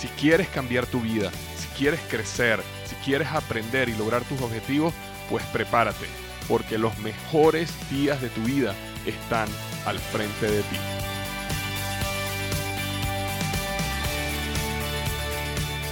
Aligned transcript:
Si 0.00 0.08
quieres 0.08 0.48
cambiar 0.48 0.86
tu 0.86 1.02
vida, 1.02 1.30
si 1.58 1.68
quieres 1.76 2.00
crecer, 2.08 2.58
si 2.86 2.94
quieres 3.04 3.28
aprender 3.28 3.90
y 3.90 3.94
lograr 3.94 4.22
tus 4.24 4.40
objetivos, 4.40 4.94
pues 5.28 5.44
prepárate, 5.52 6.06
porque 6.48 6.78
los 6.78 6.96
mejores 7.00 7.70
días 7.90 8.18
de 8.22 8.30
tu 8.30 8.40
vida 8.40 8.74
están 9.04 9.46
al 9.84 9.98
frente 9.98 10.50
de 10.50 10.62
ti. 10.62 10.76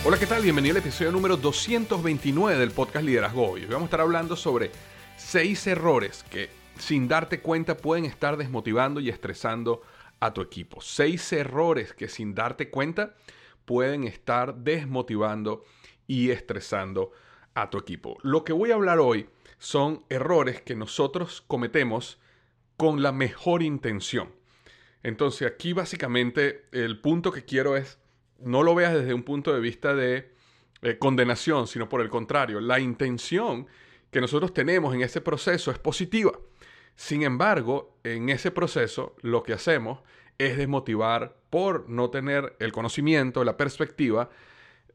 Hola, 0.06 0.18
¿qué 0.18 0.26
tal? 0.26 0.40
Bienvenido 0.40 0.76
al 0.76 0.78
episodio 0.78 1.12
número 1.12 1.36
229 1.36 2.58
del 2.58 2.70
podcast 2.70 3.04
Liderazgo 3.04 3.50
Hoy. 3.50 3.66
Vamos 3.66 3.82
a 3.82 3.84
estar 3.84 4.00
hablando 4.00 4.36
sobre 4.36 4.70
seis 5.18 5.66
errores 5.66 6.24
que 6.30 6.48
sin 6.78 7.08
darte 7.08 7.40
cuenta 7.42 7.76
pueden 7.76 8.06
estar 8.06 8.38
desmotivando 8.38 9.00
y 9.00 9.10
estresando 9.10 9.82
a 10.18 10.32
tu 10.32 10.40
equipo. 10.40 10.80
Seis 10.80 11.30
errores 11.34 11.92
que 11.92 12.08
sin 12.08 12.34
darte 12.34 12.70
cuenta 12.70 13.12
pueden 13.68 14.04
estar 14.04 14.54
desmotivando 14.56 15.62
y 16.06 16.30
estresando 16.30 17.12
a 17.52 17.68
tu 17.68 17.76
equipo. 17.76 18.16
Lo 18.22 18.42
que 18.42 18.54
voy 18.54 18.70
a 18.70 18.76
hablar 18.76 18.98
hoy 18.98 19.28
son 19.58 20.06
errores 20.08 20.62
que 20.62 20.74
nosotros 20.74 21.44
cometemos 21.46 22.18
con 22.78 23.02
la 23.02 23.12
mejor 23.12 23.62
intención. 23.62 24.30
Entonces 25.02 25.46
aquí 25.46 25.74
básicamente 25.74 26.64
el 26.72 26.98
punto 27.02 27.30
que 27.30 27.44
quiero 27.44 27.76
es, 27.76 27.98
no 28.38 28.62
lo 28.62 28.74
veas 28.74 28.94
desde 28.94 29.12
un 29.12 29.22
punto 29.22 29.52
de 29.52 29.60
vista 29.60 29.94
de 29.94 30.32
eh, 30.80 30.96
condenación, 30.98 31.66
sino 31.66 31.90
por 31.90 32.00
el 32.00 32.08
contrario, 32.08 32.62
la 32.62 32.80
intención 32.80 33.66
que 34.10 34.22
nosotros 34.22 34.54
tenemos 34.54 34.94
en 34.94 35.02
ese 35.02 35.20
proceso 35.20 35.70
es 35.70 35.78
positiva. 35.78 36.32
Sin 36.96 37.22
embargo, 37.22 37.98
en 38.02 38.30
ese 38.30 38.50
proceso 38.50 39.14
lo 39.20 39.42
que 39.42 39.52
hacemos 39.52 40.00
es 40.38 40.56
desmotivar 40.56 41.36
por 41.50 41.88
no 41.88 42.10
tener 42.10 42.56
el 42.60 42.72
conocimiento, 42.72 43.44
la 43.44 43.56
perspectiva, 43.56 44.30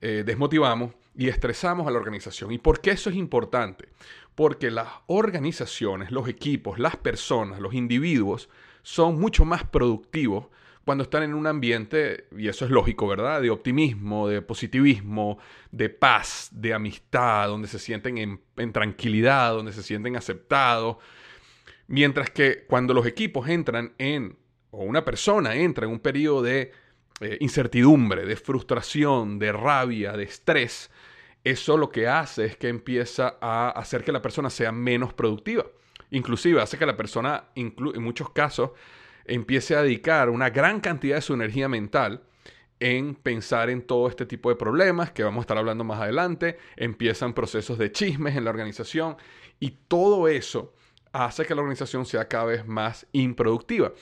eh, 0.02 0.24
desmotivamos 0.26 0.94
y 1.16 1.28
estresamos 1.28 1.88
a 1.88 1.92
la 1.92 1.98
organización. 1.98 2.52
¿Y 2.52 2.58
por 2.58 2.82
qué 2.82 2.92
eso 2.92 3.10
es 3.10 3.16
importante? 3.16 3.90
Porque 4.36 4.72
las 4.72 4.88
organizaciones, 5.08 6.12
los 6.12 6.28
equipos, 6.28 6.80
las 6.80 6.98
personas, 6.98 7.60
los 7.60 7.74
individuos 7.74 8.50
son 8.82 9.20
mucho 9.20 9.46
más 9.46 9.64
productivos 9.64 10.48
cuando 10.86 11.06
están 11.06 11.24
en 11.24 11.34
un 11.34 11.48
ambiente, 11.48 12.28
y 12.38 12.50
eso 12.50 12.66
es 12.66 12.72
lógico, 12.72 13.08
¿verdad? 13.08 13.42
De 13.42 13.50
optimismo, 13.50 14.28
de 14.28 14.42
positivismo, 14.42 15.38
de 15.72 15.90
paz, 15.90 16.50
de 16.52 16.74
amistad, 16.74 17.48
donde 17.48 17.70
se 17.70 17.80
sienten 17.80 18.18
en, 18.18 18.42
en 18.58 18.74
tranquilidad, 18.74 19.54
donde 19.54 19.72
se 19.72 19.82
sienten 19.82 20.18
aceptados, 20.18 20.98
Mientras 21.88 22.30
que 22.30 22.66
cuando 22.66 22.94
los 22.94 23.06
equipos 23.06 23.50
entran 23.50 23.94
en, 23.98 24.38
o 24.74 24.84
una 24.84 25.06
persona 25.06 25.56
entra 25.56 25.86
en 25.86 25.92
un 25.92 26.00
periodo 26.00 26.42
de 26.42 26.72
eh, 27.22 27.38
incertidumbre, 27.40 28.26
de 28.26 28.36
frustración, 28.36 29.38
de 29.38 29.52
rabia, 29.52 30.14
de 30.14 30.24
estrés, 30.24 30.90
eso 31.44 31.78
lo 31.78 31.90
que 31.90 32.08
hace 32.08 32.46
es 32.46 32.58
que 32.58 32.70
empieza 32.70 33.38
a 33.40 33.70
hacer 33.70 34.04
que 34.04 34.12
la 34.12 34.22
persona 34.22 34.50
sea 34.50 34.72
menos 34.72 35.14
productiva. 35.14 35.66
Inclusive 36.10 36.62
hace 36.62 36.78
que 36.78 36.86
la 36.86 36.98
persona, 36.98 37.50
en 37.56 37.74
muchos 38.02 38.32
casos, 38.32 38.72
empiece 39.26 39.76
a 39.76 39.84
dedicar 39.84 40.30
una 40.30 40.50
gran 40.50 40.80
cantidad 40.80 41.16
de 41.16 41.22
su 41.22 41.34
energía 41.34 41.68
mental 41.70 42.24
en 42.80 43.16
pensar 43.16 43.70
en 43.70 43.82
todo 43.82 44.08
este 44.08 44.26
tipo 44.26 44.50
de 44.50 44.56
problemas 44.56 45.12
que 45.12 45.24
vamos 45.24 45.42
a 45.42 45.44
estar 45.44 45.58
hablando 45.58 45.84
más 45.84 46.02
adelante. 46.02 46.58
Empiezan 46.78 47.34
procesos 47.34 47.78
de 47.78 47.92
chismes 47.92 48.36
en 48.36 48.46
la 48.46 48.50
organización 48.50 49.18
y 49.60 49.72
todo 49.88 50.28
eso 50.28 50.74
hace 51.12 51.46
que 51.46 51.56
la 51.56 51.62
organización 51.62 52.06
sea 52.06 52.28
cada 52.28 52.46
vez 52.46 52.66
más 52.66 53.06
improductiva. 53.12 53.94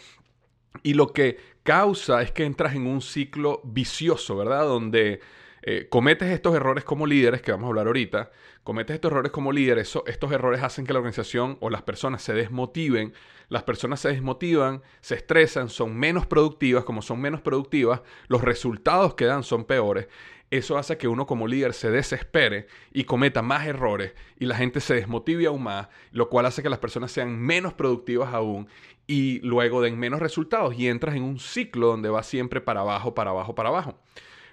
Y 0.84 0.94
lo 0.94 1.14
que 1.14 1.38
causa 1.64 2.22
es 2.22 2.32
que 2.32 2.46
entras 2.46 2.76
en 2.76 2.88
un 2.88 3.02
ciclo 3.02 3.62
vicioso, 3.64 4.36
¿verdad? 4.36 4.66
Donde 4.66 5.20
eh, 5.64 5.88
cometes 5.90 6.30
estos 6.30 6.56
errores 6.56 6.84
como 6.84 7.06
líderes, 7.06 7.42
que 7.42 7.52
vamos 7.52 7.66
a 7.66 7.70
hablar 7.70 7.88
ahorita, 7.88 8.32
cometes 8.64 8.96
estos 8.96 9.12
errores 9.12 9.32
como 9.32 9.52
líderes, 9.52 9.96
estos 10.08 10.32
errores 10.32 10.64
hacen 10.64 10.86
que 10.86 10.94
la 10.94 11.00
organización 11.00 11.58
o 11.62 11.70
las 11.70 11.84
personas 11.84 12.24
se 12.24 12.34
desmotiven, 12.34 13.14
las 13.50 13.64
personas 13.64 14.00
se 14.00 14.10
desmotivan, 14.10 14.82
se 15.02 15.16
estresan, 15.16 15.70
son 15.70 15.98
menos 15.98 16.26
productivas, 16.26 16.84
como 16.84 17.02
son 17.02 17.22
menos 17.22 17.42
productivas, 17.42 18.02
los 18.28 18.42
resultados 18.42 19.14
que 19.16 19.26
dan 19.26 19.44
son 19.44 19.66
peores 19.66 20.08
eso 20.52 20.78
hace 20.78 20.98
que 20.98 21.08
uno 21.08 21.26
como 21.26 21.48
líder 21.48 21.74
se 21.74 21.90
desespere 21.90 22.68
y 22.92 23.06
cometa 23.06 23.42
más 23.42 23.66
errores 23.66 24.14
y 24.38 24.46
la 24.46 24.58
gente 24.58 24.82
se 24.82 24.94
desmotive 24.94 25.48
aún 25.48 25.64
más, 25.64 25.88
lo 26.12 26.30
cual 26.30 26.46
hace 26.46 26.62
que 26.62 26.70
las 26.70 26.80
personas 26.80 27.14
sean 27.14 27.40
menos 27.40 27.74
productivas 27.74 28.34
aún 28.34 28.68
y 29.12 29.42
luego 29.42 29.82
den 29.82 30.00
menos 30.00 30.22
resultados 30.22 30.74
y 30.80 30.88
entras 30.88 31.18
en 31.18 31.24
un 31.24 31.38
ciclo 31.38 31.88
donde 31.88 32.08
va 32.08 32.24
siempre 32.24 32.62
para 32.62 32.80
abajo, 32.80 33.14
para 33.14 33.32
abajo, 33.32 33.54
para 33.54 33.68
abajo. 33.68 34.00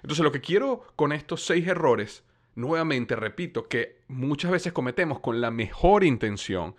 Entonces 0.03 0.21
lo 0.21 0.33
que 0.33 0.41
quiero 0.41 0.85
con 0.97 1.13
estos 1.13 1.45
seis 1.45 1.65
errores, 1.65 2.25
nuevamente 2.55 3.15
repito, 3.15 3.69
que 3.69 4.01
muchas 4.09 4.51
veces 4.51 4.73
cometemos 4.73 5.21
con 5.21 5.39
la 5.39 5.49
mejor 5.49 6.03
intención, 6.03 6.75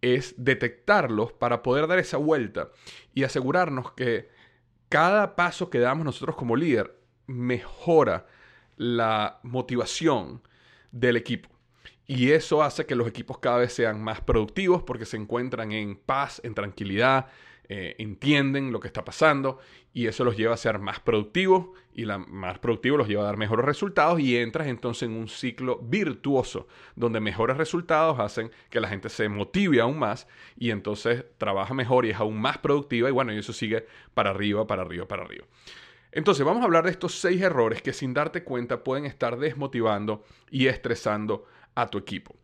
es 0.00 0.36
detectarlos 0.38 1.32
para 1.32 1.64
poder 1.64 1.88
dar 1.88 1.98
esa 1.98 2.18
vuelta 2.18 2.68
y 3.14 3.24
asegurarnos 3.24 3.90
que 3.94 4.28
cada 4.88 5.34
paso 5.34 5.70
que 5.70 5.80
damos 5.80 6.04
nosotros 6.04 6.36
como 6.36 6.54
líder 6.54 7.00
mejora 7.26 8.28
la 8.76 9.40
motivación 9.42 10.40
del 10.92 11.16
equipo. 11.16 11.48
Y 12.10 12.32
eso 12.32 12.62
hace 12.62 12.86
que 12.86 12.94
los 12.94 13.06
equipos 13.06 13.36
cada 13.36 13.58
vez 13.58 13.74
sean 13.74 14.02
más 14.02 14.22
productivos 14.22 14.82
porque 14.82 15.04
se 15.04 15.18
encuentran 15.18 15.72
en 15.72 15.94
paz, 15.94 16.40
en 16.42 16.54
tranquilidad, 16.54 17.26
eh, 17.68 17.96
entienden 17.98 18.72
lo 18.72 18.80
que 18.80 18.86
está 18.86 19.04
pasando 19.04 19.58
y 19.92 20.06
eso 20.06 20.24
los 20.24 20.34
lleva 20.34 20.54
a 20.54 20.56
ser 20.56 20.78
más 20.78 21.00
productivos 21.00 21.66
y 21.92 22.06
la, 22.06 22.16
más 22.16 22.58
productivo 22.60 22.96
los 22.96 23.08
lleva 23.08 23.24
a 23.24 23.26
dar 23.26 23.36
mejores 23.36 23.66
resultados 23.66 24.20
y 24.20 24.38
entras 24.38 24.68
entonces 24.68 25.02
en 25.02 25.14
un 25.14 25.28
ciclo 25.28 25.78
virtuoso 25.82 26.66
donde 26.96 27.20
mejores 27.20 27.58
resultados 27.58 28.18
hacen 28.20 28.50
que 28.70 28.80
la 28.80 28.88
gente 28.88 29.10
se 29.10 29.28
motive 29.28 29.82
aún 29.82 29.98
más 29.98 30.26
y 30.56 30.70
entonces 30.70 31.26
trabaja 31.36 31.74
mejor 31.74 32.06
y 32.06 32.10
es 32.10 32.16
aún 32.16 32.40
más 32.40 32.56
productiva 32.56 33.10
y 33.10 33.12
bueno, 33.12 33.34
y 33.34 33.38
eso 33.38 33.52
sigue 33.52 33.84
para 34.14 34.30
arriba, 34.30 34.66
para 34.66 34.80
arriba, 34.80 35.06
para 35.06 35.24
arriba. 35.24 35.44
Entonces 36.10 36.46
vamos 36.46 36.62
a 36.62 36.64
hablar 36.64 36.84
de 36.84 36.90
estos 36.90 37.20
seis 37.20 37.42
errores 37.42 37.82
que 37.82 37.92
sin 37.92 38.14
darte 38.14 38.44
cuenta 38.44 38.82
pueden 38.82 39.04
estar 39.04 39.38
desmotivando 39.38 40.24
y 40.50 40.68
estresando 40.68 41.44
a 41.74 41.86
tu 41.88 41.98
equipo. 41.98 42.36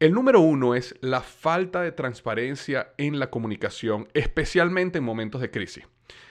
El 0.00 0.12
número 0.12 0.40
uno 0.40 0.74
es 0.74 0.94
la 1.00 1.20
falta 1.22 1.82
de 1.82 1.92
transparencia 1.92 2.92
en 2.98 3.18
la 3.18 3.30
comunicación, 3.30 4.08
especialmente 4.14 4.98
en 4.98 5.04
momentos 5.04 5.40
de 5.40 5.50
crisis. 5.50 5.84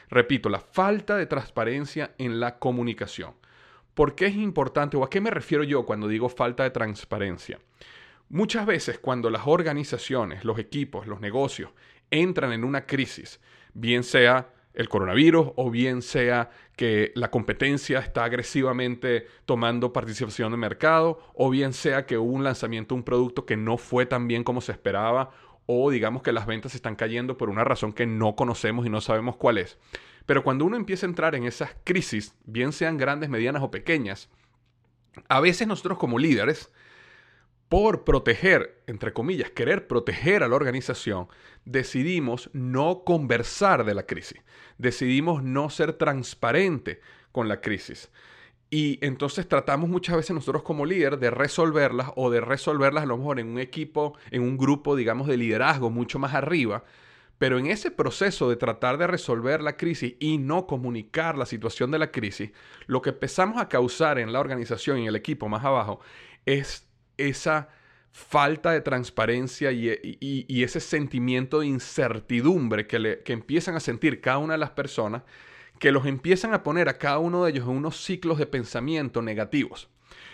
Repito, 0.10 0.48
la 0.50 0.62
falta 0.62 1.18
de 1.18 1.26
transparencia 1.26 2.16
en 2.18 2.40
la 2.40 2.60
comunicación. 2.60 3.34
¿Por 3.94 4.16
qué 4.16 4.28
es 4.28 4.36
importante 4.36 4.96
o 4.96 5.04
a 5.04 5.10
qué 5.10 5.20
me 5.20 5.32
refiero 5.32 5.64
yo 5.64 5.86
cuando 5.86 6.08
digo 6.08 6.30
falta 6.30 6.64
de 6.64 6.70
transparencia? 6.70 7.60
Muchas 8.30 8.66
veces 8.66 9.00
cuando 9.00 9.30
las 9.30 9.48
organizaciones, 9.48 10.46
los 10.46 10.60
equipos, 10.60 11.08
los 11.08 11.20
negocios 11.20 11.72
entran 12.10 12.54
en 12.54 12.64
una 12.64 12.86
crisis, 12.86 13.42
bien 13.74 14.04
sea 14.04 14.50
el 14.78 14.90
coronavirus 14.90 15.54
o 15.56 15.72
bien 15.72 16.04
sea 16.04 16.52
que 16.76 17.12
la 17.16 17.32
competencia 17.32 17.98
está 17.98 18.24
agresivamente 18.24 19.26
tomando 19.46 19.92
participación 19.92 20.52
de 20.52 20.58
mercado 20.58 21.20
o 21.34 21.50
bien 21.50 21.74
sea 21.74 22.06
que 22.06 22.20
hubo 22.20 22.32
un 22.32 22.44
lanzamiento 22.44 22.94
de 22.94 23.00
un 23.00 23.04
producto 23.04 23.48
que 23.48 23.58
no 23.58 23.80
fue 23.80 24.06
tan 24.06 24.28
bien 24.28 24.44
como 24.44 24.62
se 24.62 24.72
esperaba 24.72 25.32
o 25.66 25.90
digamos 25.90 26.22
que 26.22 26.32
las 26.32 26.46
ventas 26.46 26.76
están 26.76 26.96
cayendo 26.96 27.40
por 27.40 27.50
una 27.50 27.64
razón 27.64 27.92
que 27.92 28.06
no 28.06 28.36
conocemos 28.36 28.86
y 28.86 28.90
no 28.92 29.02
sabemos 29.02 29.36
cuál 29.36 29.58
es. 29.58 29.80
Pero 30.28 30.44
cuando 30.44 30.64
uno 30.64 30.78
empieza 30.78 31.08
a 31.08 31.10
entrar 31.10 31.34
en 31.34 31.46
esas 31.46 31.76
crisis, 31.84 32.36
bien 32.46 32.72
sean 32.72 32.98
grandes, 32.98 33.32
medianas 33.32 33.64
o 33.64 33.72
pequeñas, 33.72 34.30
a 35.28 35.40
veces 35.40 35.68
nosotros 35.68 35.98
como 35.98 36.20
líderes 36.20 36.72
por 37.70 38.04
proteger, 38.06 38.82
entre 38.88 39.14
comillas, 39.14 39.52
querer 39.52 39.88
proteger 39.88 40.44
a 40.44 40.48
la 40.48 40.56
organización, 40.56 41.28
decidimos 41.66 42.50
no 42.54 43.04
conversar 43.04 43.84
de 43.84 43.94
la 43.94 44.06
crisis, 44.06 44.42
decidimos 44.78 45.44
no 45.44 45.70
ser 45.70 45.94
transparente 45.94 47.02
con 47.32 47.48
la 47.50 47.60
crisis. 47.62 48.10
Y 48.70 49.00
entonces 49.06 49.48
tratamos 49.48 49.90
muchas 49.90 50.18
veces 50.18 50.32
nosotros 50.34 50.64
como 50.64 50.86
líder 50.86 51.20
de 51.20 51.30
resolverlas 51.30 52.12
o 52.16 52.30
de 52.30 52.42
resolverlas 52.42 53.04
a 53.04 53.08
lo 53.08 53.18
mejor 53.18 53.40
en 53.40 53.48
un 53.48 53.60
equipo, 53.60 54.18
en 54.32 54.42
un 54.42 54.58
grupo, 54.58 54.96
digamos, 54.96 55.28
de 55.28 55.38
liderazgo 55.38 55.90
mucho 55.90 56.20
más 56.20 56.34
arriba, 56.34 56.84
Pero 57.38 57.60
en 57.60 57.68
ese 57.68 57.92
proceso 57.92 58.50
de 58.50 58.56
tratar 58.56 58.98
de 58.98 59.08
resolver 59.08 59.62
la 59.62 59.78
crisis 59.78 60.16
y 60.20 60.38
no 60.40 60.66
comunicar 60.66 61.38
la 61.38 61.46
situación 61.46 61.92
de 61.92 62.00
la 62.00 62.12
crisis, 62.12 62.52
lo 62.88 63.02
que 63.02 63.12
empezamos 63.12 63.62
a 63.62 63.70
causar 63.70 64.18
en 64.20 64.34
la 64.34 64.40
organización 64.40 64.98
y 64.98 65.02
en 65.04 65.08
el 65.10 65.16
equipo 65.16 65.48
más 65.48 65.64
abajo 65.64 66.00
es 66.46 66.87
esa 67.18 67.70
falta 68.12 68.72
de 68.72 68.82
transparencia 68.82 69.72
y, 69.72 70.64
ese 70.64 70.80
sentimiento 70.80 71.60
de 71.60 71.68
incertidumbre 71.68 72.88
que, 72.88 73.22
empiezan 73.28 73.76
a 73.76 73.80
sentir 73.80 74.22
cada 74.22 74.40
una 74.40 74.54
de 74.54 74.60
las 74.60 74.72
personas, 74.72 75.22
que 75.80 75.92
los 75.92 76.06
empiezan 76.08 76.54
a 76.54 76.64
poner 76.64 76.90
a 76.90 76.98
cada 76.98 77.20
uno 77.20 77.44
de 77.44 77.52
ellos 77.52 77.66
en 77.66 77.76
unos 77.76 78.04
ciclos 78.04 78.40
de 78.40 78.48
pensamiento 78.48 79.22
negativos. 79.22 79.90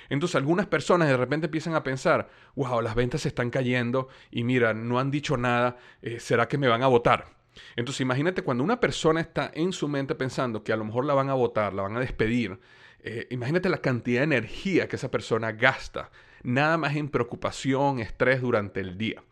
Entonces 0.09 0.35
algunas 0.35 0.67
personas 0.67 1.09
de 1.09 1.17
repente 1.17 1.47
empiezan 1.47 1.75
a 1.75 1.83
pensar, 1.83 2.29
wow, 2.55 2.81
las 2.81 2.95
ventas 2.95 3.21
se 3.21 3.27
están 3.27 3.49
cayendo 3.49 4.07
y 4.31 4.43
mira, 4.43 4.73
no 4.73 4.99
han 4.99 5.11
dicho 5.11 5.35
nada, 5.35 5.77
eh, 6.01 6.19
¿será 6.19 6.47
que 6.47 6.57
me 6.57 6.67
van 6.67 6.83
a 6.83 6.87
votar? 6.87 7.33
Entonces 7.75 8.01
imagínate 8.01 8.43
cuando 8.43 8.63
una 8.63 8.79
persona 8.79 9.19
está 9.19 9.51
en 9.53 9.73
su 9.73 9.87
mente 9.87 10.15
pensando 10.15 10.63
que 10.63 10.71
a 10.71 10.77
lo 10.77 10.85
mejor 10.85 11.05
la 11.05 11.13
van 11.13 11.29
a 11.29 11.33
votar, 11.33 11.73
la 11.73 11.83
van 11.83 11.97
a 11.97 11.99
despedir, 11.99 12.59
eh, 12.99 13.27
imagínate 13.31 13.67
la 13.67 13.79
cantidad 13.79 14.21
de 14.21 14.25
energía 14.25 14.87
que 14.87 14.95
esa 14.95 15.11
persona 15.11 15.51
gasta, 15.51 16.09
nada 16.43 16.77
más 16.77 16.95
en 16.95 17.09
preocupación, 17.09 17.99
estrés 17.99 18.41
durante 18.41 18.79
el 18.79 18.97
día. 18.97 19.23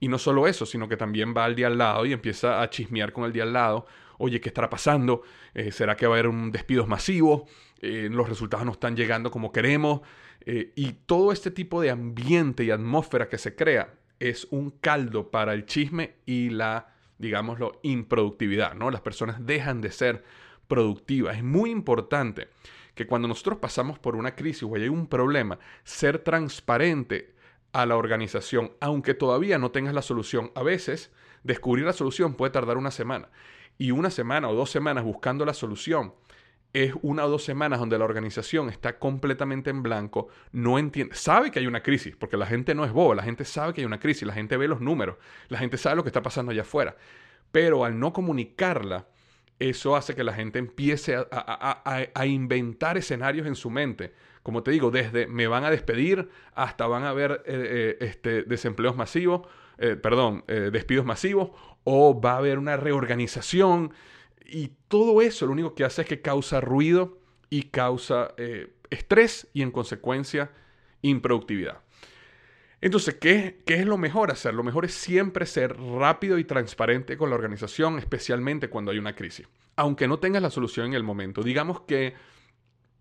Y 0.00 0.08
no 0.08 0.18
solo 0.18 0.46
eso, 0.46 0.66
sino 0.66 0.88
que 0.88 0.96
también 0.96 1.34
va 1.36 1.44
al 1.44 1.54
día 1.54 1.68
al 1.68 1.78
lado 1.78 2.04
y 2.04 2.12
empieza 2.12 2.60
a 2.60 2.68
chismear 2.68 3.12
con 3.12 3.24
el 3.24 3.32
día 3.32 3.44
al 3.44 3.52
lado. 3.52 3.86
Oye, 4.18 4.40
¿qué 4.40 4.48
estará 4.48 4.68
pasando? 4.68 5.22
Eh, 5.54 5.72
¿Será 5.72 5.96
que 5.96 6.06
va 6.06 6.14
a 6.14 6.18
haber 6.18 6.28
un 6.28 6.50
despido 6.50 6.86
masivo? 6.86 7.46
Eh, 7.80 8.08
los 8.10 8.28
resultados 8.28 8.66
no 8.66 8.72
están 8.72 8.96
llegando 8.96 9.30
como 9.30 9.52
queremos. 9.52 10.00
Eh, 10.40 10.72
y 10.74 10.92
todo 11.06 11.32
este 11.32 11.50
tipo 11.50 11.80
de 11.80 11.90
ambiente 11.90 12.64
y 12.64 12.70
atmósfera 12.70 13.28
que 13.28 13.38
se 13.38 13.54
crea 13.54 13.94
es 14.18 14.46
un 14.50 14.70
caldo 14.70 15.30
para 15.30 15.52
el 15.54 15.66
chisme 15.66 16.16
y 16.24 16.50
la, 16.50 16.94
digámoslo, 17.18 17.80
improductividad, 17.82 18.74
¿no? 18.74 18.90
Las 18.90 19.00
personas 19.00 19.44
dejan 19.44 19.80
de 19.80 19.90
ser 19.90 20.24
productivas. 20.68 21.36
Es 21.36 21.44
muy 21.44 21.70
importante 21.70 22.48
que 22.96 23.06
cuando 23.06 23.28
nosotros 23.28 23.58
pasamos 23.58 23.98
por 24.00 24.16
una 24.16 24.34
crisis 24.34 24.64
o 24.64 24.74
hay 24.74 24.88
un 24.88 25.06
problema, 25.06 25.60
ser 25.84 26.18
transparente 26.18 27.36
a 27.72 27.84
la 27.84 27.96
organización, 27.96 28.72
aunque 28.80 29.12
todavía 29.12 29.58
no 29.58 29.70
tengas 29.70 29.94
la 29.94 30.00
solución. 30.00 30.50
A 30.54 30.62
veces, 30.62 31.12
descubrir 31.44 31.84
la 31.84 31.92
solución 31.92 32.34
puede 32.34 32.52
tardar 32.52 32.78
una 32.78 32.90
semana. 32.90 33.28
Y 33.76 33.90
una 33.90 34.10
semana 34.10 34.48
o 34.48 34.54
dos 34.54 34.70
semanas 34.70 35.04
buscando 35.04 35.44
la 35.44 35.52
solución 35.52 36.14
es 36.72 36.94
una 37.02 37.26
o 37.26 37.28
dos 37.28 37.44
semanas 37.44 37.78
donde 37.78 37.98
la 37.98 38.06
organización 38.06 38.70
está 38.70 38.98
completamente 38.98 39.68
en 39.68 39.82
blanco, 39.82 40.28
no 40.52 40.78
entiende, 40.78 41.14
sabe 41.14 41.50
que 41.50 41.58
hay 41.58 41.66
una 41.66 41.82
crisis, 41.82 42.16
porque 42.16 42.36
la 42.38 42.46
gente 42.46 42.74
no 42.74 42.86
es 42.86 42.92
boba, 42.92 43.14
la 43.14 43.22
gente 43.22 43.44
sabe 43.44 43.74
que 43.74 43.82
hay 43.82 43.86
una 43.86 44.00
crisis, 44.00 44.26
la 44.26 44.34
gente 44.34 44.56
ve 44.56 44.68
los 44.68 44.80
números, 44.80 45.16
la 45.48 45.58
gente 45.58 45.76
sabe 45.76 45.96
lo 45.96 46.02
que 46.02 46.08
está 46.08 46.22
pasando 46.22 46.52
allá 46.52 46.62
afuera, 46.62 46.96
pero 47.52 47.84
al 47.84 47.98
no 47.98 48.12
comunicarla, 48.12 49.06
eso 49.58 49.96
hace 49.96 50.14
que 50.14 50.24
la 50.24 50.34
gente 50.34 50.58
empiece 50.58 51.16
a, 51.16 52.26
inventar 52.26 52.96
escenarios 52.98 53.46
en 53.46 53.54
su 53.54 53.70
mente. 53.70 54.12
Como 54.42 54.62
te 54.62 54.70
digo, 54.70 54.90
desde 54.90 55.26
me 55.26 55.46
van 55.46 55.64
a 55.64 55.70
despedir 55.70 56.28
hasta 56.54 56.86
van 56.86 57.04
a 57.04 57.10
haber 57.10 57.42
eh, 57.46 57.96
eh, 57.96 57.96
este, 58.00 58.42
desempleos 58.42 58.96
masivos, 58.96 59.48
eh, 59.78 59.96
perdón, 59.96 60.44
despidos 60.46 61.04
masivos, 61.04 61.50
o 61.84 62.20
va 62.20 62.32
a 62.32 62.38
haber 62.38 62.58
una 62.58 62.76
reorganización 62.76 63.92
y 64.44 64.72
todo 64.88 65.20
eso 65.22 65.46
lo 65.46 65.52
único 65.52 65.74
que 65.74 65.84
hace 65.84 66.02
es 66.02 66.08
que 66.08 66.20
causa 66.20 66.60
ruido 66.60 67.18
y 67.50 67.64
causa 67.64 68.34
estrés 68.90 69.48
y 69.52 69.62
en 69.62 69.70
consecuencia 69.70 70.50
improductividad. 71.02 71.80
Entonces, 72.86 73.16
¿qué, 73.16 73.58
¿qué, 73.66 73.80
es 73.80 73.84
lo 73.84 73.98
mejor 73.98 74.30
hacer? 74.30 74.54
Lo 74.54 74.62
mejor 74.62 74.84
es 74.84 74.94
siempre 74.94 75.44
ser 75.44 75.76
rápido 75.76 76.38
y 76.38 76.44
transparente 76.44 77.16
con 77.16 77.30
la 77.30 77.34
organización, 77.34 77.98
especialmente 77.98 78.70
cuando 78.70 78.92
hay 78.92 78.98
una 78.98 79.16
crisis. 79.16 79.48
Aunque 79.74 80.06
no 80.06 80.20
tengas 80.20 80.40
la 80.40 80.50
solución 80.50 80.86
en 80.86 80.94
el 80.94 81.02
momento. 81.02 81.42
Digamos 81.42 81.80
que 81.80 82.14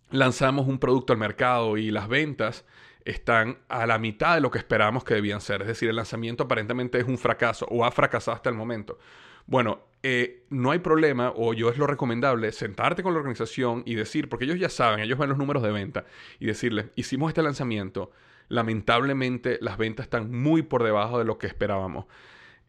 lanzamos 0.10 0.68
un 0.68 0.80
producto 0.80 1.14
al 1.14 1.20
mercado 1.20 1.78
y 1.78 1.92
las 1.92 2.08
ventas 2.08 2.66
están 3.04 3.60
a 3.70 3.86
la 3.86 4.00
mitad 4.00 4.34
de 4.34 4.42
lo 4.42 4.50
que 4.50 4.58
esperábamos 4.58 5.04
que 5.04 5.14
debían 5.14 5.40
ser. 5.40 5.62
Es 5.62 5.68
decir, 5.68 5.88
el 5.88 5.98
lanzamiento 5.98 6.46
aparentemente 6.46 6.98
es 6.98 7.08
un 7.08 7.20
fracaso 7.20 7.68
o 7.70 7.86
ha 7.86 7.92
fracasado 7.92 8.36
hasta 8.36 8.50
el 8.50 8.56
momento. 8.56 8.98
Bueno, 9.46 9.82
eh, 10.02 10.46
no 10.50 10.72
hay 10.72 10.80
problema, 10.80 11.32
o 11.36 11.54
yo 11.54 11.70
es 11.70 11.78
lo 11.78 11.86
recomendable, 11.86 12.52
sentarte 12.54 13.04
con 13.04 13.14
la 13.14 13.20
organización 13.20 13.84
y 13.86 13.94
decir, 13.94 14.30
porque 14.30 14.46
ellos 14.46 14.58
ya 14.58 14.70
saben, 14.70 15.02
ellos 15.02 15.20
ven 15.20 15.30
los 15.30 15.38
números 15.38 15.62
de 15.62 15.72
venta, 15.72 16.06
y 16.40 16.48
decirles, 16.48 16.88
hicimos 16.96 17.30
este 17.30 17.44
lanzamiento, 17.44 18.10
lamentablemente 18.48 19.58
las 19.62 19.78
ventas 19.78 20.06
están 20.06 20.32
muy 20.32 20.62
por 20.62 20.84
debajo 20.84 21.20
de 21.20 21.26
lo 21.26 21.38
que 21.38 21.48
esperábamos. 21.48 22.06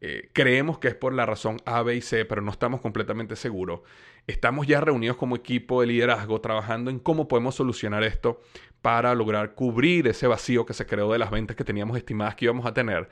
Eh, 0.00 0.28
creemos 0.32 0.78
que 0.78 0.88
es 0.88 0.94
por 0.94 1.14
la 1.14 1.25
razón 1.25 1.58
A, 1.64 1.82
B 1.82 1.96
y 1.96 2.00
C, 2.00 2.25
pero 2.25 2.43
no 2.43 2.50
estamos 2.50 2.81
completamente 2.81 3.34
seguros. 3.34 3.81
Estamos 4.26 4.67
ya 4.67 4.81
reunidos 4.81 5.17
como 5.17 5.37
equipo 5.37 5.81
de 5.81 5.87
liderazgo 5.87 6.40
trabajando 6.40 6.90
en 6.90 6.99
cómo 6.99 7.28
podemos 7.28 7.55
solucionar 7.55 8.02
esto 8.05 8.40
para 8.82 9.14
lograr 9.14 9.55
cubrir 9.55 10.06
ese 10.08 10.26
vacío 10.26 10.67
que 10.67 10.75
se 10.75 10.87
creó 10.87 11.11
de 11.12 11.19
las 11.19 11.31
ventas 11.31 11.56
que 11.56 11.64
teníamos 11.64 11.96
estimadas 11.96 12.34
que 12.34 12.44
íbamos 12.44 12.67
a 12.67 12.75
tener. 12.75 13.08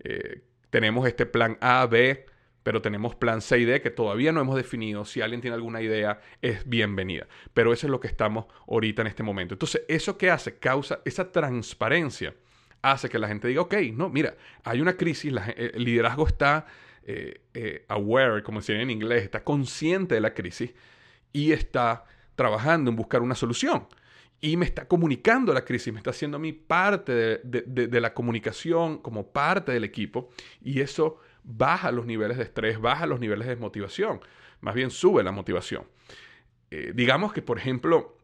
Eh, 0.00 0.42
tenemos 0.70 1.06
este 1.06 1.24
plan 1.24 1.56
A, 1.60 1.86
B, 1.86 2.26
pero 2.64 2.80
tenemos 2.82 3.14
plan 3.14 3.42
C 3.42 3.58
y 3.60 3.64
D 3.66 3.80
que 3.80 3.90
todavía 3.90 4.32
no 4.32 4.40
hemos 4.40 4.56
definido. 4.56 5.04
Si 5.04 5.20
alguien 5.20 5.42
tiene 5.42 5.54
alguna 5.54 5.82
idea, 5.82 6.20
es 6.40 6.66
bienvenida. 6.66 7.28
Pero 7.52 7.72
eso 7.72 7.86
es 7.86 7.90
lo 7.90 8.00
que 8.00 8.08
estamos 8.08 8.46
ahorita 8.66 9.02
en 9.02 9.08
este 9.08 9.22
momento. 9.22 9.54
Entonces, 9.54 9.82
¿eso 9.86 10.16
qué 10.16 10.30
hace? 10.30 10.58
Causa 10.58 11.00
esa 11.04 11.30
transparencia. 11.30 12.34
Hace 12.80 13.08
que 13.10 13.18
la 13.18 13.28
gente 13.28 13.48
diga, 13.48 13.60
ok, 13.60 13.74
no, 13.92 14.08
mira, 14.08 14.34
hay 14.64 14.80
una 14.80 14.96
crisis, 14.96 15.32
el 15.56 15.84
liderazgo 15.84 16.26
está 16.26 16.66
eh, 17.04 17.42
eh, 17.52 17.84
aware, 17.88 18.42
como 18.42 18.62
se 18.62 18.80
en 18.80 18.90
inglés, 18.90 19.24
está 19.24 19.44
consciente 19.44 20.14
de 20.14 20.22
la 20.22 20.32
crisis 20.32 20.72
y 21.32 21.52
está 21.52 22.04
trabajando 22.34 22.90
en 22.90 22.96
buscar 22.96 23.20
una 23.20 23.34
solución. 23.34 23.86
Y 24.40 24.56
me 24.56 24.64
está 24.64 24.88
comunicando 24.88 25.52
la 25.52 25.64
crisis, 25.66 25.92
me 25.92 25.98
está 25.98 26.10
haciendo 26.10 26.36
a 26.38 26.40
mí 26.40 26.52
parte 26.52 27.40
de 27.42 28.00
la 28.00 28.14
comunicación 28.14 28.98
como 28.98 29.32
parte 29.32 29.72
del 29.72 29.84
equipo. 29.84 30.30
Y 30.62 30.80
eso 30.80 31.20
baja 31.44 31.92
los 31.92 32.06
niveles 32.06 32.38
de 32.38 32.44
estrés, 32.44 32.80
baja 32.80 33.06
los 33.06 33.20
niveles 33.20 33.46
de 33.46 33.56
motivación, 33.56 34.20
más 34.60 34.74
bien 34.74 34.90
sube 34.90 35.22
la 35.22 35.30
motivación. 35.30 35.84
Eh, 36.70 36.92
digamos 36.94 37.32
que, 37.32 37.42
por 37.42 37.58
ejemplo, 37.58 38.16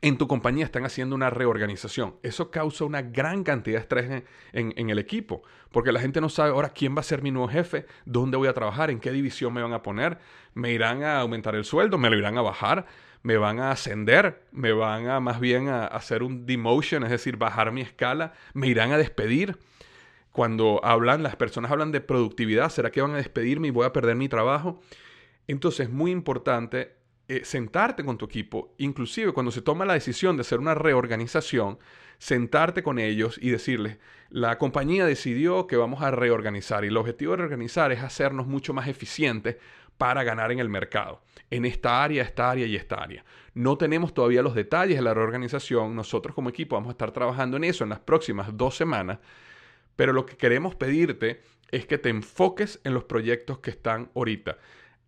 en 0.00 0.16
tu 0.16 0.28
compañía 0.28 0.64
están 0.64 0.84
haciendo 0.84 1.14
una 1.14 1.30
reorganización. 1.30 2.16
Eso 2.22 2.50
causa 2.50 2.84
una 2.84 3.02
gran 3.02 3.42
cantidad 3.42 3.78
de 3.78 3.82
estrés 3.82 4.22
en, 4.52 4.90
el 4.90 4.98
equipo, 4.98 5.42
porque 5.72 5.92
la 5.92 6.00
gente 6.00 6.20
no 6.20 6.28
sabe 6.28 6.50
ahora 6.50 6.70
quién 6.70 6.94
va 6.94 7.00
a 7.00 7.04
ser 7.04 7.22
mi 7.22 7.30
nuevo 7.30 7.48
jefe, 7.48 7.86
dónde 8.04 8.36
voy 8.36 8.48
a 8.48 8.54
trabajar, 8.54 8.90
en 8.90 9.00
qué 9.00 9.10
división 9.10 9.52
me 9.52 9.62
van 9.62 9.72
a 9.72 9.82
poner, 9.82 10.18
me 10.54 10.72
irán 10.72 11.02
a 11.02 11.20
aumentar 11.20 11.54
el 11.56 11.64
sueldo, 11.64 11.98
me 11.98 12.10
lo 12.10 12.16
irán 12.16 12.38
a 12.38 12.42
bajar, 12.42 12.86
me 13.22 13.36
van 13.36 13.58
a 13.58 13.72
ascender, 13.72 14.44
me 14.52 14.72
van 14.72 15.08
a 15.08 15.18
más 15.20 15.40
bien 15.40 15.68
a 15.68 15.86
hacer 15.86 16.22
un 16.22 16.46
demotion, 16.46 17.02
es 17.02 17.10
decir, 17.10 17.36
bajar 17.36 17.72
mi 17.72 17.80
escala, 17.80 18.34
me 18.54 18.68
irán 18.68 18.92
a 18.92 18.98
despedir 18.98 19.58
cuando 20.32 20.80
hablan, 20.84 21.22
las 21.22 21.36
personas 21.36 21.70
hablan 21.70 21.92
de 21.92 22.00
productividad, 22.00 22.68
¿será 22.70 22.90
que 22.90 23.00
van 23.00 23.12
a 23.12 23.16
despedirme 23.16 23.68
y 23.68 23.70
voy 23.70 23.86
a 23.86 23.92
perder 23.92 24.16
mi 24.16 24.28
trabajo? 24.28 24.80
Entonces 25.46 25.88
es 25.88 25.92
muy 25.92 26.10
importante 26.10 26.96
eh, 27.28 27.44
sentarte 27.44 28.04
con 28.04 28.16
tu 28.16 28.24
equipo, 28.24 28.74
inclusive 28.78 29.32
cuando 29.32 29.52
se 29.52 29.62
toma 29.62 29.84
la 29.84 29.94
decisión 29.94 30.36
de 30.36 30.42
hacer 30.42 30.60
una 30.60 30.74
reorganización, 30.74 31.78
sentarte 32.18 32.82
con 32.82 32.98
ellos 32.98 33.38
y 33.40 33.50
decirles, 33.50 33.98
la 34.30 34.58
compañía 34.58 35.04
decidió 35.04 35.66
que 35.66 35.76
vamos 35.76 36.02
a 36.02 36.10
reorganizar 36.10 36.84
y 36.84 36.88
el 36.88 36.96
objetivo 36.96 37.32
de 37.32 37.38
reorganizar 37.38 37.92
es 37.92 38.02
hacernos 38.02 38.46
mucho 38.46 38.72
más 38.72 38.88
eficientes 38.88 39.56
para 39.98 40.22
ganar 40.22 40.52
en 40.52 40.58
el 40.58 40.68
mercado, 40.68 41.20
en 41.50 41.64
esta 41.64 42.02
área, 42.02 42.22
esta 42.22 42.50
área 42.50 42.66
y 42.66 42.76
esta 42.76 42.94
área. 42.94 43.24
No 43.52 43.76
tenemos 43.76 44.14
todavía 44.14 44.42
los 44.42 44.54
detalles 44.54 44.96
de 44.96 45.02
la 45.02 45.12
reorganización, 45.12 45.94
nosotros 45.94 46.34
como 46.34 46.48
equipo 46.48 46.76
vamos 46.76 46.88
a 46.88 46.92
estar 46.92 47.10
trabajando 47.10 47.56
en 47.56 47.64
eso 47.64 47.84
en 47.84 47.90
las 47.90 48.00
próximas 48.00 48.56
dos 48.56 48.76
semanas 48.76 49.18
pero 49.98 50.12
lo 50.12 50.26
que 50.26 50.36
queremos 50.36 50.76
pedirte 50.76 51.40
es 51.72 51.84
que 51.84 51.98
te 51.98 52.08
enfoques 52.08 52.80
en 52.84 52.94
los 52.94 53.02
proyectos 53.02 53.58
que 53.58 53.70
están 53.70 54.12
ahorita 54.14 54.56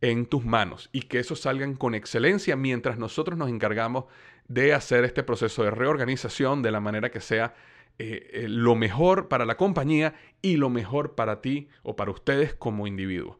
en 0.00 0.26
tus 0.26 0.44
manos 0.44 0.90
y 0.92 1.02
que 1.02 1.20
esos 1.20 1.38
salgan 1.38 1.76
con 1.76 1.94
excelencia 1.94 2.56
mientras 2.56 2.98
nosotros 2.98 3.38
nos 3.38 3.50
encargamos 3.50 4.06
de 4.48 4.74
hacer 4.74 5.04
este 5.04 5.22
proceso 5.22 5.62
de 5.62 5.70
reorganización 5.70 6.60
de 6.62 6.72
la 6.72 6.80
manera 6.80 7.12
que 7.12 7.20
sea 7.20 7.54
eh, 8.00 8.30
eh, 8.32 8.46
lo 8.48 8.74
mejor 8.74 9.28
para 9.28 9.44
la 9.44 9.56
compañía 9.56 10.14
y 10.42 10.56
lo 10.56 10.70
mejor 10.70 11.14
para 11.14 11.40
ti 11.40 11.68
o 11.84 11.94
para 11.94 12.10
ustedes 12.10 12.54
como 12.54 12.88
individuos. 12.88 13.36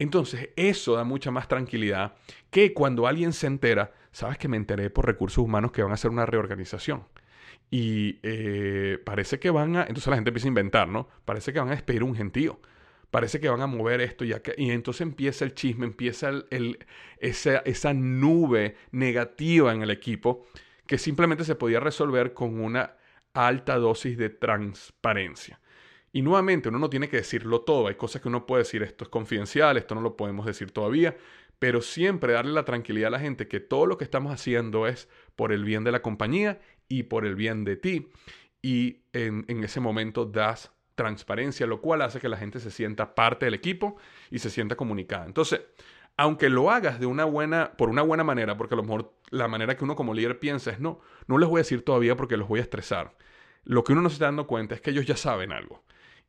Entonces, 0.00 0.48
eso 0.56 0.96
da 0.96 1.04
mucha 1.04 1.30
más 1.30 1.46
tranquilidad 1.46 2.16
que 2.50 2.74
cuando 2.74 3.06
alguien 3.06 3.32
se 3.32 3.46
entera, 3.46 3.94
sabes 4.10 4.36
que 4.36 4.48
me 4.48 4.56
enteré 4.56 4.90
por 4.90 5.06
recursos 5.06 5.44
humanos 5.44 5.70
que 5.70 5.82
van 5.82 5.92
a 5.92 5.94
hacer 5.94 6.10
una 6.10 6.26
reorganización. 6.26 7.04
Y 7.70 8.18
eh, 8.22 8.98
parece 9.04 9.38
que 9.38 9.50
van 9.50 9.76
a, 9.76 9.82
entonces 9.82 10.06
la 10.06 10.16
gente 10.16 10.30
empieza 10.30 10.46
a 10.46 10.48
inventar, 10.48 10.88
¿no? 10.88 11.08
Parece 11.24 11.52
que 11.52 11.58
van 11.58 11.68
a 11.68 11.72
despedir 11.72 12.02
un 12.02 12.14
gentío. 12.14 12.60
Parece 13.10 13.40
que 13.40 13.48
van 13.48 13.62
a 13.62 13.66
mover 13.66 14.02
esto 14.02 14.24
y, 14.24 14.34
y 14.58 14.70
entonces 14.70 15.00
empieza 15.00 15.44
el 15.44 15.54
chisme, 15.54 15.86
empieza 15.86 16.28
el, 16.28 16.78
esa, 17.18 17.58
esa 17.58 17.94
nube 17.94 18.76
negativa 18.90 19.72
en 19.72 19.82
el 19.82 19.90
equipo 19.90 20.46
que 20.86 20.98
simplemente 20.98 21.44
se 21.44 21.54
podía 21.54 21.80
resolver 21.80 22.34
con 22.34 22.60
una 22.60 22.96
alta 23.32 23.76
dosis 23.76 24.18
de 24.18 24.30
transparencia. 24.30 25.60
Y 26.12 26.22
nuevamente, 26.22 26.68
uno 26.70 26.78
no 26.78 26.90
tiene 26.90 27.08
que 27.08 27.18
decirlo 27.18 27.60
todo. 27.60 27.88
Hay 27.88 27.94
cosas 27.94 28.22
que 28.22 28.28
uno 28.28 28.46
puede 28.46 28.62
decir, 28.62 28.82
esto 28.82 29.04
es 29.04 29.10
confidencial, 29.10 29.76
esto 29.76 29.94
no 29.94 30.00
lo 30.00 30.16
podemos 30.16 30.46
decir 30.46 30.70
todavía, 30.70 31.16
pero 31.58 31.82
siempre 31.82 32.32
darle 32.32 32.52
la 32.52 32.64
tranquilidad 32.64 33.08
a 33.08 33.10
la 33.12 33.20
gente 33.20 33.48
que 33.48 33.60
todo 33.60 33.86
lo 33.86 33.98
que 33.98 34.04
estamos 34.04 34.32
haciendo 34.32 34.86
es 34.86 35.08
por 35.36 35.52
el 35.52 35.64
bien 35.64 35.84
de 35.84 35.92
la 35.92 36.02
compañía 36.02 36.60
y 36.88 37.04
por 37.04 37.24
el 37.24 37.34
bien 37.34 37.64
de 37.64 37.76
ti. 37.76 38.08
Y 38.62 39.02
en, 39.12 39.44
en 39.48 39.62
ese 39.64 39.80
momento 39.80 40.24
das 40.24 40.72
transparencia, 40.94 41.66
lo 41.66 41.80
cual 41.80 42.02
hace 42.02 42.20
que 42.20 42.28
la 42.28 42.36
gente 42.36 42.58
se 42.58 42.70
sienta 42.70 43.14
parte 43.14 43.46
del 43.46 43.54
equipo 43.54 43.96
y 44.30 44.40
se 44.40 44.50
sienta 44.50 44.76
comunicada. 44.76 45.26
Entonces, 45.26 45.60
aunque 46.16 46.50
lo 46.50 46.70
hagas 46.70 46.98
de 46.98 47.06
una 47.06 47.24
buena, 47.24 47.72
por 47.78 47.88
una 47.88 48.02
buena 48.02 48.24
manera, 48.24 48.56
porque 48.56 48.74
a 48.74 48.76
lo 48.76 48.82
mejor 48.82 49.14
la 49.30 49.46
manera 49.46 49.76
que 49.76 49.84
uno 49.84 49.94
como 49.94 50.12
líder 50.12 50.40
piensa 50.40 50.72
es 50.72 50.80
no, 50.80 51.00
no 51.28 51.38
les 51.38 51.48
voy 51.48 51.58
a 51.58 51.62
decir 51.62 51.84
todavía 51.84 52.16
porque 52.16 52.36
los 52.36 52.48
voy 52.48 52.58
a 52.58 52.62
estresar. 52.62 53.16
Lo 53.62 53.84
que 53.84 53.92
uno 53.92 54.02
no 54.02 54.10
se 54.10 54.14
está 54.14 54.24
dando 54.24 54.48
cuenta 54.48 54.74
es 54.74 54.80
que 54.80 54.90
ellos 54.90 55.06
ya 55.06 55.16
saben 55.16 55.52
algo. 55.52 55.84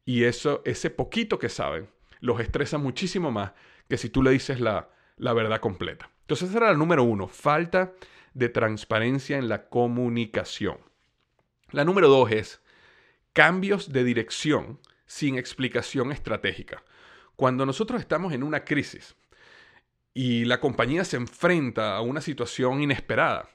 Y 0.05 0.25
eso, 0.25 0.61
ese 0.65 0.91
poquito 0.91 1.39
que 1.39 1.49
saben, 1.49 1.89
los 2.19 2.39
estresa 2.39 2.77
muchísimo 2.77 3.31
más 3.31 3.53
que 3.87 3.97
si 3.97 4.09
tú 4.09 4.21
le 4.21 4.29
dices 4.29 4.59
la, 4.59 4.89
la 5.17 5.33
verdad 5.33 5.59
completa. 5.59 6.11
Entonces, 6.21 6.49
ese 6.49 6.57
era 6.57 6.69
el 6.69 6.77
número 6.77 7.03
uno, 7.03 7.27
falta 7.27 7.93
de 8.39 8.50
transparencia 8.50 9.38
en 9.38 9.50
la 9.50 9.69
comunicación. 9.69 10.79
La 11.72 11.86
número 11.86 12.08
dos 12.08 12.31
es 12.31 12.62
cambios 13.34 13.93
de 13.93 14.03
dirección 14.03 14.79
sin 15.05 15.38
explicación 15.38 16.12
estratégica. 16.12 16.84
Cuando 17.36 17.65
nosotros 17.65 18.01
estamos 18.01 18.34
en 18.34 18.43
una 18.43 18.65
crisis, 18.65 19.15
y 20.13 20.46
la 20.46 20.60
compañía 20.60 21.05
se 21.05 21.17
enfrenta 21.17 21.96
a 21.96 22.01
una 22.01 22.22
situación 22.22 22.81
inesperada, 22.81 23.48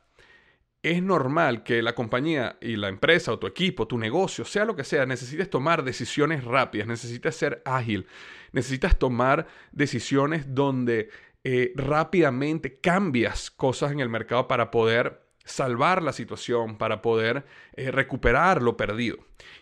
es 0.83 1.03
normal 1.03 1.63
que 1.63 1.83
la 1.83 1.95
compañía 1.95 2.59
y 2.61 2.77
la 2.77 2.89
empresa 2.89 3.33
o 3.33 3.39
tu 3.39 3.47
equipo, 3.47 3.89
tu 3.89 3.97
negocio, 3.97 4.45
sea 4.45 4.67
lo 4.67 4.77
que 4.77 4.85
sea, 4.85 5.07
necesites 5.07 5.49
tomar 5.49 5.83
decisiones 5.83 6.45
rápidas, 6.45 6.87
necesitas 6.87 7.35
ser 7.35 7.63
ágil, 7.65 8.07
necesitas 8.53 8.99
tomar 8.99 9.47
decisiones 9.73 10.55
donde 10.55 11.09
eh, 11.45 11.73
rápidamente 11.77 12.81
cambias 12.81 13.51
cosas 13.51 13.93
en 13.93 14.01
el 14.01 14.09
mercado 14.09 14.49
para 14.49 14.71
poder 14.71 15.23
salvar 15.45 16.03
la 16.03 16.13
situación, 16.13 16.79
para 16.79 17.03
poder 17.03 17.45
eh, 17.75 17.91
recuperar 17.91 18.63
lo 18.63 18.77
perdido. 18.77 19.19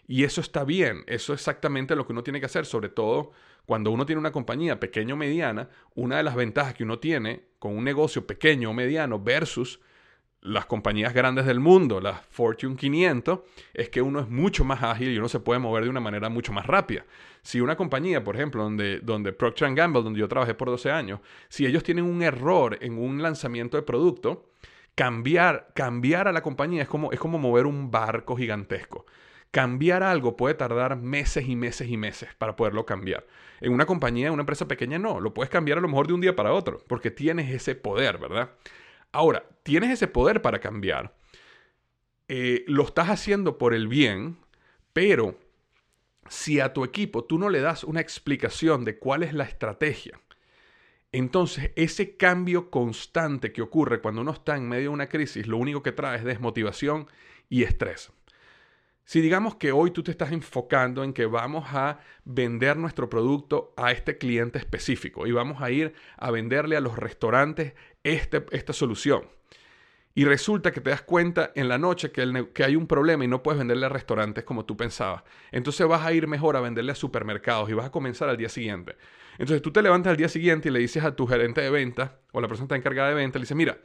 Y 0.07 0.25
eso 0.25 0.41
está 0.41 0.65
bien, 0.65 1.05
eso 1.09 1.35
es 1.35 1.41
exactamente 1.41 1.97
lo 1.97 2.07
que 2.07 2.13
uno 2.13 2.23
tiene 2.23 2.41
que 2.41 2.47
hacer, 2.47 2.67
sobre 2.67 2.89
todo 2.89 3.33
cuando 3.67 3.91
uno 3.91 4.07
tiene 4.07 4.21
una 4.21 4.33
compañía 4.33 4.81
pequeña 4.81 5.15
o 5.15 5.17
mediana, 5.17 5.69
una 5.95 6.17
de 6.17 6.23
las 6.23 6.35
ventajas 6.35 6.75
que 6.75 6.85
uno 6.85 6.99
tiene 6.99 7.45
con 7.59 7.77
un 7.77 7.85
negocio 7.85 8.27
pequeño 8.27 8.71
o 8.71 8.73
mediano 8.73 9.21
versus 9.21 9.81
las 10.43 10.67
compañías 10.67 11.15
grandes 11.15 11.47
del 11.47 11.61
mundo, 11.61 12.01
las 12.01 12.21
Fortune 12.27 12.77
500, 12.77 13.41
es 13.75 13.89
que 13.89 14.03
uno 14.03 14.21
es 14.21 14.29
mucho 14.29 14.65
más 14.65 14.83
ágil 14.83 15.13
y 15.13 15.19
uno 15.19 15.29
se 15.29 15.39
puede 15.39 15.61
mover 15.61 15.85
de 15.85 15.91
una 15.91 16.01
manera 16.01 16.29
mucho 16.29 16.53
más 16.53 16.67
rápida. 16.67 17.05
Si 17.43 17.61
una 17.61 17.77
compañía, 17.77 18.25
por 18.25 18.35
ejemplo, 18.35 18.63
donde, 18.65 18.99
donde 19.01 19.33
Procter 19.33 19.73
Gamble, 19.75 20.03
donde 20.03 20.19
yo 20.19 20.29
trabajé 20.29 20.55
por 20.55 20.69
12 20.69 20.91
años, 20.91 21.21
si 21.49 21.65
ellos 21.65 21.85
tienen 21.85 22.05
un 22.05 22.23
error 22.23 22.77
en 22.81 22.99
un 22.99 23.23
lanzamiento 23.23 23.77
de 23.77 23.85
producto, 23.85 24.51
cambiar, 24.97 25.69
cambiar 25.75 26.27
a 26.27 26.33
la 26.33 26.43
compañía 26.43 26.83
es 26.83 26.89
como, 26.89 27.13
es 27.13 27.21
como 27.21 27.39
mover 27.39 27.67
un 27.67 27.93
barco 27.93 28.37
gigantesco. 28.37 29.07
Cambiar 29.53 30.03
algo 30.03 30.37
puede 30.37 30.55
tardar 30.55 30.97
meses 30.97 31.47
y 31.47 31.55
meses 31.55 31.89
y 31.89 31.97
meses 31.97 32.31
para 32.39 32.57
poderlo 32.57 32.85
cambiar. 32.85 33.27
En 33.61 33.73
una 33.73 33.87
compañía, 33.87 34.27
en 34.27 34.33
una 34.33 34.43
empresa 34.43 34.67
pequeña, 34.67 34.99
no. 34.99 35.21
Lo 35.21 35.35
puedes 35.35 35.51
cambiar 35.51 35.79
a 35.79 35.83
lo 35.83 35.89
mejor 35.89 36.09
de 36.09 36.15
un 36.15 36.21
día 36.21 36.35
para 36.35 36.53
otro, 36.53 36.83
porque 36.89 37.11
tienes 37.13 37.51
ese 37.51 37.77
poder, 37.77 38.19
¿verdad? 38.19 38.51
Ahora, 39.13 39.45
tienes 39.63 39.91
ese 39.91 40.09
poder 40.09 40.43
para 40.43 40.61
cambiar. 40.61 41.15
Eh, 42.29 42.65
lo 42.67 42.85
estás 42.85 43.09
haciendo 43.09 43.59
por 43.59 43.75
el 43.75 43.89
bien, 43.89 44.39
pero 44.93 45.39
si 46.29 46.61
a 46.61 46.73
tu 46.73 46.85
equipo 46.85 47.25
tú 47.25 47.39
no 47.39 47.51
le 47.51 47.61
das 47.61 47.85
una 47.85 48.01
explicación 48.01 48.85
de 48.85 48.99
cuál 48.99 49.23
es 49.23 49.35
la 49.35 49.45
estrategia, 49.45 50.19
entonces 51.13 51.73
ese 51.77 52.17
cambio 52.17 52.71
constante 52.71 53.53
que 53.53 53.61
ocurre 53.61 54.01
cuando 54.01 54.23
uno 54.23 54.33
está 54.33 54.57
en 54.57 54.67
medio 54.67 54.85
de 54.85 54.89
una 54.95 55.09
crisis, 55.11 55.47
lo 55.47 55.59
único 55.59 55.83
que 55.83 55.93
trae 55.93 56.17
es 56.17 56.25
desmotivación 56.25 57.07
y 57.51 57.65
estrés. 57.65 58.11
Si 59.05 59.21
digamos 59.21 59.57
que 59.57 59.73
hoy 59.73 59.91
tú 59.91 60.03
te 60.03 60.11
estás 60.11 60.33
enfocando 60.33 61.05
en 61.05 61.13
que 61.13 61.27
vamos 61.27 61.67
a 61.73 61.99
vender 62.25 62.77
nuestro 62.77 63.11
producto 63.11 63.75
a 63.77 63.93
este 63.93 64.17
cliente 64.17 64.59
específico 64.59 65.27
y 65.27 65.33
vamos 65.33 65.61
a 65.61 65.71
ir 65.71 65.93
a 66.17 66.31
venderle 66.31 66.77
a 66.77 66.81
los 66.81 66.97
restaurantes 66.97 67.75
este, 68.05 68.45
esta 68.51 68.73
solución. 68.73 69.25
Y 70.15 70.25
resulta 70.27 70.73
que 70.73 70.81
te 70.81 70.91
das 70.91 71.03
cuenta 71.03 71.53
en 71.55 71.69
la 71.69 71.79
noche 71.79 72.11
que, 72.11 72.23
hay 72.65 72.77
un 72.77 72.87
problema 72.87 73.25
y 73.25 73.29
no 73.29 73.43
puedes 73.43 73.59
venderle 73.59 73.87
a 73.87 73.89
restaurantes 73.89 74.45
como 74.45 74.67
tú 74.67 74.77
pensabas. 74.77 75.23
Entonces 75.53 75.87
vas 75.87 76.05
a 76.05 76.13
ir 76.13 76.27
mejor 76.27 76.57
a 76.57 76.61
venderle 76.61 76.93
a 76.93 76.95
supermercados 76.95 77.71
y 77.71 77.73
vas 77.73 77.87
a 77.87 77.91
comenzar 77.91 78.29
al 78.29 78.37
día 78.37 78.51
siguiente. 78.51 78.97
Entonces 79.39 79.63
tú 79.63 79.73
te 79.73 79.81
levantas 79.81 80.11
al 80.11 80.19
día 80.19 80.29
siguiente 80.29 80.69
y 80.69 80.73
le 80.73 80.81
dices 80.81 81.03
a 81.03 81.17
tu 81.17 81.27
gerente 81.27 81.63
de 81.63 81.71
ventas 81.71 82.11
o 82.33 82.43
la 82.43 82.49
persona 82.49 82.69
que 82.69 82.75
está 82.75 82.77
encargada 82.77 83.09
de 83.09 83.15
ventas, 83.15 83.41
le 83.41 83.45
dices, 83.45 83.57
mira, 83.57 83.79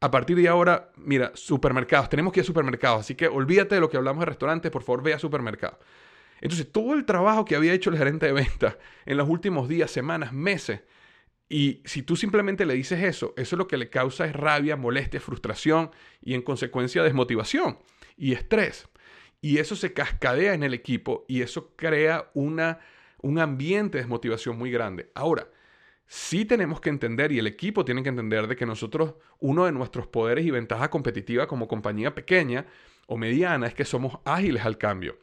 a 0.00 0.10
partir 0.10 0.36
de 0.36 0.48
ahora, 0.48 0.90
mira, 0.96 1.30
supermercados, 1.34 2.08
tenemos 2.08 2.32
que 2.32 2.40
ir 2.40 2.44
a 2.44 2.46
supermercados, 2.46 3.00
así 3.00 3.14
que 3.14 3.28
olvídate 3.28 3.76
de 3.76 3.80
lo 3.80 3.88
que 3.88 3.96
hablamos 3.96 4.20
de 4.20 4.26
restaurantes, 4.26 4.72
por 4.72 4.82
favor 4.82 5.04
ve 5.04 5.14
a 5.14 5.18
supermercados. 5.18 5.78
Entonces, 6.40 6.72
todo 6.72 6.94
el 6.94 7.04
trabajo 7.04 7.44
que 7.44 7.54
había 7.54 7.74
hecho 7.74 7.90
el 7.90 7.98
gerente 7.98 8.26
de 8.26 8.32
ventas 8.32 8.76
en 9.04 9.18
los 9.18 9.28
últimos 9.28 9.68
días, 9.68 9.90
semanas, 9.90 10.32
meses, 10.32 10.80
y 11.52 11.82
si 11.84 12.04
tú 12.04 12.14
simplemente 12.14 12.64
le 12.64 12.74
dices 12.74 13.02
eso, 13.02 13.34
eso 13.36 13.56
lo 13.56 13.66
que 13.66 13.76
le 13.76 13.90
causa 13.90 14.24
es 14.24 14.32
rabia, 14.32 14.76
molestia, 14.76 15.20
frustración 15.20 15.90
y 16.22 16.34
en 16.34 16.42
consecuencia 16.42 17.02
desmotivación 17.02 17.76
y 18.16 18.34
estrés. 18.34 18.88
Y 19.40 19.58
eso 19.58 19.74
se 19.74 19.92
cascadea 19.92 20.54
en 20.54 20.62
el 20.62 20.74
equipo 20.74 21.24
y 21.26 21.42
eso 21.42 21.72
crea 21.74 22.30
una, 22.34 22.78
un 23.20 23.40
ambiente 23.40 23.98
de 23.98 24.04
desmotivación 24.04 24.56
muy 24.56 24.70
grande. 24.70 25.10
Ahora, 25.12 25.48
sí 26.06 26.44
tenemos 26.44 26.80
que 26.80 26.90
entender 26.90 27.32
y 27.32 27.40
el 27.40 27.48
equipo 27.48 27.84
tiene 27.84 28.04
que 28.04 28.10
entender 28.10 28.46
de 28.46 28.54
que 28.54 28.64
nosotros, 28.64 29.14
uno 29.40 29.64
de 29.64 29.72
nuestros 29.72 30.06
poderes 30.06 30.46
y 30.46 30.52
ventajas 30.52 30.88
competitivas 30.88 31.48
como 31.48 31.66
compañía 31.66 32.14
pequeña 32.14 32.66
o 33.08 33.16
mediana 33.16 33.66
es 33.66 33.74
que 33.74 33.84
somos 33.84 34.20
ágiles 34.24 34.64
al 34.64 34.78
cambio. 34.78 35.18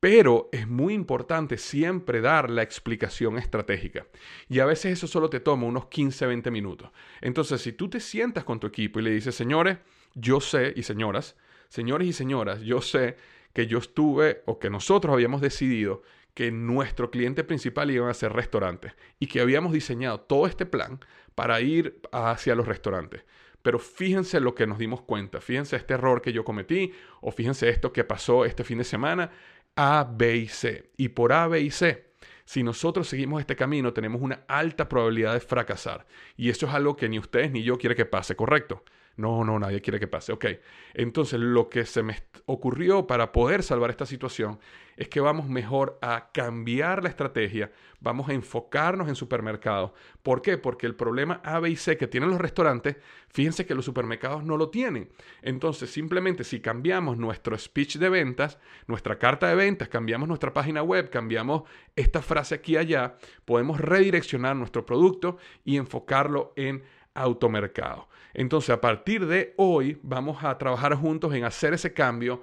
Pero 0.00 0.48
es 0.52 0.68
muy 0.68 0.94
importante 0.94 1.56
siempre 1.56 2.20
dar 2.20 2.50
la 2.50 2.62
explicación 2.62 3.38
estratégica. 3.38 4.06
Y 4.48 4.60
a 4.60 4.66
veces 4.66 4.92
eso 4.92 5.06
solo 5.06 5.30
te 5.30 5.40
toma 5.40 5.66
unos 5.66 5.86
15, 5.86 6.26
20 6.26 6.50
minutos. 6.50 6.90
Entonces, 7.20 7.62
si 7.62 7.72
tú 7.72 7.88
te 7.88 8.00
sientas 8.00 8.44
con 8.44 8.60
tu 8.60 8.66
equipo 8.66 9.00
y 9.00 9.02
le 9.02 9.10
dices, 9.10 9.34
señores, 9.34 9.78
yo 10.14 10.40
sé, 10.40 10.74
y 10.76 10.82
señoras, 10.82 11.36
señores 11.68 12.08
y 12.08 12.12
señoras, 12.12 12.60
yo 12.60 12.82
sé 12.82 13.16
que 13.52 13.66
yo 13.66 13.78
estuve 13.78 14.42
o 14.44 14.58
que 14.58 14.68
nosotros 14.68 15.14
habíamos 15.14 15.40
decidido 15.40 16.02
que 16.34 16.50
nuestro 16.50 17.10
cliente 17.10 17.44
principal 17.44 17.90
iban 17.90 18.10
a 18.10 18.14
ser 18.14 18.34
restaurantes 18.34 18.92
y 19.18 19.26
que 19.26 19.40
habíamos 19.40 19.72
diseñado 19.72 20.20
todo 20.20 20.46
este 20.46 20.66
plan 20.66 21.00
para 21.34 21.62
ir 21.62 21.98
hacia 22.12 22.54
los 22.54 22.68
restaurantes. 22.68 23.24
Pero 23.62 23.78
fíjense 23.78 24.38
lo 24.40 24.54
que 24.54 24.66
nos 24.66 24.78
dimos 24.78 25.00
cuenta, 25.00 25.40
fíjense 25.40 25.76
este 25.76 25.94
error 25.94 26.20
que 26.20 26.34
yo 26.34 26.44
cometí 26.44 26.92
o 27.22 27.32
fíjense 27.32 27.70
esto 27.70 27.92
que 27.92 28.04
pasó 28.04 28.44
este 28.44 28.62
fin 28.62 28.76
de 28.78 28.84
semana, 28.84 29.30
A, 29.76 30.10
B 30.10 30.36
y 30.36 30.48
C. 30.48 30.90
Y 30.96 31.10
por 31.10 31.32
A, 31.32 31.46
B 31.46 31.60
y 31.60 31.70
C, 31.70 32.06
si 32.44 32.62
nosotros 32.62 33.08
seguimos 33.08 33.40
este 33.40 33.56
camino, 33.56 33.92
tenemos 33.92 34.22
una 34.22 34.44
alta 34.48 34.88
probabilidad 34.88 35.34
de 35.34 35.40
fracasar. 35.40 36.06
Y 36.36 36.48
eso 36.48 36.66
es 36.66 36.74
algo 36.74 36.96
que 36.96 37.08
ni 37.08 37.18
ustedes 37.18 37.50
ni 37.50 37.62
yo 37.62 37.76
quiere 37.76 37.94
que 37.94 38.06
pase, 38.06 38.36
¿correcto? 38.36 38.84
No, 39.16 39.44
no, 39.44 39.58
nadie 39.58 39.80
quiere 39.80 39.98
que 39.98 40.06
pase. 40.06 40.32
Ok, 40.32 40.44
entonces 40.92 41.40
lo 41.40 41.70
que 41.70 41.86
se 41.86 42.02
me 42.02 42.16
ocurrió 42.44 43.06
para 43.06 43.32
poder 43.32 43.62
salvar 43.62 43.90
esta 43.90 44.04
situación 44.04 44.58
es 44.96 45.08
que 45.08 45.20
vamos 45.20 45.48
mejor 45.48 45.98
a 46.00 46.30
cambiar 46.32 47.02
la 47.02 47.10
estrategia, 47.10 47.70
vamos 48.00 48.28
a 48.28 48.32
enfocarnos 48.32 49.08
en 49.08 49.14
supermercados. 49.14 49.92
¿Por 50.22 50.42
qué? 50.42 50.58
Porque 50.58 50.86
el 50.86 50.94
problema 50.94 51.40
A, 51.44 51.60
B 51.60 51.70
y 51.70 51.76
C 51.76 51.96
que 51.96 52.06
tienen 52.06 52.30
los 52.30 52.40
restaurantes, 52.40 52.96
fíjense 53.28 53.66
que 53.66 53.74
los 53.74 53.84
supermercados 53.84 54.44
no 54.44 54.56
lo 54.56 54.70
tienen. 54.70 55.10
Entonces, 55.42 55.90
simplemente 55.90 56.44
si 56.44 56.60
cambiamos 56.60 57.18
nuestro 57.18 57.58
speech 57.58 57.96
de 57.96 58.08
ventas, 58.08 58.58
nuestra 58.86 59.18
carta 59.18 59.48
de 59.48 59.54
ventas, 59.54 59.88
cambiamos 59.88 60.28
nuestra 60.28 60.52
página 60.52 60.82
web, 60.82 61.10
cambiamos 61.10 61.62
esta 61.94 62.22
frase 62.22 62.54
aquí 62.54 62.72
y 62.72 62.76
allá, 62.78 63.16
podemos 63.44 63.80
redireccionar 63.80 64.56
nuestro 64.56 64.86
producto 64.86 65.36
y 65.64 65.76
enfocarlo 65.76 66.52
en 66.56 66.82
automercado. 67.16 68.08
Entonces, 68.34 68.70
a 68.70 68.80
partir 68.80 69.26
de 69.26 69.54
hoy, 69.56 69.98
vamos 70.02 70.44
a 70.44 70.56
trabajar 70.58 70.94
juntos 70.94 71.34
en 71.34 71.44
hacer 71.44 71.72
ese 71.72 71.94
cambio. 71.94 72.42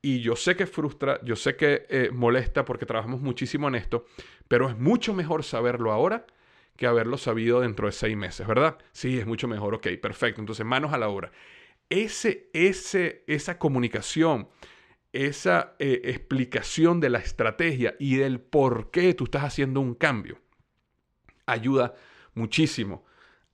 Y 0.00 0.20
yo 0.20 0.36
sé 0.36 0.56
que 0.56 0.66
frustra, 0.66 1.20
yo 1.22 1.36
sé 1.36 1.56
que 1.56 1.86
eh, 1.88 2.10
molesta 2.12 2.64
porque 2.64 2.86
trabajamos 2.86 3.20
muchísimo 3.20 3.68
en 3.68 3.74
esto, 3.74 4.06
pero 4.48 4.68
es 4.68 4.78
mucho 4.78 5.14
mejor 5.14 5.44
saberlo 5.44 5.92
ahora 5.92 6.26
que 6.76 6.86
haberlo 6.86 7.18
sabido 7.18 7.60
dentro 7.60 7.86
de 7.86 7.92
seis 7.92 8.16
meses, 8.16 8.46
¿verdad? 8.46 8.78
Sí, 8.92 9.18
es 9.18 9.26
mucho 9.26 9.46
mejor. 9.46 9.74
Ok, 9.74 9.88
perfecto. 10.02 10.40
Entonces, 10.40 10.66
manos 10.66 10.92
a 10.92 10.98
la 10.98 11.08
obra. 11.08 11.30
Ese, 11.88 12.48
ese, 12.52 13.22
esa 13.26 13.58
comunicación, 13.58 14.48
esa 15.12 15.74
eh, 15.78 16.00
explicación 16.04 17.00
de 17.00 17.10
la 17.10 17.18
estrategia 17.18 17.94
y 17.98 18.16
del 18.16 18.40
por 18.40 18.90
qué 18.90 19.14
tú 19.14 19.24
estás 19.24 19.44
haciendo 19.44 19.80
un 19.80 19.94
cambio, 19.94 20.38
ayuda 21.46 21.94
muchísimo 22.34 23.04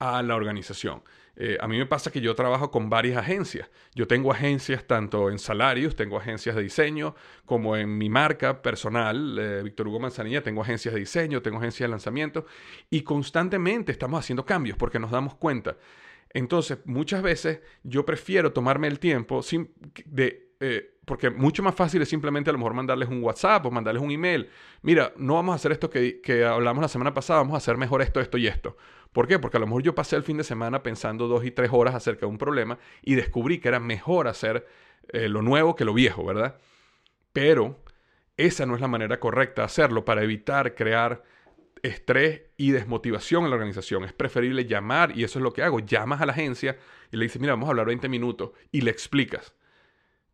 a 0.01 0.23
la 0.23 0.35
organización. 0.35 1.03
Eh, 1.37 1.57
a 1.61 1.69
mí 1.69 1.79
me 1.79 1.87
pasa 1.87 2.11
que 2.11 2.21
yo 2.21 2.35
trabajo 2.35 2.71
con 2.71 2.91
varias 2.91 3.17
agencias. 3.17 3.71
Yo 3.95 4.07
tengo 4.07 4.33
agencias 4.33 4.85
tanto 4.85 5.31
en 5.31 5.39
salarios, 5.39 5.95
tengo 5.95 6.19
agencias 6.19 6.57
de 6.57 6.63
diseño, 6.63 7.15
como 7.47 7.77
en 7.77 7.97
mi 7.97 8.11
marca 8.11 8.61
personal, 8.61 9.39
eh, 9.39 9.63
Víctor 9.63 9.89
Hugo 9.89 10.01
Manzanilla, 10.01 10.43
tengo 10.43 10.63
agencias 10.63 10.93
de 10.93 11.01
diseño, 11.01 11.41
tengo 11.41 11.59
agencias 11.59 11.87
de 11.87 11.91
lanzamiento 11.91 12.47
y 12.91 13.03
constantemente 13.03 13.93
estamos 13.93 14.19
haciendo 14.21 14.45
cambios 14.45 14.77
porque 14.77 14.99
nos 14.99 15.11
damos 15.11 15.35
cuenta. 15.35 15.77
Entonces, 16.33 16.79
muchas 16.85 17.23
veces 17.23 17.61
yo 17.83 18.05
prefiero 18.05 18.53
tomarme 18.53 18.89
el 18.89 18.99
tiempo 18.99 19.41
de 20.05 20.51
eh, 20.61 20.99
porque 21.07 21.31
mucho 21.31 21.63
más 21.63 21.75
fácil 21.75 22.03
es 22.03 22.09
simplemente 22.09 22.51
a 22.51 22.53
lo 22.53 22.59
mejor 22.59 22.75
mandarles 22.75 23.09
un 23.09 23.23
WhatsApp 23.25 23.65
o 23.65 23.71
mandarles 23.71 24.03
un 24.03 24.11
email. 24.11 24.49
Mira, 24.83 25.13
no 25.17 25.35
vamos 25.35 25.55
a 25.55 25.57
hacer 25.57 25.73
esto 25.73 25.89
que, 25.89 26.21
que, 26.21 26.45
hablamos 26.45 26.83
la 26.83 26.89
semana 26.89 27.15
pasada, 27.15 27.41
vamos 27.41 27.55
a 27.55 27.57
hacer 27.57 27.79
mejor 27.79 28.03
esto, 28.03 28.21
esto 28.21 28.37
y 28.37 28.47
esto. 28.47 28.77
¿Por 29.13 29.27
qué? 29.27 29.39
Porque 29.39 29.57
a 29.57 29.61
lo 29.61 29.67
mejor 29.67 29.83
yo 29.83 29.95
pasé 29.95 30.17
el 30.17 30.23
fin 30.23 30.37
de 30.37 30.45
semana 30.45 30.83
pensando 30.83 31.27
dos 31.27 31.45
y 31.45 31.51
tres 31.51 31.71
horas 31.73 31.95
acerca 31.95 32.21
de 32.21 32.27
un 32.27 32.39
problema 32.39 32.79
y 33.03 33.15
descubrí 33.17 33.59
que 33.59 33.69
era 33.69 33.81
mejor 33.81 34.29
hacer 34.29 34.67
eh, 35.13 35.29
lo 35.29 35.43
nuevo 35.43 35.75
que 35.75 35.85
lo 35.85 35.95
viejo, 35.95 36.25
¿verdad? 36.25 36.59
Pero 37.33 37.83
esa 38.37 38.67
no 38.67 38.75
es 38.75 38.81
la 38.81 38.89
manera 38.89 39.19
correcta 39.19 39.63
de 39.63 39.67
hacerlo 39.67 40.05
para 40.05 40.23
evitar 40.23 40.75
crear 40.75 41.23
estrés 41.83 42.43
y 42.57 42.71
desmotivación 42.71 43.45
en 43.45 43.51
la 43.51 43.57
organización. 43.57 44.05
Es 44.05 44.13
preferible 44.13 44.67
llamar, 44.67 45.17
y 45.17 45.25
eso 45.25 45.39
es 45.39 45.43
lo 45.43 45.53
que 45.53 45.63
hago, 45.63 45.81
llamas 45.81 46.21
a 46.21 46.27
la 46.27 46.33
agencia 46.33 46.79
y 47.11 47.17
le 47.17 47.25
dices, 47.25 47.41
mira, 47.41 47.55
vamos 47.55 47.69
a 47.69 47.71
hablar 47.71 47.87
20 47.87 48.09
minutos 48.09 48.51
y 48.71 48.83
le 48.83 48.91
explicas 48.91 49.55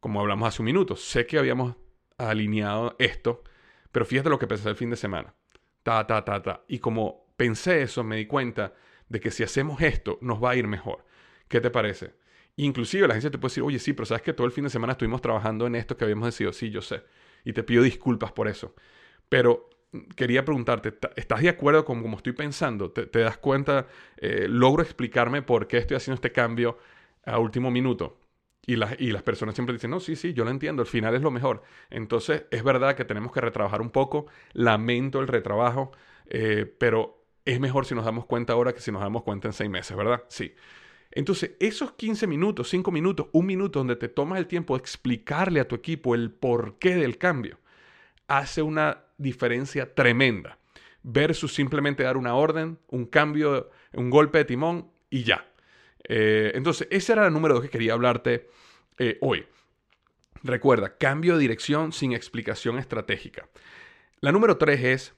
como 0.00 0.20
hablamos 0.20 0.48
hace 0.48 0.62
un 0.62 0.66
minuto. 0.66 0.96
Sé 0.96 1.26
que 1.26 1.38
habíamos 1.38 1.74
alineado 2.18 2.94
esto, 2.98 3.42
pero 3.90 4.04
fíjate 4.04 4.28
lo 4.28 4.38
que 4.38 4.46
pensé 4.46 4.68
el 4.68 4.76
fin 4.76 4.90
de 4.90 4.96
semana. 4.96 5.34
Ta, 5.82 6.06
ta, 6.06 6.24
ta, 6.24 6.42
ta. 6.42 6.64
Y 6.68 6.78
como 6.78 7.25
pensé 7.36 7.82
eso, 7.82 8.04
me 8.04 8.16
di 8.16 8.26
cuenta 8.26 8.74
de 9.08 9.20
que 9.20 9.30
si 9.30 9.42
hacemos 9.42 9.80
esto, 9.80 10.18
nos 10.20 10.42
va 10.42 10.50
a 10.50 10.56
ir 10.56 10.66
mejor. 10.66 11.04
¿Qué 11.48 11.60
te 11.60 11.70
parece? 11.70 12.14
Inclusive 12.56 13.06
la 13.06 13.12
agencia 13.12 13.30
te 13.30 13.38
puede 13.38 13.50
decir, 13.50 13.62
oye, 13.62 13.78
sí, 13.78 13.92
pero 13.92 14.06
sabes 14.06 14.22
que 14.22 14.32
todo 14.32 14.46
el 14.46 14.52
fin 14.52 14.64
de 14.64 14.70
semana 14.70 14.92
estuvimos 14.92 15.20
trabajando 15.20 15.66
en 15.66 15.74
esto 15.74 15.96
que 15.96 16.04
habíamos 16.04 16.26
decidido. 16.26 16.52
Sí, 16.52 16.70
yo 16.70 16.80
sé. 16.80 17.02
Y 17.44 17.52
te 17.52 17.62
pido 17.62 17.82
disculpas 17.82 18.32
por 18.32 18.48
eso. 18.48 18.74
Pero 19.28 19.68
quería 20.16 20.44
preguntarte, 20.44 20.94
¿estás 21.16 21.42
de 21.42 21.48
acuerdo 21.48 21.84
con 21.84 22.02
cómo 22.02 22.16
estoy 22.16 22.32
pensando? 22.32 22.90
¿Te, 22.90 23.20
das 23.20 23.38
cuenta? 23.38 23.86
Eh, 24.16 24.46
¿Logro 24.48 24.82
explicarme 24.82 25.42
por 25.42 25.68
qué 25.68 25.78
estoy 25.78 25.96
haciendo 25.96 26.16
este 26.16 26.32
cambio 26.32 26.78
a 27.24 27.38
último 27.38 27.70
minuto? 27.70 28.18
Y, 28.66 28.74
y 28.74 29.12
las 29.12 29.22
personas 29.22 29.54
siempre 29.54 29.74
dicen, 29.74 29.90
no, 29.90 30.00
sí, 30.00 30.16
sí, 30.16 30.32
yo 30.32 30.44
lo 30.44 30.50
entiendo, 30.50 30.82
el 30.82 30.88
final 30.88 31.14
es 31.14 31.22
lo 31.22 31.30
mejor. 31.30 31.62
Entonces, 31.90 32.44
es 32.50 32.64
verdad 32.64 32.96
que 32.96 33.04
tenemos 33.04 33.32
que 33.32 33.40
retrabajar 33.40 33.80
un 33.80 33.90
poco, 33.90 34.26
lamento 34.54 35.20
el 35.20 35.28
retrabajo, 35.28 35.92
eh, 36.26 36.66
pero 36.78 37.25
es 37.46 37.60
mejor 37.60 37.86
si 37.86 37.94
nos 37.94 38.04
damos 38.04 38.26
cuenta 38.26 38.52
ahora 38.52 38.74
que 38.74 38.80
si 38.80 38.92
nos 38.92 39.00
damos 39.00 39.22
cuenta 39.22 39.48
en 39.48 39.54
seis 39.54 39.70
meses, 39.70 39.96
¿verdad? 39.96 40.24
Sí. 40.28 40.54
Entonces, 41.12 41.52
esos 41.60 41.92
15 41.92 42.26
minutos, 42.26 42.68
5 42.68 42.90
minutos, 42.90 43.28
un 43.32 43.46
minuto 43.46 43.78
donde 43.78 43.96
te 43.96 44.08
tomas 44.08 44.38
el 44.38 44.46
tiempo 44.46 44.76
de 44.76 44.80
explicarle 44.80 45.60
a 45.60 45.68
tu 45.68 45.76
equipo 45.76 46.14
el 46.14 46.32
porqué 46.32 46.96
del 46.96 47.16
cambio, 47.16 47.58
hace 48.26 48.62
una 48.62 49.04
diferencia 49.16 49.94
tremenda 49.94 50.58
versus 51.04 51.54
simplemente 51.54 52.02
dar 52.02 52.16
una 52.16 52.34
orden, 52.34 52.78
un 52.88 53.06
cambio, 53.06 53.70
un 53.92 54.10
golpe 54.10 54.38
de 54.38 54.44
timón 54.44 54.90
y 55.08 55.22
ya. 55.22 55.48
Eh, 56.08 56.50
entonces, 56.54 56.88
esa 56.90 57.12
era 57.12 57.22
la 57.22 57.30
número 57.30 57.54
dos 57.54 57.62
que 57.62 57.70
quería 57.70 57.92
hablarte 57.92 58.50
eh, 58.98 59.18
hoy. 59.20 59.46
Recuerda, 60.42 60.96
cambio 60.98 61.34
de 61.34 61.40
dirección 61.40 61.92
sin 61.92 62.12
explicación 62.12 62.76
estratégica. 62.76 63.48
La 64.20 64.32
número 64.32 64.56
tres 64.58 64.82
es 64.82 65.14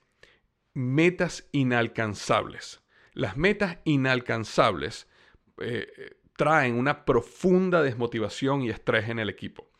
metas 0.78 1.48
inalcanzables. 1.50 2.80
Las 3.12 3.36
metas 3.36 3.78
inalcanzables 3.82 5.08
eh, 5.60 6.20
traen 6.36 6.76
una 6.76 7.04
profunda 7.04 7.82
desmotivación 7.82 8.62
y 8.62 8.70
estrés 8.70 9.08
en 9.08 9.18
el 9.18 9.28
equipo. 9.28 9.72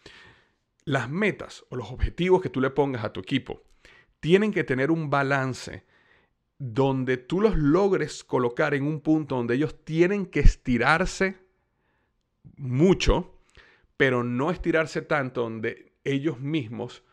Las 0.85 1.09
metas 1.09 1.65
o 1.71 1.77
los 1.77 1.93
objetivos 1.93 2.43
que 2.43 2.51
tú 2.51 2.61
le 2.61 2.71
pongas 2.71 3.05
a 3.05 3.13
tu 3.13 3.21
equipo 3.21 3.63
tienen 4.19 4.53
que 4.53 4.65
tener 4.65 4.91
un 4.91 5.09
balance 5.09 5.85
donde 6.59 7.17
tú 7.17 7.41
los 7.41 7.57
logres 7.57 8.25
colocar 8.25 8.75
en 8.75 8.85
un 8.85 9.01
punto 9.01 9.37
donde 9.37 9.55
ellos 9.55 9.85
tienen 9.85 10.27
que 10.27 10.41
estirarse 10.41 11.37
mucho, 12.57 13.39
pero 13.97 14.25
no 14.25 14.51
estirarse 14.51 15.03
tanto 15.03 15.43
donde 15.43 15.93
ellos 16.03 16.41
mismos 16.41 17.05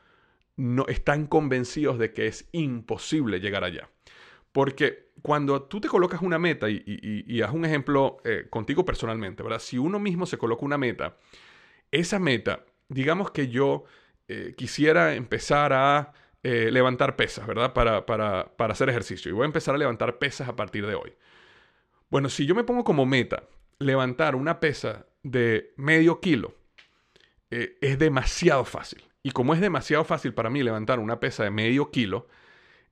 no 0.58 0.86
están 0.88 1.28
convencidos 1.28 2.00
de 2.00 2.14
que 2.14 2.28
es 2.28 2.48
imposible 2.52 3.40
llegar 3.40 3.64
allá. 3.64 3.90
Porque 4.52 5.10
cuando 5.22 5.64
tú 5.64 5.82
te 5.82 5.88
colocas 5.88 6.22
una 6.22 6.40
meta, 6.40 6.70
y, 6.70 7.42
haz 7.42 7.52
un 7.52 7.66
ejemplo 7.66 8.18
eh, 8.24 8.48
contigo 8.50 8.86
personalmente, 8.86 9.44
¿verdad? 9.44 9.60
Si 9.60 9.78
uno 9.78 10.00
mismo 10.00 10.26
se 10.26 10.38
coloca 10.38 10.66
una 10.66 10.78
meta, 10.78 11.18
esa 11.92 12.20
meta, 12.20 12.64
digamos 12.88 13.32
que 13.32 13.50
yo 13.50 13.84
eh, 14.28 14.54
quisiera 14.56 15.16
empezar 15.16 15.74
a 15.74 16.14
eh, 16.44 16.70
levantar 16.72 17.16
pesas, 17.16 17.48
¿verdad? 17.48 17.74
Para, 17.74 18.06
para, 18.06 18.54
hacer 18.72 18.88
ejercicio. 18.90 19.30
Y 19.30 19.34
voy 19.34 19.44
a 19.44 19.48
empezar 19.48 19.76
a 19.76 19.78
levantar 19.78 20.20
pesas 20.20 20.48
a 20.48 20.56
partir 20.56 20.86
de 20.86 20.96
hoy. 20.96 21.14
Bueno, 22.10 22.30
si 22.30 22.46
yo 22.46 22.56
me 22.56 22.64
pongo 22.64 22.84
como 22.84 23.06
meta 23.06 23.44
levantar 23.80 24.36
una 24.36 24.60
pesa 24.60 25.08
de 25.24 25.74
medio 25.76 26.22
kilo, 26.22 26.54
es 27.50 27.98
demasiado 28.00 28.64
fácil. 28.66 29.04
Y 29.26 29.32
como 29.32 29.56
es 29.56 29.60
demasiado 29.60 30.04
fácil 30.04 30.36
para 30.36 30.52
mí 30.52 30.62
levantar 30.62 31.00
una 31.00 31.20
pesa 31.20 31.44
de 31.44 31.50
medio 31.50 31.90
kilo, 31.90 32.28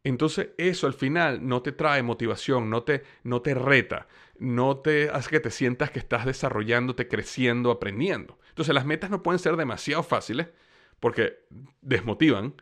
entonces 0.03 0.49
eso 0.57 0.87
al 0.87 0.95
final 0.95 1.47
no 1.47 1.61
te 1.61 1.71
trae 1.71 2.01
motivación, 2.01 2.71
no 2.71 2.81
te, 2.81 3.03
no 3.21 3.43
te 3.43 3.53
reta, 3.53 4.07
no 4.39 4.77
te 4.77 5.11
hace 5.11 5.29
que 5.29 5.39
te 5.39 5.51
sientas 5.51 5.91
que 5.91 5.99
estás 5.99 6.25
desarrollándote, 6.25 7.07
creciendo, 7.07 7.69
aprendiendo. 7.69 8.39
Entonces 8.49 8.73
las 8.73 8.83
metas 8.83 9.11
no 9.11 9.21
pueden 9.21 9.37
ser 9.37 9.57
demasiado 9.57 10.01
fáciles 10.01 10.47
porque 10.99 11.45
desmotivan 11.83 12.55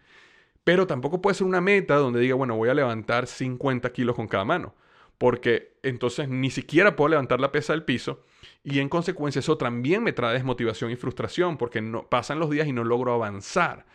pero 0.64 0.86
tampoco 0.86 1.22
puede 1.22 1.36
ser 1.36 1.48
una 1.48 1.62
meta 1.62 1.96
donde 1.96 2.20
diga, 2.20 2.36
bueno, 2.36 2.56
voy 2.56 2.68
a 2.68 2.74
levantar 2.74 3.28
50 3.28 3.92
kilos 3.94 4.16
con 4.16 4.28
cada 4.28 4.46
mano, 4.46 4.76
porque 5.22 5.74
entonces 5.84 6.30
ni 6.30 6.50
siquiera 6.50 6.96
puedo 6.96 7.10
levantar 7.10 7.40
la 7.40 7.52
pesa 7.52 7.74
del 7.74 7.84
piso 7.84 8.24
y 8.64 8.80
en 8.80 8.90
consecuencia 8.90 9.38
eso 9.38 9.56
también 9.56 10.02
me 10.02 10.14
trae 10.14 10.34
desmotivación 10.34 10.90
y 10.90 10.96
frustración 10.96 11.60
porque 11.60 11.80
no, 11.80 12.10
pasan 12.10 12.40
los 12.40 12.50
días 12.50 12.68
y 12.68 12.74
no 12.74 12.84
logro 12.84 13.14
avanzar. 13.14 13.86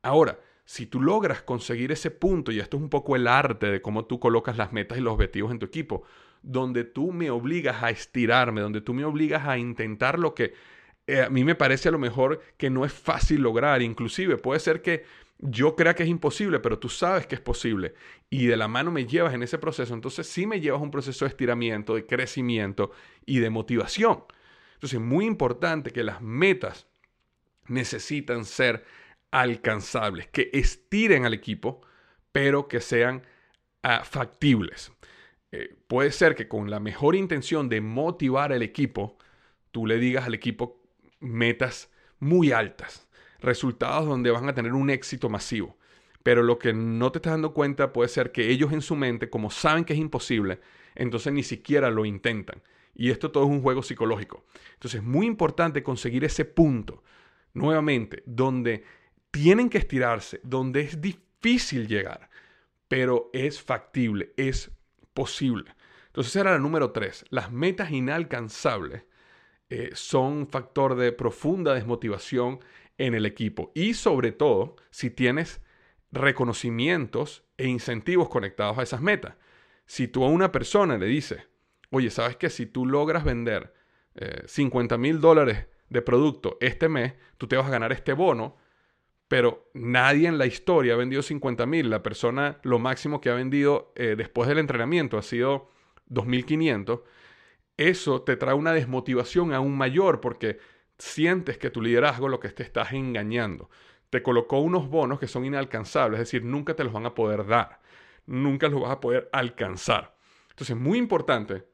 Ahora, 0.00 0.38
si 0.64 0.86
tú 0.86 1.02
logras 1.02 1.42
conseguir 1.42 1.92
ese 1.92 2.10
punto, 2.10 2.50
y 2.50 2.60
esto 2.60 2.78
es 2.78 2.82
un 2.82 2.88
poco 2.88 3.14
el 3.14 3.26
arte 3.26 3.70
de 3.70 3.82
cómo 3.82 4.06
tú 4.06 4.18
colocas 4.18 4.56
las 4.56 4.72
metas 4.72 4.96
y 4.96 5.02
los 5.02 5.12
objetivos 5.12 5.52
en 5.52 5.58
tu 5.58 5.66
equipo, 5.66 6.04
donde 6.40 6.84
tú 6.84 7.12
me 7.12 7.30
obligas 7.30 7.82
a 7.82 7.90
estirarme, 7.90 8.62
donde 8.62 8.80
tú 8.80 8.94
me 8.94 9.04
obligas 9.04 9.46
a 9.46 9.58
intentar 9.58 10.18
lo 10.18 10.34
que 10.34 10.54
eh, 11.06 11.20
a 11.20 11.28
mí 11.28 11.44
me 11.44 11.56
parece 11.56 11.90
a 11.90 11.92
lo 11.92 11.98
mejor 11.98 12.40
que 12.56 12.70
no 12.70 12.86
es 12.86 12.92
fácil 12.94 13.42
lograr, 13.42 13.82
inclusive 13.82 14.38
puede 14.38 14.60
ser 14.60 14.80
que 14.80 15.04
yo 15.42 15.74
crea 15.74 15.94
que 15.94 16.02
es 16.02 16.08
imposible, 16.08 16.60
pero 16.60 16.78
tú 16.78 16.88
sabes 16.88 17.26
que 17.26 17.34
es 17.34 17.40
posible 17.40 17.94
y 18.28 18.46
de 18.46 18.56
la 18.56 18.68
mano 18.68 18.90
me 18.90 19.06
llevas 19.06 19.34
en 19.34 19.42
ese 19.42 19.58
proceso, 19.58 19.94
entonces 19.94 20.26
sí 20.26 20.46
me 20.46 20.60
llevas 20.60 20.82
un 20.82 20.90
proceso 20.90 21.24
de 21.24 21.30
estiramiento, 21.30 21.94
de 21.94 22.06
crecimiento 22.06 22.92
y 23.24 23.38
de 23.38 23.50
motivación. 23.50 24.24
Entonces 24.74 24.98
es 24.98 25.04
muy 25.04 25.26
importante 25.26 25.90
que 25.90 26.04
las 26.04 26.20
metas 26.20 26.86
necesitan 27.66 28.44
ser 28.44 28.84
alcanzables, 29.30 30.28
que 30.28 30.50
estiren 30.52 31.24
al 31.24 31.34
equipo, 31.34 31.80
pero 32.32 32.68
que 32.68 32.80
sean 32.80 33.22
ah, 33.82 34.04
factibles. 34.04 34.92
Eh, 35.52 35.76
puede 35.86 36.12
ser 36.12 36.34
que 36.34 36.48
con 36.48 36.70
la 36.70 36.80
mejor 36.80 37.16
intención 37.16 37.68
de 37.68 37.80
motivar 37.80 38.52
al 38.52 38.62
equipo, 38.62 39.18
tú 39.70 39.86
le 39.86 39.98
digas 39.98 40.26
al 40.26 40.34
equipo 40.34 40.82
metas 41.20 41.90
muy 42.18 42.52
altas, 42.52 43.08
resultados 43.40 44.06
donde 44.06 44.30
van 44.30 44.48
a 44.48 44.54
tener 44.54 44.72
un 44.72 44.90
éxito 44.90 45.28
masivo. 45.28 45.78
Pero 46.22 46.42
lo 46.42 46.58
que 46.58 46.72
no 46.72 47.10
te 47.12 47.18
estás 47.18 47.32
dando 47.32 47.54
cuenta 47.54 47.92
puede 47.92 48.08
ser 48.08 48.32
que 48.32 48.50
ellos 48.50 48.72
en 48.72 48.82
su 48.82 48.94
mente, 48.96 49.30
como 49.30 49.50
saben 49.50 49.84
que 49.84 49.94
es 49.94 49.98
imposible, 49.98 50.60
entonces 50.94 51.32
ni 51.32 51.42
siquiera 51.42 51.90
lo 51.90 52.04
intentan. 52.04 52.62
Y 52.94 53.10
esto 53.10 53.30
todo 53.30 53.44
es 53.44 53.50
un 53.50 53.62
juego 53.62 53.82
psicológico. 53.82 54.44
Entonces 54.74 55.00
es 55.00 55.06
muy 55.06 55.26
importante 55.26 55.82
conseguir 55.82 56.24
ese 56.24 56.44
punto, 56.44 57.02
nuevamente, 57.54 58.22
donde 58.26 58.84
tienen 59.30 59.70
que 59.70 59.78
estirarse, 59.78 60.40
donde 60.42 60.80
es 60.82 61.00
difícil 61.00 61.88
llegar, 61.88 62.28
pero 62.88 63.30
es 63.32 63.62
factible, 63.62 64.32
es 64.36 64.70
posible. 65.14 65.74
Entonces 66.08 66.34
era 66.36 66.52
la 66.52 66.58
número 66.58 66.90
tres, 66.90 67.24
las 67.30 67.52
metas 67.52 67.92
inalcanzables 67.92 69.04
eh, 69.68 69.90
son 69.94 70.32
un 70.32 70.46
factor 70.48 70.96
de 70.96 71.12
profunda 71.12 71.74
desmotivación 71.74 72.58
en 73.00 73.14
el 73.14 73.24
equipo. 73.24 73.72
Y 73.74 73.94
sobre 73.94 74.30
todo, 74.30 74.76
si 74.90 75.10
tienes 75.10 75.62
reconocimientos 76.12 77.44
e 77.56 77.66
incentivos 77.66 78.28
conectados 78.28 78.78
a 78.78 78.82
esas 78.82 79.00
metas. 79.00 79.36
Si 79.86 80.06
tú 80.06 80.22
a 80.22 80.28
una 80.28 80.52
persona 80.52 80.98
le 80.98 81.06
dices, 81.06 81.48
oye, 81.90 82.10
¿sabes 82.10 82.36
que 82.36 82.50
si 82.50 82.66
tú 82.66 82.84
logras 82.84 83.24
vender 83.24 83.72
50 84.46 84.94
eh, 84.94 84.98
mil 84.98 85.20
dólares 85.20 85.66
de 85.88 86.02
producto 86.02 86.58
este 86.60 86.88
mes, 86.88 87.14
tú 87.38 87.46
te 87.46 87.56
vas 87.56 87.66
a 87.66 87.70
ganar 87.70 87.90
este 87.90 88.12
bono, 88.12 88.56
pero 89.28 89.70
nadie 89.72 90.28
en 90.28 90.36
la 90.36 90.46
historia 90.46 90.92
ha 90.92 90.96
vendido 90.96 91.22
50 91.22 91.64
mil. 91.64 91.88
La 91.88 92.02
persona, 92.02 92.60
lo 92.64 92.78
máximo 92.78 93.20
que 93.20 93.30
ha 93.30 93.34
vendido 93.34 93.92
eh, 93.96 94.14
después 94.16 94.46
del 94.46 94.58
entrenamiento 94.58 95.16
ha 95.16 95.22
sido 95.22 95.70
2.500 96.10 97.02
eso 97.80 98.20
te 98.20 98.36
trae 98.36 98.54
una 98.54 98.74
desmotivación 98.74 99.54
aún 99.54 99.74
mayor 99.74 100.20
porque 100.20 100.58
sientes 101.00 101.58
que 101.58 101.70
tu 101.70 101.82
liderazgo 101.82 102.28
lo 102.28 102.40
que 102.40 102.48
te 102.50 102.62
estás 102.62 102.92
engañando. 102.92 103.70
Te 104.10 104.22
colocó 104.22 104.58
unos 104.58 104.88
bonos 104.88 105.18
que 105.18 105.28
son 105.28 105.44
inalcanzables, 105.44 106.20
es 106.20 106.26
decir, 106.28 106.44
nunca 106.44 106.74
te 106.74 106.84
los 106.84 106.92
van 106.92 107.06
a 107.06 107.14
poder 107.14 107.46
dar, 107.46 107.80
nunca 108.26 108.68
los 108.68 108.82
vas 108.82 108.92
a 108.92 109.00
poder 109.00 109.28
alcanzar. 109.32 110.16
Entonces, 110.50 110.76
muy 110.76 110.98
importante, 110.98 111.64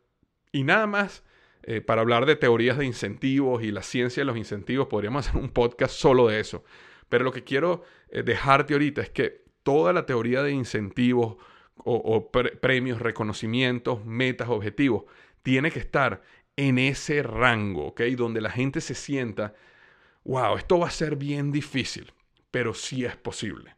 y 0.53 0.65
nada 0.65 0.87
más 0.87 1.25
eh, 1.69 1.81
para 1.81 2.03
hablar 2.03 2.27
de 2.27 2.37
teorías 2.37 2.79
de 2.79 2.87
incentivos 2.87 3.63
y 3.65 3.73
la 3.73 3.83
ciencia 3.83 4.21
de 4.21 4.27
los 4.27 4.37
incentivos, 4.37 4.87
podríamos 4.87 5.27
hacer 5.29 5.41
un 5.41 5.51
podcast 5.51 5.95
solo 5.95 6.29
de 6.29 6.41
eso. 6.41 6.65
Pero 7.09 7.25
lo 7.25 7.33
que 7.33 7.45
quiero 7.45 7.83
eh, 8.09 8.23
dejarte 8.23 8.75
ahorita 8.75 9.03
es 9.03 9.11
que 9.11 9.45
toda 9.63 9.93
la 9.93 10.07
teoría 10.07 10.43
de 10.43 10.53
incentivos 10.53 11.37
o, 11.79 12.31
premios, 12.31 13.01
reconocimientos, 13.01 14.05
metas, 14.05 14.49
objetivos, 14.49 15.05
tiene 15.43 15.71
que 15.71 15.79
estar 15.79 16.23
en 16.57 16.79
ese 16.79 17.23
rango, 17.23 17.89
¿ok? 17.89 18.03
Donde 18.17 18.41
la 18.41 18.51
gente 18.51 18.81
se 18.81 18.95
sienta, 18.95 19.55
wow, 20.25 20.57
esto 20.57 20.79
va 20.79 20.89
a 20.89 20.91
ser 20.91 21.17
bien 21.17 21.53
difícil, 21.53 22.13
pero 22.51 22.75
sí 22.75 23.05
es 23.05 23.17
posible. 23.17 23.77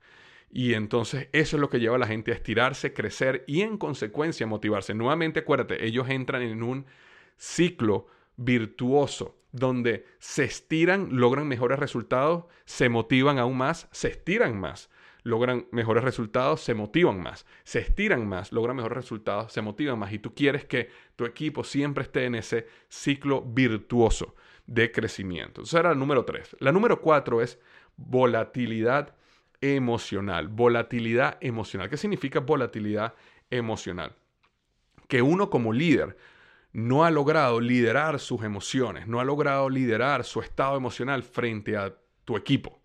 Y 0.51 0.75
entonces 0.75 1.29
eso 1.33 1.57
es 1.57 1.61
lo 1.61 1.69
que 1.69 1.81
lleva 1.81 1.97
a 1.97 1.99
la 1.99 2.07
gente 2.07 2.33
a 2.33 2.35
estirarse, 2.35 2.95
crecer 2.95 3.45
y 3.47 3.61
en 3.61 3.77
consecuencia 3.77 4.47
motivarse. 4.47 4.95
Nuevamente 4.95 5.41
acuérdate, 5.41 5.85
ellos 5.85 6.09
entran 6.09 6.43
en 6.43 6.62
un 6.62 6.87
ciclo 7.37 8.07
virtuoso 8.37 9.37
donde 9.53 10.07
se 10.19 10.45
estiran, 10.45 11.09
logran 11.12 11.49
mejores 11.49 11.79
resultados, 11.79 12.45
se 12.64 12.88
motivan 12.88 13.38
aún 13.38 13.57
más, 13.57 13.88
se 13.93 14.09
estiran 14.09 14.59
más, 14.59 14.91
logran 15.29 15.67
mejores 15.71 16.03
resultados, 16.03 16.61
se 16.62 16.75
motivan 16.75 17.23
más, 17.23 17.47
se 17.64 17.81
estiran 17.81 18.27
más, 18.27 18.51
logran 18.51 18.77
mejores 18.77 18.97
resultados, 18.97 19.53
se 19.53 19.61
motivan 19.61 19.99
más. 19.99 20.12
Y 20.12 20.19
tú 20.19 20.35
quieres 20.35 20.64
que 20.64 20.88
tu 21.17 21.25
equipo 21.25 21.64
siempre 21.64 22.05
esté 22.05 22.25
en 22.25 22.35
ese 22.35 22.67
ciclo 22.88 23.43
virtuoso 23.43 24.35
de 24.67 24.91
crecimiento. 24.91 25.62
Eso 25.62 25.79
era 25.79 25.93
el 25.93 25.99
número 25.99 26.25
tres. 26.25 26.57
La 26.61 26.73
número 26.73 27.01
cuatro 27.01 27.43
es 27.43 27.59
volatilidad 27.97 29.14
emocional. 29.61 30.49
Volatilidad 30.49 31.37
emocional. 31.41 31.91
¿Qué 31.91 31.97
significa 31.97 32.41
volatilidad 32.41 33.14
emocional? 33.51 34.14
Que 35.09 35.23
uno 35.23 35.51
como 35.51 35.73
líder 35.73 36.17
no 36.73 37.05
ha 37.05 37.11
logrado 37.11 37.61
liderar 37.61 38.19
sus 38.19 38.43
emociones, 38.45 39.07
no 39.07 39.21
ha 39.21 39.25
logrado 39.25 39.69
liderar 39.69 40.25
su 40.25 40.41
estado 40.41 40.77
emocional 40.77 41.23
frente 41.23 41.77
a 41.77 41.95
tu 42.25 42.37
equipo. 42.37 42.78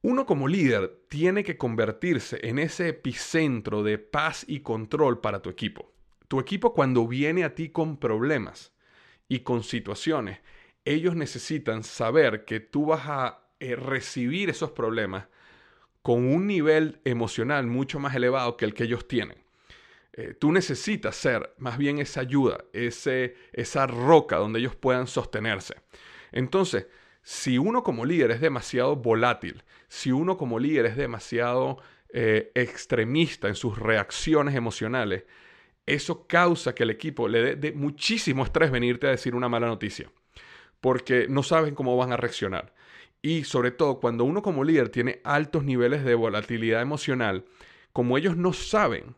Uno 0.00 0.26
como 0.26 0.46
líder 0.46 1.02
tiene 1.08 1.42
que 1.42 1.56
convertirse 1.56 2.38
en 2.42 2.58
ese 2.58 2.88
epicentro 2.88 3.82
de 3.82 3.98
paz 3.98 4.44
y 4.46 4.60
control 4.60 5.20
para 5.20 5.42
tu 5.42 5.50
equipo. 5.50 5.92
Tu 6.28 6.38
equipo 6.38 6.72
cuando 6.72 7.08
viene 7.08 7.42
a 7.42 7.54
ti 7.54 7.70
con 7.70 7.96
problemas 7.96 8.72
y 9.28 9.40
con 9.40 9.64
situaciones, 9.64 10.38
ellos 10.84 11.16
necesitan 11.16 11.82
saber 11.82 12.44
que 12.44 12.60
tú 12.60 12.86
vas 12.86 13.02
a 13.06 13.48
eh, 13.60 13.74
recibir 13.74 14.50
esos 14.50 14.70
problemas 14.70 15.26
con 16.02 16.32
un 16.32 16.46
nivel 16.46 17.00
emocional 17.04 17.66
mucho 17.66 17.98
más 17.98 18.14
elevado 18.14 18.56
que 18.56 18.64
el 18.64 18.74
que 18.74 18.84
ellos 18.84 19.08
tienen. 19.08 19.38
Eh, 20.12 20.34
tú 20.34 20.52
necesitas 20.52 21.16
ser 21.16 21.54
más 21.58 21.76
bien 21.76 21.98
esa 21.98 22.20
ayuda, 22.20 22.64
ese, 22.72 23.36
esa 23.52 23.86
roca 23.86 24.36
donde 24.36 24.60
ellos 24.60 24.76
puedan 24.76 25.06
sostenerse. 25.06 25.74
Entonces, 26.32 26.86
si 27.28 27.58
uno 27.58 27.82
como 27.82 28.06
líder 28.06 28.30
es 28.30 28.40
demasiado 28.40 28.96
volátil, 28.96 29.62
si 29.86 30.10
uno 30.10 30.38
como 30.38 30.58
líder 30.58 30.86
es 30.86 30.96
demasiado 30.96 31.76
eh, 32.08 32.50
extremista 32.54 33.48
en 33.48 33.54
sus 33.54 33.78
reacciones 33.78 34.54
emocionales, 34.54 35.24
eso 35.84 36.26
causa 36.26 36.74
que 36.74 36.84
el 36.84 36.90
equipo 36.90 37.28
le 37.28 37.54
dé 37.56 37.72
muchísimo 37.72 38.44
estrés 38.44 38.70
venirte 38.70 39.08
a 39.08 39.10
decir 39.10 39.34
una 39.34 39.50
mala 39.50 39.66
noticia, 39.66 40.10
porque 40.80 41.26
no 41.28 41.42
saben 41.42 41.74
cómo 41.74 41.98
van 41.98 42.12
a 42.12 42.16
reaccionar. 42.16 42.72
Y 43.20 43.44
sobre 43.44 43.72
todo, 43.72 44.00
cuando 44.00 44.24
uno 44.24 44.40
como 44.40 44.64
líder 44.64 44.88
tiene 44.88 45.20
altos 45.22 45.64
niveles 45.64 46.04
de 46.04 46.14
volatilidad 46.14 46.80
emocional, 46.80 47.44
como 47.92 48.16
ellos 48.16 48.38
no 48.38 48.54
saben, 48.54 49.16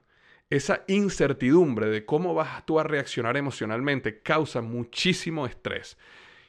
esa 0.51 0.83
incertidumbre 0.89 1.87
de 1.87 2.05
cómo 2.07 2.35
vas 2.35 2.67
tú 2.67 2.81
a 2.81 2.83
reaccionar 2.83 3.37
emocionalmente 3.37 4.21
causa 4.21 4.63
muchísimo 4.63 5.47
estrés. 5.47 5.97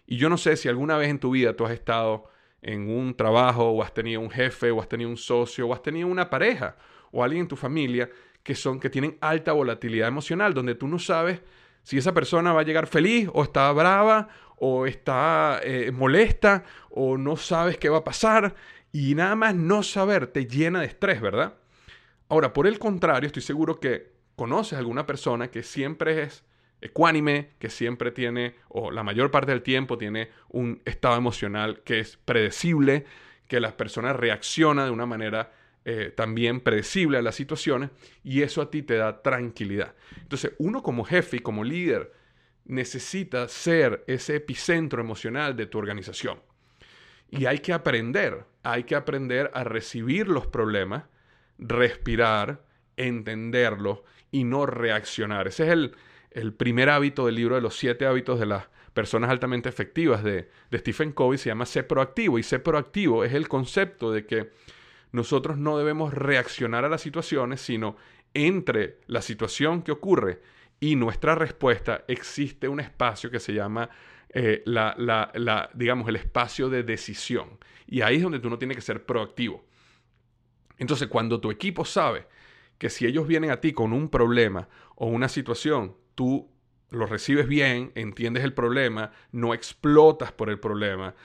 Y 0.05 0.17
yo 0.17 0.29
no 0.29 0.37
sé 0.37 0.57
si 0.57 0.67
alguna 0.67 0.97
vez 0.97 1.09
en 1.09 1.19
tu 1.19 1.31
vida 1.31 1.55
tú 1.55 1.65
has 1.65 1.71
estado 1.71 2.25
en 2.61 2.89
un 2.89 3.15
trabajo 3.15 3.69
o 3.69 3.81
has 3.81 3.93
tenido 3.93 4.21
un 4.21 4.29
jefe 4.29 4.71
o 4.71 4.81
has 4.81 4.89
tenido 4.89 5.09
un 5.09 5.17
socio 5.17 5.67
o 5.67 5.73
has 5.73 5.81
tenido 5.81 6.07
una 6.07 6.29
pareja 6.29 6.75
o 7.11 7.23
alguien 7.23 7.41
en 7.41 7.47
tu 7.47 7.55
familia 7.55 8.09
que 8.43 8.55
son 8.55 8.79
que 8.79 8.89
tienen 8.89 9.17
alta 9.21 9.51
volatilidad 9.53 10.07
emocional 10.07 10.53
donde 10.53 10.75
tú 10.75 10.87
no 10.87 10.99
sabes 10.99 11.41
si 11.83 11.97
esa 11.97 12.13
persona 12.13 12.53
va 12.53 12.61
a 12.61 12.63
llegar 12.63 12.87
feliz 12.87 13.29
o 13.33 13.43
está 13.43 13.71
brava 13.71 14.29
o 14.57 14.85
está 14.85 15.59
eh, 15.63 15.91
molesta 15.91 16.63
o 16.91 17.17
no 17.17 17.35
sabes 17.35 17.77
qué 17.77 17.89
va 17.89 17.99
a 17.99 18.03
pasar 18.03 18.53
y 18.91 19.15
nada 19.15 19.35
más 19.35 19.55
no 19.55 19.83
saber 19.83 20.27
te 20.27 20.45
llena 20.45 20.81
de 20.81 20.87
estrés, 20.87 21.21
¿verdad? 21.21 21.55
Ahora, 22.29 22.53
por 22.53 22.67
el 22.67 22.77
contrario, 22.77 23.27
estoy 23.27 23.41
seguro 23.41 23.79
que 23.79 24.11
conoces 24.35 24.73
a 24.73 24.79
alguna 24.79 25.05
persona 25.05 25.49
que 25.49 25.63
siempre 25.63 26.23
es 26.23 26.43
ecuánime, 26.81 27.51
que 27.59 27.69
siempre 27.69 28.11
tiene, 28.11 28.55
o 28.67 28.91
la 28.91 29.03
mayor 29.03 29.31
parte 29.31 29.51
del 29.51 29.61
tiempo 29.61 29.97
tiene 29.97 30.29
un 30.49 30.81
estado 30.85 31.15
emocional 31.15 31.81
que 31.83 31.99
es 31.99 32.17
predecible, 32.17 33.05
que 33.47 33.59
las 33.59 33.73
personas 33.73 34.15
reaccionan 34.15 34.87
de 34.87 34.91
una 34.91 35.05
manera 35.05 35.51
eh, 35.83 36.13
también 36.15 36.59
predecible 36.59 37.17
a 37.17 37.21
las 37.21 37.35
situaciones 37.35 37.89
y 38.23 38.43
eso 38.43 38.61
a 38.61 38.69
ti 38.69 38.83
te 38.83 38.95
da 38.95 39.21
tranquilidad. 39.21 39.95
Entonces, 40.21 40.53
uno 40.59 40.83
como 40.83 41.03
jefe 41.03 41.37
y 41.37 41.39
como 41.39 41.63
líder 41.63 42.13
necesita 42.65 43.47
ser 43.47 44.03
ese 44.07 44.35
epicentro 44.35 45.01
emocional 45.01 45.55
de 45.55 45.65
tu 45.65 45.77
organización. 45.77 46.39
Y 47.29 47.45
hay 47.45 47.59
que 47.59 47.73
aprender, 47.73 48.45
hay 48.63 48.83
que 48.83 48.95
aprender 48.95 49.49
a 49.53 49.63
recibir 49.63 50.27
los 50.27 50.47
problemas, 50.47 51.05
respirar, 51.57 52.63
entenderlos 52.97 54.01
y 54.31 54.43
no 54.43 54.65
reaccionar. 54.65 55.47
Ese 55.47 55.63
es 55.63 55.69
el, 55.69 55.95
el, 56.31 56.53
primer 56.53 56.89
hábito 56.89 57.25
del 57.25 57.35
libro 57.35 57.55
de 57.55 57.61
los 57.61 57.75
siete 57.75 58.05
hábitos 58.05 58.39
de 58.39 58.45
las 58.45 58.67
personas 58.93 59.29
altamente 59.29 59.69
efectivas 59.69 60.23
de, 60.23 60.49
Stephen 60.73 61.11
Covey, 61.11 61.37
se 61.37 61.49
llama 61.49 61.65
ser 61.65 61.87
proactivo. 61.87 62.39
Y 62.39 62.43
ser 62.43 62.63
proactivo 62.63 63.23
es 63.23 63.33
el 63.33 63.47
concepto 63.47 64.11
de 64.11 64.25
que 64.25 64.51
nosotros 65.11 65.57
no 65.57 65.77
debemos 65.77 66.13
reaccionar 66.13 66.85
a 66.85 66.89
las 66.89 67.01
situaciones, 67.01 67.61
sino 67.61 67.95
entre 68.33 68.99
la 69.07 69.21
situación 69.21 69.81
que 69.81 69.91
ocurre 69.91 70.41
y 70.79 70.95
nuestra 70.95 71.35
respuesta 71.35 72.05
existe 72.07 72.67
un 72.67 72.79
espacio 72.79 73.29
que 73.29 73.39
se 73.39 73.53
llama 73.53 73.89
eh, 74.29 74.63
la, 74.65 75.69
digamos, 75.73 76.07
el 76.07 76.15
espacio 76.15 76.69
de 76.69 76.83
decisión. 76.83 77.59
Y 77.85 78.01
ahí 78.01 78.15
es 78.15 78.23
donde 78.23 78.39
tú 78.39 78.49
no 78.49 78.57
tienes 78.57 78.77
que 78.77 78.81
ser 78.81 79.05
proactivo. 79.05 79.63
Entonces, 80.77 81.07
cuando 81.07 81.39
tu 81.39 81.51
equipo 81.51 81.85
sabe 81.85 82.25
que 82.79 82.89
si 82.89 83.05
ellos 83.05 83.27
vienen 83.27 83.51
a 83.51 83.61
ti 83.61 83.73
con 83.73 83.93
un 83.93 84.09
problema 84.09 84.67
o 84.95 85.05
una 85.05 85.29
situación, 85.29 85.95
tú 86.21 86.47
lo 86.91 87.07
recibes 87.07 87.47
bien, 87.47 87.91
entiendes 87.95 88.43
el 88.43 88.53
problema, 88.53 89.11
no 89.31 89.55
explotas 89.55 90.31
por 90.31 90.51
el 90.51 90.59
problema, 90.59 91.15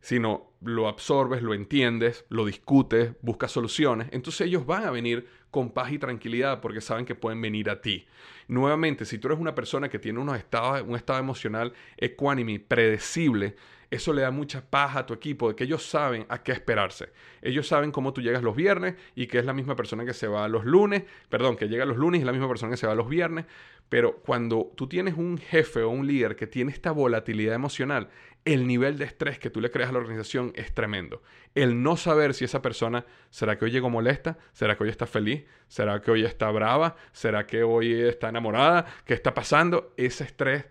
sino 0.00 0.52
lo 0.62 0.88
absorbes, 0.88 1.42
lo 1.42 1.52
entiendes, 1.52 2.24
lo 2.30 2.46
discutes, 2.46 3.10
buscas 3.20 3.52
soluciones, 3.52 4.08
entonces 4.12 4.46
ellos 4.46 4.64
van 4.64 4.84
a 4.84 4.90
venir 4.90 5.28
con 5.50 5.72
paz 5.72 5.92
y 5.92 5.98
tranquilidad 5.98 6.62
porque 6.62 6.80
saben 6.80 7.04
que 7.04 7.14
pueden 7.14 7.42
venir 7.42 7.68
a 7.68 7.82
ti. 7.82 8.06
Nuevamente, 8.48 9.04
si 9.04 9.18
tú 9.18 9.28
eres 9.28 9.38
una 9.38 9.54
persona 9.54 9.90
que 9.90 9.98
tiene 9.98 10.20
unos 10.20 10.38
estados, 10.38 10.82
un 10.88 10.96
estado 10.96 11.18
emocional 11.18 11.74
ecuánime, 11.98 12.58
predecible, 12.58 13.56
eso 13.90 14.12
le 14.12 14.22
da 14.22 14.30
mucha 14.30 14.68
paz 14.68 14.96
a 14.96 15.06
tu 15.06 15.14
equipo, 15.14 15.48
de 15.48 15.54
que 15.54 15.64
ellos 15.64 15.84
saben 15.84 16.26
a 16.28 16.42
qué 16.42 16.52
esperarse. 16.52 17.12
Ellos 17.40 17.68
saben 17.68 17.92
cómo 17.92 18.12
tú 18.12 18.20
llegas 18.20 18.42
los 18.42 18.56
viernes 18.56 18.96
y 19.14 19.26
que 19.26 19.38
es 19.38 19.44
la 19.44 19.52
misma 19.52 19.76
persona 19.76 20.04
que 20.04 20.12
se 20.12 20.26
va 20.26 20.48
los 20.48 20.64
lunes, 20.64 21.04
perdón, 21.28 21.56
que 21.56 21.68
llega 21.68 21.84
los 21.84 21.96
lunes 21.96 22.18
y 22.18 22.22
es 22.22 22.26
la 22.26 22.32
misma 22.32 22.48
persona 22.48 22.70
que 22.70 22.76
se 22.76 22.86
va 22.86 22.94
los 22.94 23.08
viernes, 23.08 23.46
pero 23.88 24.18
cuando 24.18 24.72
tú 24.76 24.88
tienes 24.88 25.14
un 25.14 25.38
jefe 25.38 25.82
o 25.82 25.90
un 25.90 26.06
líder 26.06 26.36
que 26.36 26.46
tiene 26.46 26.72
esta 26.72 26.90
volatilidad 26.90 27.54
emocional, 27.54 28.08
el 28.44 28.66
nivel 28.66 28.96
de 28.98 29.04
estrés 29.04 29.38
que 29.38 29.50
tú 29.50 29.60
le 29.60 29.70
creas 29.70 29.90
a 29.90 29.92
la 29.92 29.98
organización 29.98 30.52
es 30.54 30.72
tremendo. 30.72 31.22
El 31.54 31.82
no 31.82 31.96
saber 31.96 32.32
si 32.32 32.44
esa 32.44 32.62
persona, 32.62 33.04
¿será 33.30 33.58
que 33.58 33.64
hoy 33.64 33.72
llegó 33.72 33.90
molesta? 33.90 34.38
¿Será 34.52 34.76
que 34.76 34.84
hoy 34.84 34.90
está 34.90 35.06
feliz? 35.06 35.44
¿Será 35.68 36.00
que 36.00 36.10
hoy 36.10 36.24
está 36.24 36.50
brava? 36.50 36.96
¿Será 37.12 37.46
que 37.46 37.64
hoy 37.64 37.92
está 37.92 38.28
enamorada? 38.28 38.86
¿Qué 39.04 39.14
está 39.14 39.34
pasando? 39.34 39.92
Ese 39.96 40.24
estrés 40.24 40.66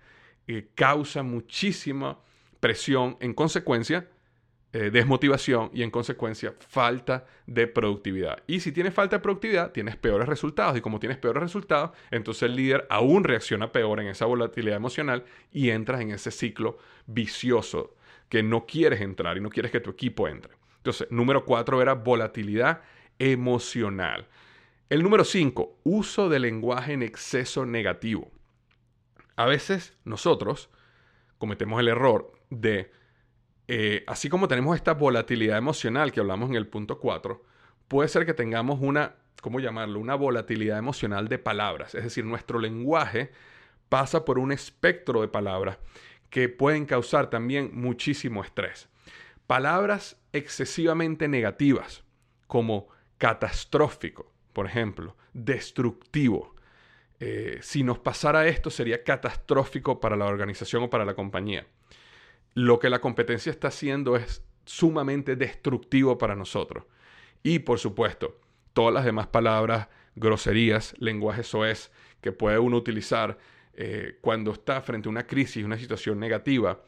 eh, 0.48 0.70
causa 0.74 1.22
muchísima 1.22 2.20
presión, 2.62 3.18
en 3.20 3.34
consecuencia, 3.34 4.08
eh, 4.78 4.92
desmotivación 4.92 5.70
y 5.74 5.84
en 5.84 5.90
consecuencia 5.90 6.54
falta 6.60 7.26
de 7.48 7.66
productividad. 7.66 8.44
Y 8.46 8.60
si 8.60 8.74
tienes 8.74 8.94
falta 8.94 9.16
de 9.16 9.22
productividad, 9.22 9.72
tienes 9.72 9.96
peores 9.96 10.28
resultados. 10.28 10.78
Y 10.78 10.82
como 10.82 11.00
tienes 11.00 11.18
peores 11.18 11.42
resultados, 11.42 11.92
entonces 12.12 12.44
el 12.44 12.58
líder 12.58 12.86
aún 12.90 13.24
reacciona 13.24 13.72
peor 13.72 14.02
en 14.02 14.08
esa 14.08 14.26
volatilidad 14.26 14.76
emocional 14.76 15.24
y 15.54 15.70
entras 15.70 16.02
en 16.02 16.12
ese 16.12 16.30
ciclo 16.30 16.78
vicioso 17.06 17.96
que 18.28 18.44
no 18.44 18.66
quieres 18.66 19.00
entrar 19.00 19.38
y 19.38 19.40
no 19.40 19.50
quieres 19.50 19.72
que 19.72 19.80
tu 19.80 19.92
equipo 19.92 20.28
entre. 20.28 20.52
Entonces, 20.76 21.08
número 21.10 21.46
cuatro 21.46 21.82
era 21.82 21.94
volatilidad 21.94 22.82
emocional. 23.18 24.28
El 24.90 25.04
número 25.04 25.24
cinco, 25.24 25.80
uso 25.86 26.28
de 26.28 26.40
lenguaje 26.40 26.92
en 26.92 27.02
exceso 27.02 27.66
negativo. 27.66 28.30
A 29.38 29.46
veces 29.46 29.96
nosotros 30.04 30.70
cometemos 31.38 31.80
el 31.80 31.88
error 31.88 32.34
de, 32.50 32.92
eh, 33.68 34.04
así 34.08 34.30
como 34.30 34.48
tenemos 34.48 34.76
esta 34.76 34.94
volatilidad 34.94 35.58
emocional 35.58 36.12
que 36.12 36.20
hablamos 36.20 36.50
en 36.50 36.56
el 36.56 36.68
punto 36.68 37.00
4, 37.00 37.44
puede 37.88 38.10
ser 38.10 38.26
que 38.26 38.34
tengamos 38.34 38.80
una, 38.82 39.16
¿cómo 39.42 39.60
llamarlo? 39.60 40.00
Una 40.00 40.16
volatilidad 40.16 40.78
emocional 40.78 41.28
de 41.28 41.40
palabras. 41.40 41.96
Es 41.96 42.04
decir, 42.04 42.26
nuestro 42.26 42.60
lenguaje 42.60 43.32
pasa 43.90 44.26
por 44.26 44.40
un 44.40 44.52
espectro 44.52 45.22
de 45.22 45.28
palabras 45.28 45.78
que 46.30 46.50
pueden 46.50 46.86
causar 46.86 47.30
también 47.30 47.72
muchísimo 47.74 48.44
estrés. 48.44 48.90
Palabras 49.48 50.18
excesivamente 50.34 51.28
negativas, 51.28 52.04
como 52.48 52.88
catastrófico, 53.18 54.32
por 54.54 54.66
ejemplo, 54.66 55.16
destructivo. 55.34 56.56
Eh, 57.20 57.60
si 57.62 57.84
nos 57.84 58.00
pasara 58.00 58.48
esto 58.48 58.70
sería 58.70 59.04
catastrófico 59.04 60.00
para 60.00 60.16
la 60.16 60.26
organización 60.26 60.84
o 60.84 60.90
para 60.90 61.06
la 61.06 61.14
compañía. 61.14 61.66
Lo 62.56 62.80
que 62.80 62.90
la 62.90 63.02
competencia 63.02 63.52
está 63.52 63.68
haciendo 63.68 64.16
es 64.16 64.44
sumamente 64.66 65.36
destructivo 65.36 66.18
para 66.18 66.36
nosotros. 66.36 66.86
Y 67.44 67.60
por 67.60 67.80
supuesto, 67.80 68.40
todas 68.74 68.94
las 68.94 69.06
demás 69.06 69.28
palabras, 69.28 69.90
groserías, 70.16 70.96
lenguaje 70.98 71.44
soez 71.44 71.92
que 72.22 72.32
puede 72.32 72.58
uno 72.58 72.78
utilizar 72.78 73.38
eh, 73.74 74.18
cuando 74.22 74.52
está 74.52 74.82
frente 74.82 75.10
a 75.10 75.12
una 75.12 75.28
crisis, 75.28 75.64
una 75.64 75.78
situación 75.78 76.20
negativa, 76.20 76.82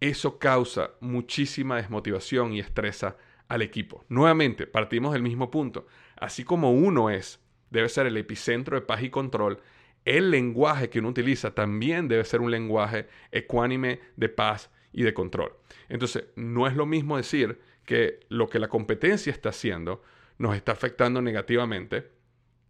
eso 0.00 0.38
causa 0.38 0.92
muchísima 1.00 1.76
desmotivación 1.76 2.54
y 2.54 2.60
estresa 2.60 3.16
al 3.48 3.62
equipo. 3.62 4.04
Nuevamente, 4.08 4.66
partimos 4.66 5.12
del 5.12 5.22
mismo 5.22 5.50
punto. 5.50 5.86
Así 6.16 6.42
como 6.42 6.72
uno 6.72 7.10
es, 7.10 7.38
debe 7.70 7.88
ser 7.88 8.06
el 8.06 8.16
epicentro 8.16 8.76
de 8.76 8.84
paz 8.84 9.02
y 9.02 9.10
control, 9.10 9.60
el 10.04 10.30
lenguaje 10.30 10.88
que 10.88 10.98
uno 10.98 11.10
utiliza 11.10 11.54
también 11.54 12.08
debe 12.08 12.24
ser 12.24 12.40
un 12.40 12.50
lenguaje 12.50 13.08
ecuánime 13.30 14.00
de 14.16 14.28
paz 14.30 14.70
y 14.92 15.02
de 15.02 15.14
control. 15.14 15.52
Entonces, 15.88 16.24
no 16.36 16.66
es 16.66 16.76
lo 16.76 16.86
mismo 16.86 17.16
decir 17.16 17.60
que 17.84 18.20
lo 18.28 18.48
que 18.48 18.58
la 18.58 18.68
competencia 18.68 19.32
está 19.32 19.50
haciendo 19.50 20.02
nos 20.38 20.56
está 20.56 20.72
afectando 20.72 21.20
negativamente 21.22 22.10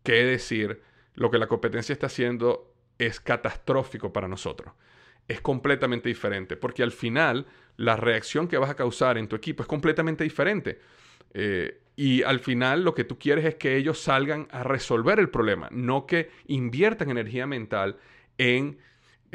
que 0.02 0.24
decir 0.24 0.82
lo 1.14 1.30
que 1.30 1.38
la 1.38 1.46
competencia 1.46 1.92
está 1.92 2.06
haciendo 2.06 2.74
es 2.98 3.20
catastrófico 3.20 4.12
para 4.12 4.28
nosotros. 4.28 4.74
Es 5.28 5.40
completamente 5.40 6.08
diferente, 6.08 6.56
porque 6.56 6.82
al 6.82 6.92
final 6.92 7.46
la 7.76 7.96
reacción 7.96 8.48
que 8.48 8.58
vas 8.58 8.70
a 8.70 8.76
causar 8.76 9.18
en 9.18 9.28
tu 9.28 9.36
equipo 9.36 9.62
es 9.62 9.68
completamente 9.68 10.24
diferente. 10.24 10.80
Eh, 11.34 11.80
y 11.96 12.22
al 12.22 12.40
final 12.40 12.84
lo 12.84 12.94
que 12.94 13.04
tú 13.04 13.18
quieres 13.18 13.44
es 13.44 13.54
que 13.56 13.76
ellos 13.76 13.98
salgan 13.98 14.48
a 14.50 14.62
resolver 14.62 15.18
el 15.18 15.30
problema, 15.30 15.68
no 15.70 16.06
que 16.06 16.30
inviertan 16.46 17.10
energía 17.10 17.46
mental 17.46 17.98
en 18.38 18.78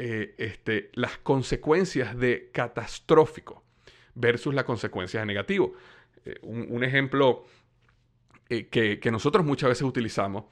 eh, 0.00 0.36
este, 0.38 0.90
las 0.94 1.18
consecuencias 1.18 2.16
de 2.16 2.50
catastrófico 2.52 3.64
versus 4.14 4.54
las 4.54 4.62
consecuencias 4.62 5.22
de 5.22 5.26
negativo. 5.26 5.72
Eh, 6.24 6.36
un, 6.42 6.84
ejemplo 6.84 7.44
eh, 8.48 8.68
que, 8.68 9.10
nosotros 9.10 9.44
muchas 9.44 9.70
veces 9.70 9.82
utilizamos, 9.82 10.44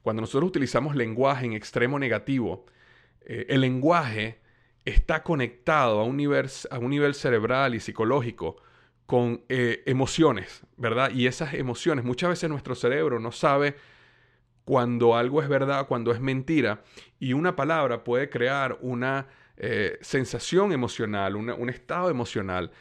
cuando 0.00 0.22
nosotros 0.22 0.48
utilizamos 0.48 0.96
lenguaje 0.96 1.44
en 1.44 1.52
extremo 1.52 1.98
negativo, 1.98 2.64
el 3.26 3.60
lenguaje 3.60 4.38
está 4.86 5.22
conectado 5.22 6.00
a 6.00 6.04
un, 6.04 6.16
nivel, 6.16 6.48
a 6.70 6.78
un 6.78 6.88
nivel 6.88 7.14
cerebral 7.14 7.74
y 7.74 7.80
psicológico 7.80 8.56
con 9.04 9.42
emociones, 9.48 10.62
¿verdad? 10.76 11.10
Y 11.10 11.26
esas 11.26 11.52
emociones, 11.52 12.04
muchas 12.04 12.30
veces 12.30 12.48
nuestro 12.48 12.74
cerebro 12.74 13.18
no 13.18 13.32
sabe 13.32 13.76
cuando 14.66 15.14
algo 15.14 15.40
es 15.40 15.48
verdad, 15.48 15.86
cuando 15.86 16.10
es 16.10 16.20
mentira, 16.20 16.82
y 17.20 17.32
una 17.32 17.54
palabra 17.54 18.02
puede 18.04 18.28
crear 18.28 18.76
una 18.82 19.28
eh, 19.56 19.96
sensación 20.02 20.72
emocional, 20.72 21.36
un 21.36 21.70
estado 21.70 22.10
emocional 22.10 22.72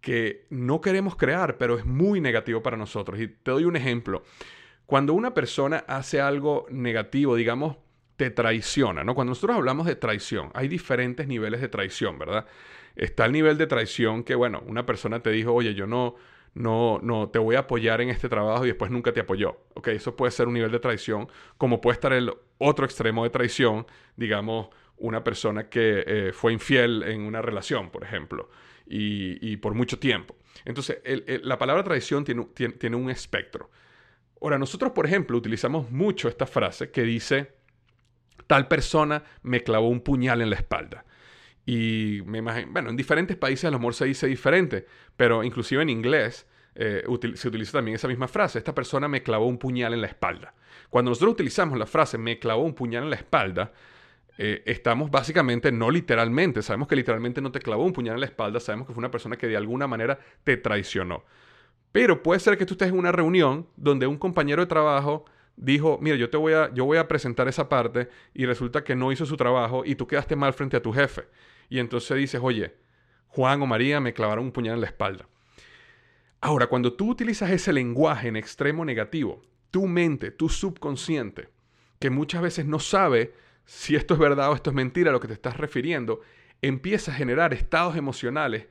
que 0.00 0.46
no 0.50 0.80
queremos 0.80 1.16
crear, 1.16 1.58
pero 1.58 1.76
es 1.76 1.84
muy 1.84 2.20
negativo 2.20 2.62
para 2.62 2.76
nosotros. 2.76 3.20
Y 3.20 3.26
te 3.26 3.50
doy 3.50 3.64
un 3.64 3.74
ejemplo. 3.74 4.22
Cuando 4.86 5.14
una 5.14 5.34
persona 5.34 5.84
hace 5.88 6.20
algo 6.20 6.66
negativo, 6.70 7.34
digamos, 7.34 7.76
te 8.16 8.30
traiciona, 8.30 9.02
¿no? 9.02 9.16
Cuando 9.16 9.32
nosotros 9.32 9.56
hablamos 9.56 9.86
de 9.86 9.96
traición, 9.96 10.50
hay 10.54 10.68
diferentes 10.68 11.26
niveles 11.26 11.60
de 11.60 11.68
traición, 11.68 12.20
¿verdad? 12.20 12.46
Está 12.94 13.24
el 13.24 13.32
nivel 13.32 13.58
de 13.58 13.66
traición 13.66 14.22
que, 14.22 14.36
bueno, 14.36 14.62
una 14.66 14.86
persona 14.86 15.20
te 15.20 15.30
dijo, 15.30 15.52
oye, 15.52 15.74
yo 15.74 15.88
no, 15.88 16.14
no, 16.54 16.98
no, 17.02 17.30
te 17.30 17.38
voy 17.38 17.56
a 17.56 17.60
apoyar 17.60 18.00
en 18.00 18.10
este 18.10 18.28
trabajo 18.28 18.64
y 18.64 18.68
después 18.68 18.90
nunca 18.90 19.12
te 19.12 19.20
apoyó. 19.20 19.56
Ok, 19.74 19.88
eso 19.88 20.16
puede 20.16 20.32
ser 20.32 20.48
un 20.48 20.54
nivel 20.54 20.70
de 20.70 20.78
traición, 20.78 21.28
como 21.56 21.80
puede 21.80 21.94
estar 21.94 22.12
el 22.12 22.32
otro 22.58 22.84
extremo 22.84 23.24
de 23.24 23.30
traición, 23.30 23.86
digamos, 24.16 24.68
una 24.98 25.24
persona 25.24 25.68
que 25.68 26.04
eh, 26.06 26.32
fue 26.32 26.52
infiel 26.52 27.02
en 27.04 27.22
una 27.22 27.42
relación, 27.42 27.90
por 27.90 28.04
ejemplo, 28.04 28.50
y, 28.86 29.56
por 29.56 29.74
mucho 29.74 29.98
tiempo. 29.98 30.36
Entonces, 30.64 30.98
la 31.42 31.58
palabra 31.58 31.82
traición 31.82 32.24
tiene, 32.24 32.44
tiene 32.78 32.96
un 32.96 33.08
espectro. 33.08 33.70
Ahora, 34.40 34.58
nosotros, 34.58 34.92
por 34.92 35.06
ejemplo, 35.06 35.38
utilizamos 35.38 35.90
mucho 35.90 36.28
esta 36.28 36.46
frase 36.46 36.90
que 36.90 37.02
dice, 37.02 37.52
tal 38.46 38.68
persona 38.68 39.24
me 39.42 39.62
clavó 39.62 39.88
un 39.88 40.00
puñal 40.00 40.42
en 40.42 40.50
la 40.50 40.56
espalda. 40.56 41.04
Y 41.64 42.22
me 42.26 42.38
imagino, 42.38 42.72
bueno, 42.72 42.90
en 42.90 42.96
diferentes 42.96 43.36
países 43.36 43.66
a 43.66 43.70
lo 43.70 43.78
mejor 43.78 43.94
se 43.94 44.06
dice 44.06 44.26
diferente, 44.26 44.86
pero 45.16 45.44
inclusive 45.44 45.82
en 45.82 45.90
inglés 45.90 46.46
eh, 46.74 47.04
se 47.34 47.48
utiliza 47.48 47.72
también 47.72 47.94
esa 47.94 48.08
misma 48.08 48.28
frase. 48.28 48.58
Esta 48.58 48.74
persona 48.74 49.08
me 49.08 49.22
clavó 49.22 49.46
un 49.46 49.58
puñal 49.58 49.94
en 49.94 50.00
la 50.00 50.08
espalda. 50.08 50.54
Cuando 50.90 51.10
nosotros 51.10 51.34
utilizamos 51.34 51.78
la 51.78 51.86
frase 51.86 52.18
me 52.18 52.38
clavó 52.38 52.62
un 52.64 52.74
puñal 52.74 53.04
en 53.04 53.10
la 53.10 53.16
espalda, 53.16 53.72
eh, 54.38 54.62
estamos 54.66 55.10
básicamente, 55.10 55.70
no 55.70 55.90
literalmente, 55.90 56.62
sabemos 56.62 56.88
que 56.88 56.96
literalmente 56.96 57.40
no 57.40 57.52
te 57.52 57.60
clavó 57.60 57.84
un 57.84 57.92
puñal 57.92 58.14
en 58.14 58.20
la 58.20 58.26
espalda, 58.26 58.58
sabemos 58.60 58.86
que 58.86 58.94
fue 58.94 59.00
una 59.00 59.10
persona 59.10 59.36
que 59.36 59.46
de 59.46 59.56
alguna 59.56 59.86
manera 59.86 60.18
te 60.42 60.56
traicionó. 60.56 61.24
Pero 61.92 62.22
puede 62.22 62.40
ser 62.40 62.56
que 62.56 62.66
tú 62.66 62.74
estés 62.74 62.88
en 62.88 62.98
una 62.98 63.12
reunión 63.12 63.68
donde 63.76 64.06
un 64.06 64.16
compañero 64.16 64.62
de 64.62 64.66
trabajo 64.66 65.26
dijo, 65.56 65.98
mira, 66.00 66.16
yo 66.16 66.30
te 66.30 66.38
voy 66.38 66.54
a, 66.54 66.72
yo 66.72 66.86
voy 66.86 66.96
a 66.96 67.06
presentar 67.06 67.46
esa 67.46 67.68
parte 67.68 68.08
y 68.32 68.46
resulta 68.46 68.82
que 68.82 68.96
no 68.96 69.12
hizo 69.12 69.26
su 69.26 69.36
trabajo 69.36 69.84
y 69.84 69.94
tú 69.94 70.06
quedaste 70.06 70.34
mal 70.34 70.54
frente 70.54 70.78
a 70.78 70.82
tu 70.82 70.92
jefe 70.92 71.24
y 71.68 71.78
entonces 71.78 72.16
dices, 72.16 72.40
oye, 72.42 72.74
Juan 73.28 73.62
o 73.62 73.66
María 73.66 74.00
me 74.00 74.12
clavaron 74.12 74.46
un 74.46 74.52
puñal 74.52 74.74
en 74.74 74.80
la 74.82 74.86
espalda. 74.86 75.28
Ahora, 76.40 76.66
cuando 76.66 76.92
tú 76.94 77.10
utilizas 77.10 77.50
ese 77.50 77.72
lenguaje 77.72 78.28
en 78.28 78.36
extremo 78.36 78.84
negativo, 78.84 79.42
tu 79.70 79.86
mente, 79.86 80.30
tu 80.30 80.48
subconsciente, 80.48 81.48
que 81.98 82.10
muchas 82.10 82.42
veces 82.42 82.66
no 82.66 82.78
sabe 82.78 83.34
si 83.64 83.94
esto 83.96 84.14
es 84.14 84.20
verdad 84.20 84.50
o 84.50 84.54
esto 84.54 84.70
es 84.70 84.76
mentira 84.76 85.10
a 85.10 85.12
lo 85.12 85.20
que 85.20 85.28
te 85.28 85.34
estás 85.34 85.56
refiriendo, 85.56 86.20
empieza 86.60 87.12
a 87.12 87.14
generar 87.14 87.54
estados 87.54 87.96
emocionales 87.96 88.66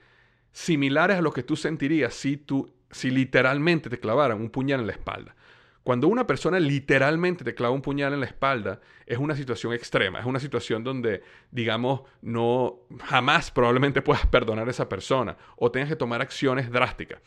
similares 0.52 1.18
a 1.18 1.22
lo 1.22 1.32
que 1.32 1.44
tú 1.44 1.56
sentirías 1.56 2.14
si 2.14 2.38
tú 2.38 2.74
si 2.92 3.10
literalmente 3.10 3.90
te 3.90 4.00
clavaran 4.00 4.42
un 4.42 4.50
puñal 4.50 4.82
en 4.82 4.88
la 4.88 4.94
espalda. 4.94 5.36
Cuando 5.84 6.08
una 6.08 6.28
persona 6.28 6.60
literalmente 6.60 7.44
te 7.44 7.56
clava 7.56 7.74
un 7.74 7.82
puñal 7.82 8.14
en 8.14 8.20
la 8.20 8.28
espalda, 8.28 8.82
es 9.08 9.18
una 9.18 9.36
situación 9.36 9.74
extrema, 9.74 10.20
es 10.20 10.26
una 10.26 10.40
situación 10.40 10.84
donde, 10.84 11.24
digamos, 11.50 12.02
no 12.22 12.82
jamás 13.04 13.50
probablemente 13.50 14.04
puedas 14.04 14.28
perdonar 14.28 14.68
a 14.68 14.72
esa 14.72 14.88
persona 14.88 15.38
o 15.56 15.72
tengas 15.72 15.90
que 15.90 15.96
tomar 15.96 16.22
acciones 16.22 16.72
drásticas. 16.72 17.20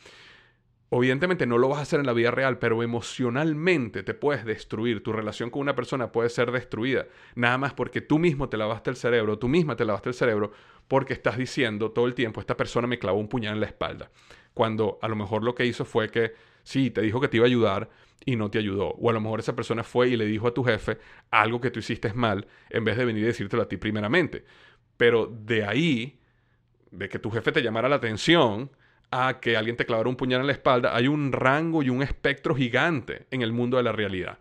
Evidentemente 0.91 1.47
no 1.47 1.59
lo 1.59 1.69
vas 1.69 1.81
a 1.81 1.83
hacer 1.83 1.99
en 1.99 2.07
la 2.07 2.13
vida 2.13 2.31
real, 2.31 2.59
pero 2.59 2.81
emocionalmente 2.81 4.05
te 4.05 4.15
puedes 4.15 4.45
destruir. 4.45 5.03
Tu 5.03 5.13
relación 5.13 5.51
con 5.51 5.63
una 5.63 5.75
persona 5.75 6.13
puede 6.13 6.29
ser 6.29 6.53
destruida. 6.53 7.07
Nada 7.35 7.59
más 7.59 7.75
porque 7.75 8.01
tú 8.01 8.21
mismo 8.21 8.49
te 8.49 8.57
lavaste 8.57 8.91
el 8.91 8.97
cerebro, 8.97 9.37
tú 9.37 9.49
misma 9.49 9.75
te 9.75 9.85
lavaste 9.85 10.11
el 10.11 10.15
cerebro 10.15 10.53
porque 10.87 11.13
estás 11.13 11.37
diciendo 11.37 11.91
todo 11.91 12.07
el 12.07 12.15
tiempo, 12.15 12.39
esta 12.39 12.57
persona 12.57 12.87
me 12.87 13.01
clavó 13.01 13.19
un 13.19 13.29
puñal 13.29 13.55
en 13.55 13.61
la 13.61 13.67
espalda. 13.67 14.11
Cuando 14.53 15.01
a 15.03 15.09
lo 15.09 15.17
mejor 15.17 15.43
lo 15.43 15.57
que 15.57 15.67
hizo 15.67 15.85
fue 15.85 16.11
que, 16.11 16.35
sí, 16.63 16.91
te 16.91 17.01
dijo 17.01 17.21
que 17.21 17.27
te 17.27 17.39
iba 17.39 17.47
a 17.47 17.49
ayudar, 17.49 17.91
y 18.25 18.37
no 18.37 18.51
te 18.51 18.59
ayudó. 18.59 18.91
O 18.91 19.11
a 19.11 19.13
lo 19.13 19.21
mejor 19.21 19.41
esa 19.41 19.57
persona 19.57 19.83
fue 19.83 20.09
y 20.09 20.17
le 20.17 20.27
dijo 20.27 20.49
a 20.49 20.55
tu 20.55 20.65
jefe 20.65 20.99
algo 21.31 21.61
que 21.61 21.71
tú 21.71 21.81
hiciste 21.81 22.13
mal 22.15 22.47
en 22.71 22.85
vez 22.85 22.97
de 22.97 23.05
venir 23.05 23.25
y 23.25 23.27
decírtelo 23.27 23.63
a 23.63 23.69
ti 23.69 23.77
primeramente. 23.77 24.45
Pero 24.97 25.27
de 25.27 25.65
ahí, 25.65 26.21
de 26.91 27.09
que 27.09 27.19
tu 27.19 27.31
jefe 27.31 27.53
te 27.53 27.63
llamara 27.63 27.89
la 27.89 27.97
atención 27.97 28.71
a 29.11 29.41
que 29.41 29.57
alguien 29.57 29.77
te 29.77 29.87
clavara 29.87 30.09
un 30.09 30.17
puñal 30.17 30.41
en 30.41 30.47
la 30.47 30.53
espalda, 30.53 30.95
hay 30.95 31.09
un 31.09 31.33
rango 31.33 31.83
y 31.83 31.91
un 31.91 32.03
espectro 32.03 32.55
gigante 32.55 33.27
en 33.31 33.43
el 33.43 33.53
mundo 33.53 33.77
de 33.77 33.83
la 33.83 33.93
realidad. 33.93 34.39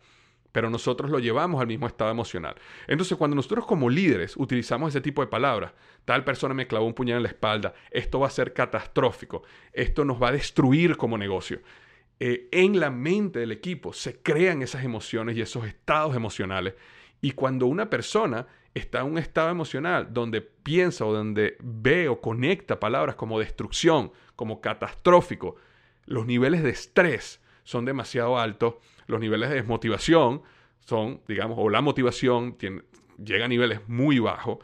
Pero 0.51 0.69
nosotros 0.69 1.09
lo 1.09 1.19
llevamos 1.19 1.59
al 1.59 1.67
mismo 1.67 1.87
estado 1.87 2.11
emocional. 2.11 2.55
Entonces, 2.87 3.17
cuando 3.17 3.35
nosotros 3.35 3.65
como 3.65 3.89
líderes 3.89 4.37
utilizamos 4.37 4.89
ese 4.89 5.01
tipo 5.01 5.21
de 5.21 5.27
palabras, 5.27 5.73
tal 6.05 6.23
persona 6.23 6.53
me 6.53 6.67
clavó 6.67 6.85
un 6.85 6.93
puñal 6.93 7.17
en 7.17 7.23
la 7.23 7.29
espalda, 7.29 7.73
esto 7.89 8.19
va 8.19 8.27
a 8.27 8.31
ser 8.31 8.53
catastrófico, 8.53 9.43
esto 9.73 10.05
nos 10.05 10.21
va 10.21 10.29
a 10.29 10.31
destruir 10.31 10.95
como 10.95 11.17
negocio. 11.17 11.59
Eh, 12.19 12.47
en 12.51 12.79
la 12.79 12.89
mente 12.89 13.39
del 13.39 13.51
equipo 13.51 13.93
se 13.93 14.21
crean 14.21 14.61
esas 14.61 14.83
emociones 14.83 15.35
y 15.35 15.41
esos 15.41 15.65
estados 15.65 16.15
emocionales. 16.15 16.75
Y 17.21 17.31
cuando 17.31 17.67
una 17.67 17.89
persona 17.89 18.47
está 18.73 19.01
en 19.01 19.07
un 19.07 19.17
estado 19.17 19.49
emocional 19.49 20.13
donde 20.13 20.41
piensa 20.41 21.05
o 21.05 21.13
donde 21.13 21.57
ve 21.61 22.07
o 22.07 22.21
conecta 22.21 22.79
palabras 22.79 23.15
como 23.15 23.39
destrucción, 23.39 24.11
como 24.35 24.61
catastrófico, 24.61 25.55
los 26.05 26.25
niveles 26.25 26.63
de 26.63 26.71
estrés 26.71 27.41
son 27.63 27.85
demasiado 27.85 28.37
altos, 28.39 28.75
los 29.07 29.19
niveles 29.19 29.49
de 29.49 29.55
desmotivación 29.55 30.41
son, 30.79 31.21
digamos, 31.27 31.57
o 31.59 31.69
la 31.69 31.81
motivación 31.81 32.57
llega 33.23 33.45
a 33.45 33.47
niveles 33.47 33.81
muy 33.87 34.19
bajos 34.19 34.59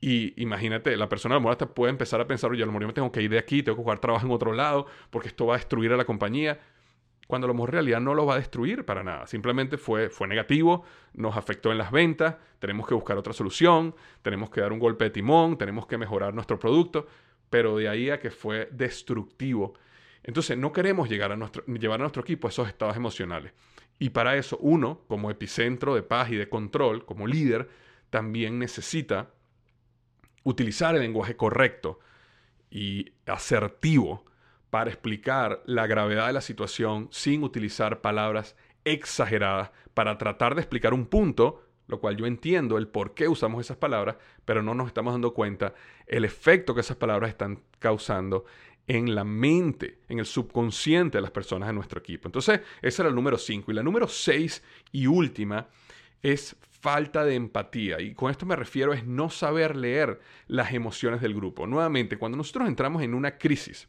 Y 0.00 0.40
imagínate, 0.42 0.96
la 0.96 1.08
persona 1.08 1.36
a 1.36 1.38
lo 1.40 1.48
mejor 1.48 1.74
puede 1.74 1.90
empezar 1.90 2.20
a 2.20 2.26
pensar, 2.26 2.50
oye, 2.50 2.62
a 2.62 2.66
lo 2.66 2.72
mejor 2.72 2.82
yo 2.82 2.88
me 2.88 2.94
tengo 2.94 3.12
que 3.12 3.22
ir 3.22 3.30
de 3.30 3.38
aquí, 3.38 3.62
tengo 3.62 3.76
que 3.76 3.82
jugar 3.82 3.98
trabajo 3.98 4.26
en 4.26 4.32
otro 4.32 4.52
lado, 4.52 4.86
porque 5.10 5.28
esto 5.28 5.46
va 5.46 5.54
a 5.54 5.58
destruir 5.58 5.92
a 5.92 5.96
la 5.96 6.04
compañía. 6.04 6.60
Cuando 7.26 7.46
lo 7.46 7.54
mejor 7.54 7.70
en 7.70 7.72
realidad 7.74 8.00
no 8.00 8.14
lo 8.14 8.24
va 8.24 8.34
a 8.34 8.38
destruir 8.38 8.84
para 8.84 9.02
nada. 9.02 9.26
Simplemente 9.26 9.78
fue, 9.78 10.10
fue 10.10 10.28
negativo, 10.28 10.84
nos 11.14 11.36
afectó 11.36 11.72
en 11.72 11.78
las 11.78 11.90
ventas, 11.90 12.36
tenemos 12.58 12.86
que 12.86 12.94
buscar 12.94 13.18
otra 13.18 13.32
solución, 13.32 13.94
tenemos 14.22 14.50
que 14.50 14.60
dar 14.60 14.72
un 14.72 14.78
golpe 14.78 15.04
de 15.04 15.10
timón, 15.10 15.58
tenemos 15.58 15.86
que 15.86 15.98
mejorar 15.98 16.34
nuestro 16.34 16.58
producto, 16.58 17.06
pero 17.50 17.76
de 17.76 17.88
ahí 17.88 18.10
a 18.10 18.20
que 18.20 18.30
fue 18.30 18.68
destructivo. 18.70 19.74
Entonces 20.22 20.56
no 20.58 20.72
queremos 20.72 21.08
llegar 21.08 21.32
a 21.32 21.36
nuestro, 21.36 21.64
llevar 21.66 22.00
a 22.00 22.04
nuestro 22.04 22.22
equipo 22.22 22.46
a 22.48 22.50
esos 22.50 22.68
estados 22.68 22.96
emocionales. 22.96 23.52
Y 23.98 24.10
para 24.10 24.36
eso 24.36 24.58
uno, 24.60 25.00
como 25.08 25.30
epicentro 25.30 25.94
de 25.94 26.02
paz 26.02 26.30
y 26.30 26.36
de 26.36 26.48
control, 26.48 27.04
como 27.06 27.26
líder, 27.26 27.68
también 28.10 28.58
necesita 28.58 29.30
utilizar 30.44 30.94
el 30.94 31.00
lenguaje 31.00 31.36
correcto 31.36 31.98
y 32.70 33.12
asertivo 33.26 34.25
para 34.76 34.90
explicar 34.90 35.62
la 35.64 35.86
gravedad 35.86 36.26
de 36.26 36.34
la 36.34 36.42
situación 36.42 37.08
sin 37.10 37.42
utilizar 37.42 38.02
palabras 38.02 38.56
exageradas 38.84 39.70
para 39.94 40.18
tratar 40.18 40.54
de 40.54 40.60
explicar 40.60 40.92
un 40.92 41.06
punto, 41.06 41.62
lo 41.86 41.98
cual 41.98 42.18
yo 42.18 42.26
entiendo 42.26 42.76
el 42.76 42.86
por 42.86 43.14
qué 43.14 43.26
usamos 43.26 43.62
esas 43.62 43.78
palabras, 43.78 44.16
pero 44.44 44.62
no 44.62 44.74
nos 44.74 44.88
estamos 44.88 45.14
dando 45.14 45.32
cuenta 45.32 45.72
el 46.06 46.26
efecto 46.26 46.74
que 46.74 46.82
esas 46.82 46.98
palabras 46.98 47.30
están 47.30 47.62
causando 47.78 48.44
en 48.86 49.14
la 49.14 49.24
mente, 49.24 50.00
en 50.10 50.18
el 50.18 50.26
subconsciente 50.26 51.16
de 51.16 51.22
las 51.22 51.30
personas 51.30 51.70
de 51.70 51.72
nuestro 51.72 52.00
equipo. 52.00 52.28
Entonces, 52.28 52.60
ese 52.82 53.00
era 53.00 53.08
el 53.08 53.14
número 53.14 53.38
5. 53.38 53.70
Y 53.70 53.74
la 53.74 53.82
número 53.82 54.06
6 54.06 54.62
y 54.92 55.06
última 55.06 55.68
es 56.22 56.54
falta 56.82 57.24
de 57.24 57.34
empatía. 57.34 57.98
Y 58.02 58.12
con 58.12 58.30
esto 58.30 58.44
me 58.44 58.56
refiero 58.56 58.92
es 58.92 59.06
no 59.06 59.30
saber 59.30 59.74
leer 59.74 60.20
las 60.48 60.74
emociones 60.74 61.22
del 61.22 61.32
grupo. 61.32 61.66
Nuevamente, 61.66 62.18
cuando 62.18 62.36
nosotros 62.36 62.68
entramos 62.68 63.02
en 63.02 63.14
una 63.14 63.38
crisis, 63.38 63.88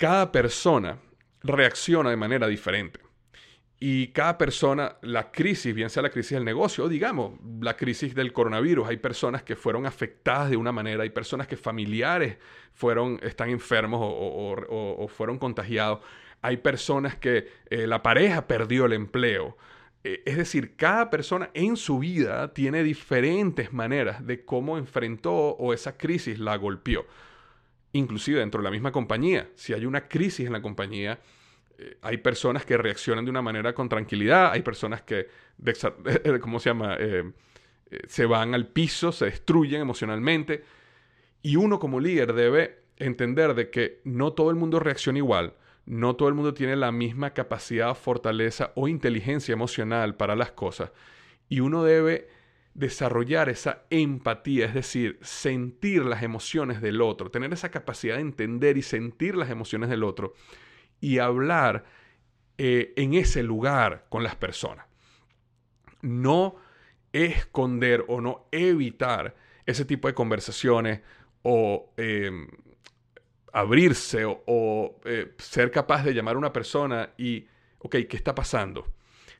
cada 0.00 0.32
persona 0.32 0.98
reacciona 1.42 2.08
de 2.08 2.16
manera 2.16 2.48
diferente. 2.48 3.00
Y 3.78 4.08
cada 4.08 4.38
persona, 4.38 4.96
la 5.02 5.30
crisis, 5.30 5.74
bien 5.74 5.90
sea 5.90 6.02
la 6.02 6.08
crisis 6.08 6.32
del 6.32 6.44
negocio 6.44 6.84
o 6.84 6.88
digamos 6.88 7.38
la 7.60 7.76
crisis 7.76 8.14
del 8.14 8.32
coronavirus, 8.32 8.88
hay 8.88 8.96
personas 8.96 9.42
que 9.42 9.56
fueron 9.56 9.84
afectadas 9.84 10.48
de 10.48 10.56
una 10.56 10.72
manera, 10.72 11.02
hay 11.02 11.10
personas 11.10 11.46
que 11.46 11.58
familiares 11.58 12.38
fueron, 12.72 13.20
están 13.22 13.50
enfermos 13.50 14.00
o, 14.02 15.06
fueron 15.08 15.38
contagiados, 15.38 16.00
hay 16.40 16.56
personas 16.56 17.16
que 17.16 17.48
eh, 17.68 17.86
la 17.86 18.02
pareja 18.02 18.46
perdió 18.46 18.86
el 18.86 18.94
empleo. 18.94 19.58
Eh, 20.02 20.22
es 20.24 20.38
decir, 20.38 20.76
cada 20.76 21.10
persona 21.10 21.50
en 21.52 21.76
su 21.76 21.98
vida 21.98 22.54
tiene 22.54 22.82
diferentes 22.82 23.70
maneras 23.74 24.26
de 24.26 24.46
cómo 24.46 24.78
enfrentó 24.78 25.34
o 25.34 25.74
esa 25.74 25.98
crisis 25.98 26.38
la 26.38 26.56
golpeó. 26.56 27.04
Inclusive 27.92 28.40
dentro 28.40 28.60
de 28.60 28.64
la 28.64 28.70
misma 28.70 28.92
compañía, 28.92 29.50
si 29.54 29.72
hay 29.72 29.84
una 29.84 30.08
crisis 30.08 30.46
en 30.46 30.52
la 30.52 30.62
compañía, 30.62 31.18
eh, 31.78 31.96
hay 32.02 32.18
personas 32.18 32.64
que 32.64 32.76
reaccionan 32.76 33.24
de 33.24 33.30
una 33.30 33.42
manera 33.42 33.74
con 33.74 33.88
tranquilidad, 33.88 34.52
hay 34.52 34.62
personas 34.62 35.02
que, 35.02 35.28
¿cómo 36.40 36.60
se 36.60 36.70
llama? 36.70 36.96
Eh, 36.98 37.32
eh, 37.90 38.00
se 38.06 38.26
van 38.26 38.54
al 38.54 38.68
piso, 38.68 39.12
se 39.12 39.26
destruyen 39.26 39.80
emocionalmente. 39.80 40.62
Y 41.42 41.56
uno 41.56 41.78
como 41.78 42.00
líder 42.00 42.34
debe 42.34 42.82
entender 42.96 43.54
de 43.54 43.70
que 43.70 44.00
no 44.04 44.34
todo 44.34 44.50
el 44.50 44.56
mundo 44.56 44.78
reacciona 44.78 45.18
igual, 45.18 45.54
no 45.86 46.14
todo 46.14 46.28
el 46.28 46.34
mundo 46.34 46.54
tiene 46.54 46.76
la 46.76 46.92
misma 46.92 47.30
capacidad, 47.30 47.94
fortaleza 47.94 48.72
o 48.76 48.86
inteligencia 48.86 49.52
emocional 49.52 50.14
para 50.16 50.36
las 50.36 50.52
cosas. 50.52 50.92
Y 51.48 51.60
uno 51.60 51.82
debe 51.82 52.28
desarrollar 52.74 53.48
esa 53.48 53.84
empatía, 53.90 54.66
es 54.66 54.74
decir, 54.74 55.18
sentir 55.22 56.04
las 56.04 56.22
emociones 56.22 56.80
del 56.80 57.00
otro, 57.02 57.30
tener 57.30 57.52
esa 57.52 57.70
capacidad 57.70 58.16
de 58.16 58.22
entender 58.22 58.76
y 58.76 58.82
sentir 58.82 59.36
las 59.36 59.50
emociones 59.50 59.90
del 59.90 60.04
otro 60.04 60.34
y 61.00 61.18
hablar 61.18 61.84
eh, 62.58 62.92
en 62.96 63.14
ese 63.14 63.42
lugar 63.42 64.06
con 64.08 64.22
las 64.22 64.36
personas. 64.36 64.86
No 66.02 66.56
esconder 67.12 68.04
o 68.08 68.20
no 68.20 68.46
evitar 68.52 69.34
ese 69.66 69.84
tipo 69.84 70.08
de 70.08 70.14
conversaciones 70.14 71.00
o 71.42 71.92
em, 71.96 72.48
abrirse 73.52 74.24
o, 74.26 75.00
eh, 75.04 75.34
ser 75.38 75.70
capaz 75.70 76.04
de 76.04 76.14
llamar 76.14 76.36
a 76.36 76.38
una 76.38 76.52
persona 76.52 77.10
y, 77.16 77.46
ok, 77.78 77.96
¿qué 78.08 78.16
está 78.16 78.34
pasando? 78.34 78.86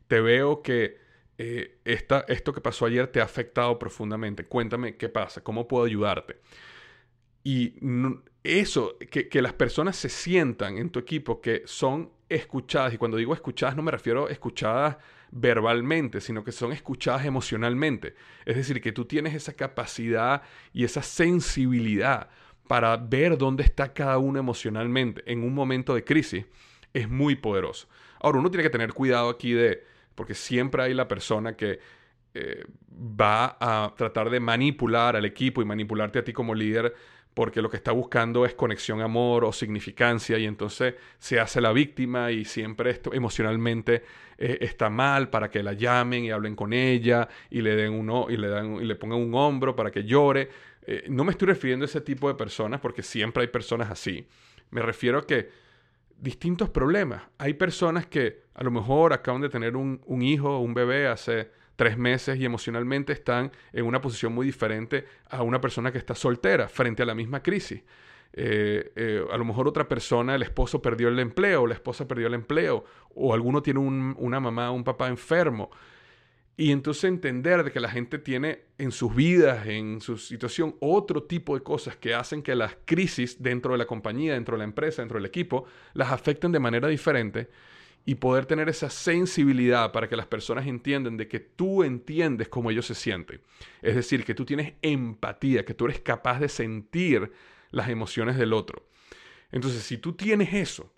Te 0.08 0.20
veo 0.20 0.62
que 0.62 0.99
eh, 1.42 1.78
esto 1.86 2.52
que 2.52 2.60
pasó 2.60 2.84
ayer 2.84 3.06
te 3.06 3.18
ha 3.18 3.24
afectado 3.24 3.78
profundamente. 3.78 4.44
Cuéntame 4.44 4.96
qué 4.96 5.08
pasa, 5.08 5.42
cómo 5.42 5.66
puedo 5.66 5.86
ayudarte. 5.86 6.36
Y 7.42 7.76
eso, 8.44 8.98
que, 9.10 9.40
las 9.40 9.54
personas 9.54 9.96
se 9.96 10.10
sientan 10.10 10.76
en 10.76 10.90
tu 10.90 10.98
equipo 10.98 11.40
que 11.40 11.62
son 11.64 12.10
escuchadas, 12.28 12.92
y 12.92 12.98
cuando 12.98 13.16
digo 13.16 13.32
escuchadas 13.32 13.74
no 13.74 13.82
me 13.82 13.90
refiero 13.90 14.26
a 14.26 14.30
escuchadas 14.30 14.98
verbalmente, 15.30 16.20
sino 16.20 16.44
que 16.44 16.52
son 16.52 16.72
escuchadas 16.72 17.24
emocionalmente. 17.24 18.14
Es 18.44 18.56
decir, 18.56 18.82
que 18.82 18.92
tú 18.92 19.06
tienes 19.06 19.32
esa 19.32 19.54
capacidad 19.54 20.42
y 20.74 20.84
esa 20.84 21.00
sensibilidad 21.00 22.28
para 22.68 22.98
ver 22.98 23.38
dónde 23.38 23.62
está 23.62 23.94
cada 23.94 24.18
uno 24.18 24.38
emocionalmente 24.38 25.22
en 25.24 25.42
un 25.42 25.54
momento 25.54 25.94
de 25.94 26.04
crisis, 26.04 26.44
es 26.92 27.08
muy 27.08 27.34
poderoso. 27.34 27.88
Ahora, 28.20 28.40
uno 28.40 28.50
tiene 28.50 28.64
que 28.64 28.70
tener 28.70 28.92
cuidado 28.92 29.30
aquí 29.30 29.54
de, 29.54 29.88
porque 30.20 30.34
siempre 30.34 30.82
hay 30.82 30.92
la 30.92 31.08
persona 31.08 31.56
que 31.56 31.80
eh, 32.34 32.66
va 32.92 33.56
a 33.58 33.94
tratar 33.96 34.28
de 34.28 34.38
manipular 34.38 35.16
al 35.16 35.24
equipo 35.24 35.62
y 35.62 35.64
manipularte 35.64 36.18
a 36.18 36.24
ti 36.24 36.34
como 36.34 36.54
líder 36.54 36.94
porque 37.32 37.62
lo 37.62 37.70
que 37.70 37.78
está 37.78 37.92
buscando 37.92 38.44
es 38.44 38.52
conexión, 38.52 39.00
amor 39.00 39.46
o 39.46 39.52
significancia 39.54 40.36
y 40.36 40.44
entonces 40.44 40.96
se 41.18 41.40
hace 41.40 41.62
la 41.62 41.72
víctima 41.72 42.32
y 42.32 42.44
siempre 42.44 42.90
esto 42.90 43.14
emocionalmente 43.14 44.04
eh, 44.36 44.58
está 44.60 44.90
mal 44.90 45.30
para 45.30 45.48
que 45.48 45.62
la 45.62 45.72
llamen 45.72 46.26
y 46.26 46.30
hablen 46.30 46.54
con 46.54 46.74
ella 46.74 47.26
y 47.48 47.62
le 47.62 47.74
den 47.74 47.94
uno 47.94 48.26
y 48.28 48.36
le 48.36 48.48
dan 48.48 48.74
y 48.74 48.84
le 48.84 48.96
pongan 48.96 49.20
un 49.20 49.34
hombro 49.34 49.74
para 49.74 49.90
que 49.90 50.04
llore. 50.04 50.50
Eh, 50.82 51.04
no 51.08 51.24
me 51.24 51.30
estoy 51.30 51.48
refiriendo 51.48 51.84
a 51.84 51.88
ese 51.88 52.02
tipo 52.02 52.28
de 52.28 52.34
personas 52.34 52.78
porque 52.78 53.02
siempre 53.02 53.40
hay 53.40 53.48
personas 53.48 53.90
así. 53.90 54.28
Me 54.68 54.82
refiero 54.82 55.20
a 55.20 55.26
que 55.26 55.69
distintos 56.20 56.68
problemas. 56.70 57.22
Hay 57.38 57.54
personas 57.54 58.06
que 58.06 58.44
a 58.54 58.62
lo 58.62 58.70
mejor 58.70 59.12
acaban 59.12 59.40
de 59.40 59.48
tener 59.48 59.76
un, 59.76 60.00
un 60.06 60.22
hijo 60.22 60.56
o 60.56 60.60
un 60.60 60.74
bebé 60.74 61.08
hace 61.08 61.50
tres 61.76 61.96
meses 61.96 62.38
y 62.38 62.44
emocionalmente 62.44 63.12
están 63.14 63.50
en 63.72 63.86
una 63.86 64.02
posición 64.02 64.34
muy 64.34 64.44
diferente 64.44 65.06
a 65.30 65.42
una 65.42 65.60
persona 65.60 65.90
que 65.90 65.96
está 65.96 66.14
soltera 66.14 66.68
frente 66.68 67.02
a 67.02 67.06
la 67.06 67.14
misma 67.14 67.42
crisis. 67.42 67.82
Eh, 68.32 68.92
eh, 68.94 69.24
a 69.30 69.36
lo 69.36 69.44
mejor 69.44 69.66
otra 69.66 69.88
persona, 69.88 70.34
el 70.34 70.42
esposo 70.42 70.80
perdió 70.80 71.08
el 71.08 71.18
empleo, 71.18 71.66
la 71.66 71.74
esposa 71.74 72.06
perdió 72.06 72.26
el 72.26 72.34
empleo, 72.34 72.84
o 73.14 73.34
alguno 73.34 73.62
tiene 73.62 73.80
una 73.80 74.40
mamá 74.40 74.70
o 74.70 74.74
un 74.74 74.84
papá 74.84 75.08
enfermo. 75.08 75.70
Y 76.60 76.72
entonces 76.72 77.04
entender 77.04 77.64
de 77.64 77.72
que 77.72 77.80
la 77.80 77.88
gente 77.88 78.18
tiene 78.18 78.64
en 78.76 78.92
sus 78.92 79.14
vidas, 79.14 79.66
en 79.66 80.02
su 80.02 80.18
situación, 80.18 80.76
otro 80.80 81.22
tipo 81.22 81.54
de 81.54 81.62
cosas 81.62 81.96
que 81.96 82.12
hacen 82.12 82.42
que 82.42 82.54
las 82.54 82.76
crisis 82.84 83.42
dentro 83.42 83.72
de 83.72 83.78
la 83.78 83.86
compañía, 83.86 84.34
dentro 84.34 84.56
de 84.56 84.58
la 84.58 84.64
empresa, 84.64 85.00
dentro 85.00 85.16
del 85.16 85.24
equipo, 85.24 85.64
las 85.94 86.12
afecten 86.12 86.52
de 86.52 86.58
manera 86.58 86.86
diferente 86.88 87.48
y 88.04 88.16
poder 88.16 88.44
tener 88.44 88.68
esa 88.68 88.90
sensibilidad 88.90 89.90
para 89.90 90.06
que 90.06 90.18
las 90.18 90.26
personas 90.26 90.66
entiendan 90.66 91.16
de 91.16 91.28
que 91.28 91.40
tú 91.40 91.82
entiendes 91.82 92.50
cómo 92.50 92.70
ellos 92.70 92.84
se 92.84 92.94
sienten. 92.94 93.40
Es 93.80 93.96
decir, 93.96 94.22
que 94.26 94.34
tú 94.34 94.44
tienes 94.44 94.74
empatía, 94.82 95.64
que 95.64 95.72
tú 95.72 95.86
eres 95.86 96.00
capaz 96.00 96.40
de 96.40 96.50
sentir 96.50 97.32
las 97.70 97.88
emociones 97.88 98.36
del 98.36 98.52
otro. 98.52 98.86
Entonces, 99.50 99.82
si 99.82 99.96
tú 99.96 100.12
tienes 100.12 100.52
eso, 100.52 100.92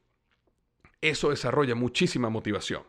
eso 1.00 1.30
desarrolla 1.30 1.76
muchísima 1.76 2.30
motivación. 2.30 2.82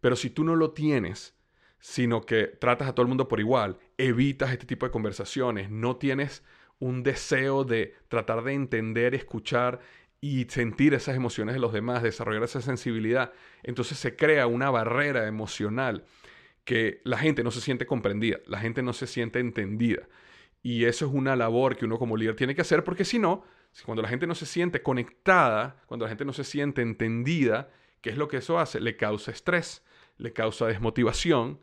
Pero 0.00 0.14
si 0.14 0.30
tú 0.30 0.44
no 0.44 0.54
lo 0.54 0.70
tienes, 0.70 1.34
sino 1.80 2.20
que 2.22 2.46
tratas 2.46 2.88
a 2.88 2.94
todo 2.94 3.02
el 3.02 3.08
mundo 3.08 3.28
por 3.28 3.40
igual, 3.40 3.78
evitas 3.98 4.52
este 4.52 4.66
tipo 4.66 4.86
de 4.86 4.92
conversaciones, 4.92 5.70
no 5.70 5.96
tienes 5.96 6.44
un 6.78 7.02
deseo 7.02 7.64
de 7.64 7.94
tratar 8.08 8.42
de 8.44 8.54
entender, 8.54 9.14
escuchar 9.14 9.80
y 10.20 10.44
sentir 10.44 10.94
esas 10.94 11.16
emociones 11.16 11.54
de 11.54 11.60
los 11.60 11.72
demás, 11.72 12.02
desarrollar 12.02 12.42
esa 12.42 12.60
sensibilidad, 12.60 13.32
entonces 13.62 13.98
se 13.98 14.16
crea 14.16 14.46
una 14.46 14.70
barrera 14.70 15.26
emocional 15.26 16.04
que 16.64 17.00
la 17.04 17.18
gente 17.18 17.42
no 17.42 17.50
se 17.50 17.60
siente 17.60 17.86
comprendida, 17.86 18.38
la 18.46 18.58
gente 18.58 18.82
no 18.82 18.92
se 18.92 19.06
siente 19.06 19.40
entendida. 19.40 20.08
Y 20.62 20.84
eso 20.84 21.06
es 21.06 21.12
una 21.12 21.36
labor 21.36 21.76
que 21.76 21.86
uno 21.86 21.98
como 21.98 22.16
líder 22.16 22.36
tiene 22.36 22.54
que 22.54 22.60
hacer 22.60 22.84
porque 22.84 23.04
si 23.04 23.18
no, 23.18 23.44
cuando 23.86 24.02
la 24.02 24.08
gente 24.08 24.26
no 24.26 24.34
se 24.34 24.46
siente 24.46 24.82
conectada, 24.82 25.82
cuando 25.86 26.04
la 26.04 26.10
gente 26.10 26.24
no 26.24 26.34
se 26.34 26.44
siente 26.44 26.82
entendida, 26.82 27.70
¿qué 28.02 28.10
es 28.10 28.18
lo 28.18 28.28
que 28.28 28.38
eso 28.38 28.58
hace? 28.58 28.80
Le 28.80 28.96
causa 28.96 29.30
estrés, 29.30 29.82
le 30.18 30.32
causa 30.32 30.66
desmotivación. 30.66 31.60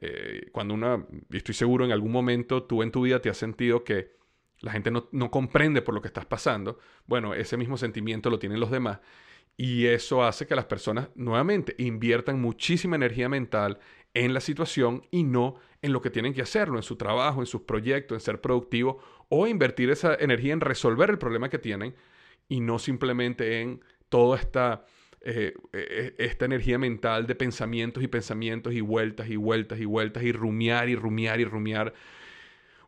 Eh, 0.00 0.48
cuando 0.52 0.74
una, 0.74 1.06
y 1.30 1.36
estoy 1.36 1.54
seguro 1.54 1.84
en 1.84 1.92
algún 1.92 2.12
momento 2.12 2.62
tú 2.62 2.82
en 2.82 2.90
tu 2.90 3.02
vida 3.02 3.20
te 3.20 3.28
has 3.28 3.36
sentido 3.36 3.84
que 3.84 4.18
la 4.60 4.72
gente 4.72 4.90
no, 4.90 5.30
comprende 5.30 5.82
por 5.82 5.94
lo 5.94 6.02
que 6.02 6.08
estás 6.08 6.26
pasando, 6.26 6.78
bueno, 7.06 7.34
ese 7.34 7.56
mismo 7.56 7.76
sentimiento 7.76 8.30
lo 8.30 8.38
tienen 8.38 8.60
los 8.60 8.70
demás. 8.70 9.00
Y 9.56 9.86
eso 9.86 10.22
hace 10.22 10.46
que 10.46 10.54
las 10.54 10.66
personas 10.66 11.08
nuevamente 11.14 11.74
inviertan 11.78 12.40
muchísima 12.40 12.96
energía 12.96 13.28
mental 13.28 13.78
en 14.14 14.32
la 14.34 14.40
situación 14.40 15.02
y 15.10 15.22
no 15.22 15.56
en 15.82 15.92
lo 15.92 16.00
que 16.00 16.10
tienen 16.10 16.34
que 16.34 16.42
hacerlo, 16.42 16.76
en 16.76 16.82
su 16.82 16.96
trabajo, 16.96 17.40
en 17.40 17.46
sus 17.46 17.62
proyectos, 17.62 18.16
en 18.16 18.20
ser 18.20 18.40
productivo 18.40 19.02
o 19.28 19.46
invertir 19.46 19.90
esa 19.90 20.14
energía 20.14 20.52
en 20.52 20.60
resolver 20.60 21.10
el 21.10 21.18
problema 21.18 21.48
que 21.48 21.58
tienen 21.58 21.94
y 22.48 22.60
no 22.60 22.78
simplemente 22.78 23.60
en 23.60 23.82
toda 24.08 24.38
esta, 24.38 24.84
eh, 25.22 25.54
esta 26.18 26.44
energía 26.44 26.78
mental 26.78 27.26
de 27.26 27.34
pensamientos 27.34 28.02
y 28.02 28.08
pensamientos 28.08 28.72
y 28.72 28.80
vueltas 28.80 29.28
y 29.28 29.36
vueltas 29.36 29.78
y 29.78 29.84
vueltas 29.84 30.22
y 30.22 30.32
rumiar 30.32 30.88
y 30.88 30.96
rumiar 30.96 31.40
y 31.40 31.44
rumiar 31.44 31.94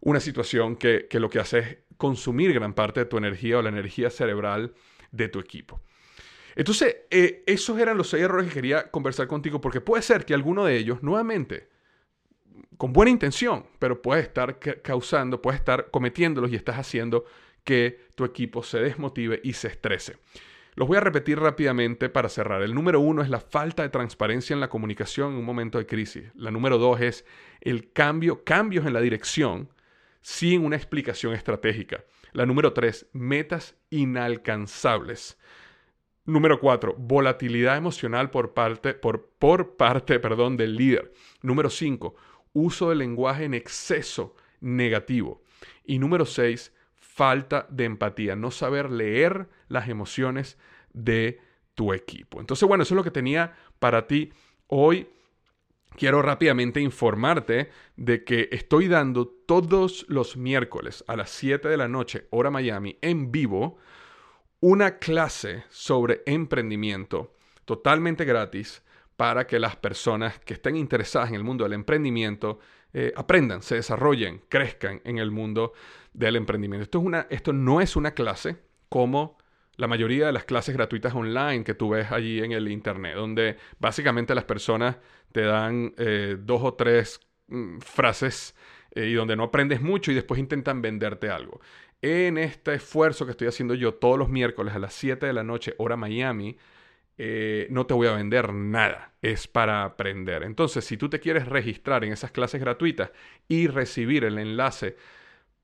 una 0.01 0.20
situación 0.20 0.76
que, 0.76 1.07
que 1.09 1.20
lo 1.20 1.30
que 1.30 1.39
hace 1.39 1.59
es 1.59 1.78
consumir 1.97 2.53
gran 2.53 2.74
parte 2.74 3.01
de 3.01 3.07
tu 3.07 3.18
energía 3.18 3.59
o 3.59 3.62
la 3.62 3.68
energía 3.68 4.11
cerebral 4.11 4.74
de 5.12 5.28
tu 5.28 5.39
equipo. 5.39 5.80
Entonces, 6.55 6.97
eh, 7.11 7.43
esos 7.47 7.78
eran 7.78 7.97
los 7.97 8.11
seis 8.11 8.24
errores 8.24 8.49
que 8.49 8.55
quería 8.55 8.91
conversar 8.91 9.26
contigo, 9.26 9.61
porque 9.61 9.80
puede 9.80 10.03
ser 10.03 10.24
que 10.24 10.35
alguno 10.35 10.64
de 10.64 10.76
ellos, 10.76 11.03
nuevamente, 11.03 11.68
con 12.76 12.93
buena 12.93 13.11
intención, 13.11 13.66
pero 13.78 14.03
puede 14.03 14.22
estar 14.22 14.59
causando, 14.83 15.41
puede 15.41 15.59
estar 15.59 15.91
cometiéndolos 15.91 16.51
y 16.53 16.57
estás 16.57 16.76
haciendo 16.76 17.24
que 17.64 18.01
tu 18.16 18.24
equipo 18.24 18.62
se 18.62 18.80
desmotive 18.80 19.41
y 19.45 19.53
se 19.53 19.68
estrese. 19.68 20.16
Los 20.74 20.88
voy 20.88 20.96
a 20.96 21.00
repetir 21.00 21.38
rápidamente 21.38 22.08
para 22.08 22.30
cerrar. 22.30 22.62
El 22.62 22.74
número 22.74 23.00
uno 23.00 23.22
es 23.22 23.28
la 23.28 23.40
falta 23.40 23.82
de 23.82 23.90
transparencia 23.90 24.54
en 24.54 24.60
la 24.60 24.70
comunicación 24.70 25.32
en 25.32 25.38
un 25.38 25.44
momento 25.44 25.78
de 25.78 25.86
crisis. 25.86 26.24
La 26.34 26.50
número 26.50 26.78
dos 26.78 27.00
es 27.00 27.26
el 27.60 27.92
cambio, 27.92 28.42
cambios 28.44 28.86
en 28.86 28.94
la 28.94 29.00
dirección 29.00 29.68
sin 30.22 30.64
una 30.64 30.76
explicación 30.76 31.34
estratégica. 31.34 32.04
La 32.32 32.46
número 32.46 32.72
tres, 32.72 33.06
metas 33.12 33.76
inalcanzables. 33.90 35.38
Número 36.24 36.60
4. 36.60 36.94
Volatilidad 36.98 37.76
emocional 37.76 38.30
por 38.30 38.54
parte, 38.54 38.94
por, 38.94 39.28
por 39.38 39.76
parte 39.76 40.20
perdón, 40.20 40.56
del 40.56 40.76
líder. 40.76 41.12
Número 41.42 41.68
5. 41.68 42.14
Uso 42.52 42.88
del 42.90 42.98
lenguaje 42.98 43.44
en 43.44 43.54
exceso 43.54 44.36
negativo. 44.60 45.42
Y 45.84 45.98
número 45.98 46.24
6. 46.24 46.72
Falta 47.22 47.68
de 47.70 47.84
empatía. 47.84 48.34
No 48.34 48.50
saber 48.50 48.90
leer 48.90 49.46
las 49.68 49.88
emociones 49.88 50.58
de 50.92 51.38
tu 51.76 51.92
equipo. 51.92 52.40
Entonces, 52.40 52.66
bueno, 52.66 52.82
eso 52.82 52.94
es 52.94 52.96
lo 52.96 53.04
que 53.04 53.12
tenía 53.12 53.54
para 53.78 54.08
ti 54.08 54.32
hoy. 54.66 55.06
Quiero 55.96 56.20
rápidamente 56.20 56.80
informarte 56.80 57.70
de 57.94 58.24
que 58.24 58.48
estoy 58.50 58.88
dando 58.88 59.28
todos 59.28 60.04
los 60.08 60.36
miércoles 60.36 61.04
a 61.06 61.14
las 61.14 61.30
7 61.30 61.68
de 61.68 61.76
la 61.76 61.86
noche, 61.86 62.26
hora 62.30 62.50
Miami, 62.50 62.98
en 63.00 63.30
vivo, 63.30 63.78
una 64.58 64.98
clase 64.98 65.62
sobre 65.68 66.24
emprendimiento 66.26 67.34
totalmente 67.64 68.24
gratis 68.24 68.82
para 69.16 69.46
que 69.46 69.60
las 69.60 69.76
personas 69.76 70.40
que 70.40 70.54
estén 70.54 70.74
interesadas 70.74 71.28
en 71.28 71.36
el 71.36 71.44
mundo 71.44 71.62
del 71.62 71.74
emprendimiento 71.74 72.58
eh, 72.92 73.12
aprendan, 73.14 73.62
se 73.62 73.76
desarrollen, 73.76 74.42
crezcan 74.48 75.00
en 75.04 75.18
el 75.18 75.30
mundo 75.30 75.72
del 76.12 76.36
emprendimiento. 76.36 76.84
Esto, 76.84 76.98
es 76.98 77.04
una, 77.04 77.26
esto 77.30 77.52
no 77.52 77.80
es 77.80 77.96
una 77.96 78.12
clase 78.12 78.56
como 78.88 79.38
la 79.76 79.86
mayoría 79.86 80.26
de 80.26 80.32
las 80.32 80.44
clases 80.44 80.74
gratuitas 80.74 81.14
online 81.14 81.64
que 81.64 81.74
tú 81.74 81.90
ves 81.90 82.12
allí 82.12 82.40
en 82.40 82.52
el 82.52 82.68
Internet, 82.68 83.14
donde 83.14 83.56
básicamente 83.78 84.34
las 84.34 84.44
personas 84.44 84.98
te 85.32 85.42
dan 85.42 85.94
eh, 85.96 86.36
dos 86.38 86.62
o 86.62 86.74
tres 86.74 87.20
mm, 87.48 87.78
frases 87.78 88.54
eh, 88.90 89.06
y 89.06 89.14
donde 89.14 89.34
no 89.34 89.44
aprendes 89.44 89.80
mucho 89.80 90.12
y 90.12 90.14
después 90.14 90.38
intentan 90.38 90.82
venderte 90.82 91.30
algo 91.30 91.60
en 92.02 92.36
este 92.36 92.74
esfuerzo 92.74 93.24
que 93.24 93.30
estoy 93.30 93.46
haciendo 93.46 93.74
yo 93.74 93.94
todos 93.94 94.18
los 94.18 94.28
miércoles 94.28 94.74
a 94.74 94.80
las 94.80 94.92
7 94.92 95.24
de 95.24 95.32
la 95.32 95.44
noche, 95.44 95.74
hora 95.78 95.96
Miami, 95.96 96.58
eh, 97.16 97.68
no 97.70 97.86
te 97.86 97.94
voy 97.94 98.08
a 98.08 98.12
vender 98.12 98.52
nada, 98.52 99.12
es 99.22 99.46
para 99.46 99.84
aprender. 99.84 100.42
Entonces, 100.42 100.84
si 100.84 100.96
tú 100.96 101.08
te 101.08 101.20
quieres 101.20 101.46
registrar 101.46 102.04
en 102.04 102.12
esas 102.12 102.32
clases 102.32 102.60
gratuitas 102.60 103.12
y 103.46 103.68
recibir 103.68 104.24
el 104.24 104.38
enlace 104.38 104.96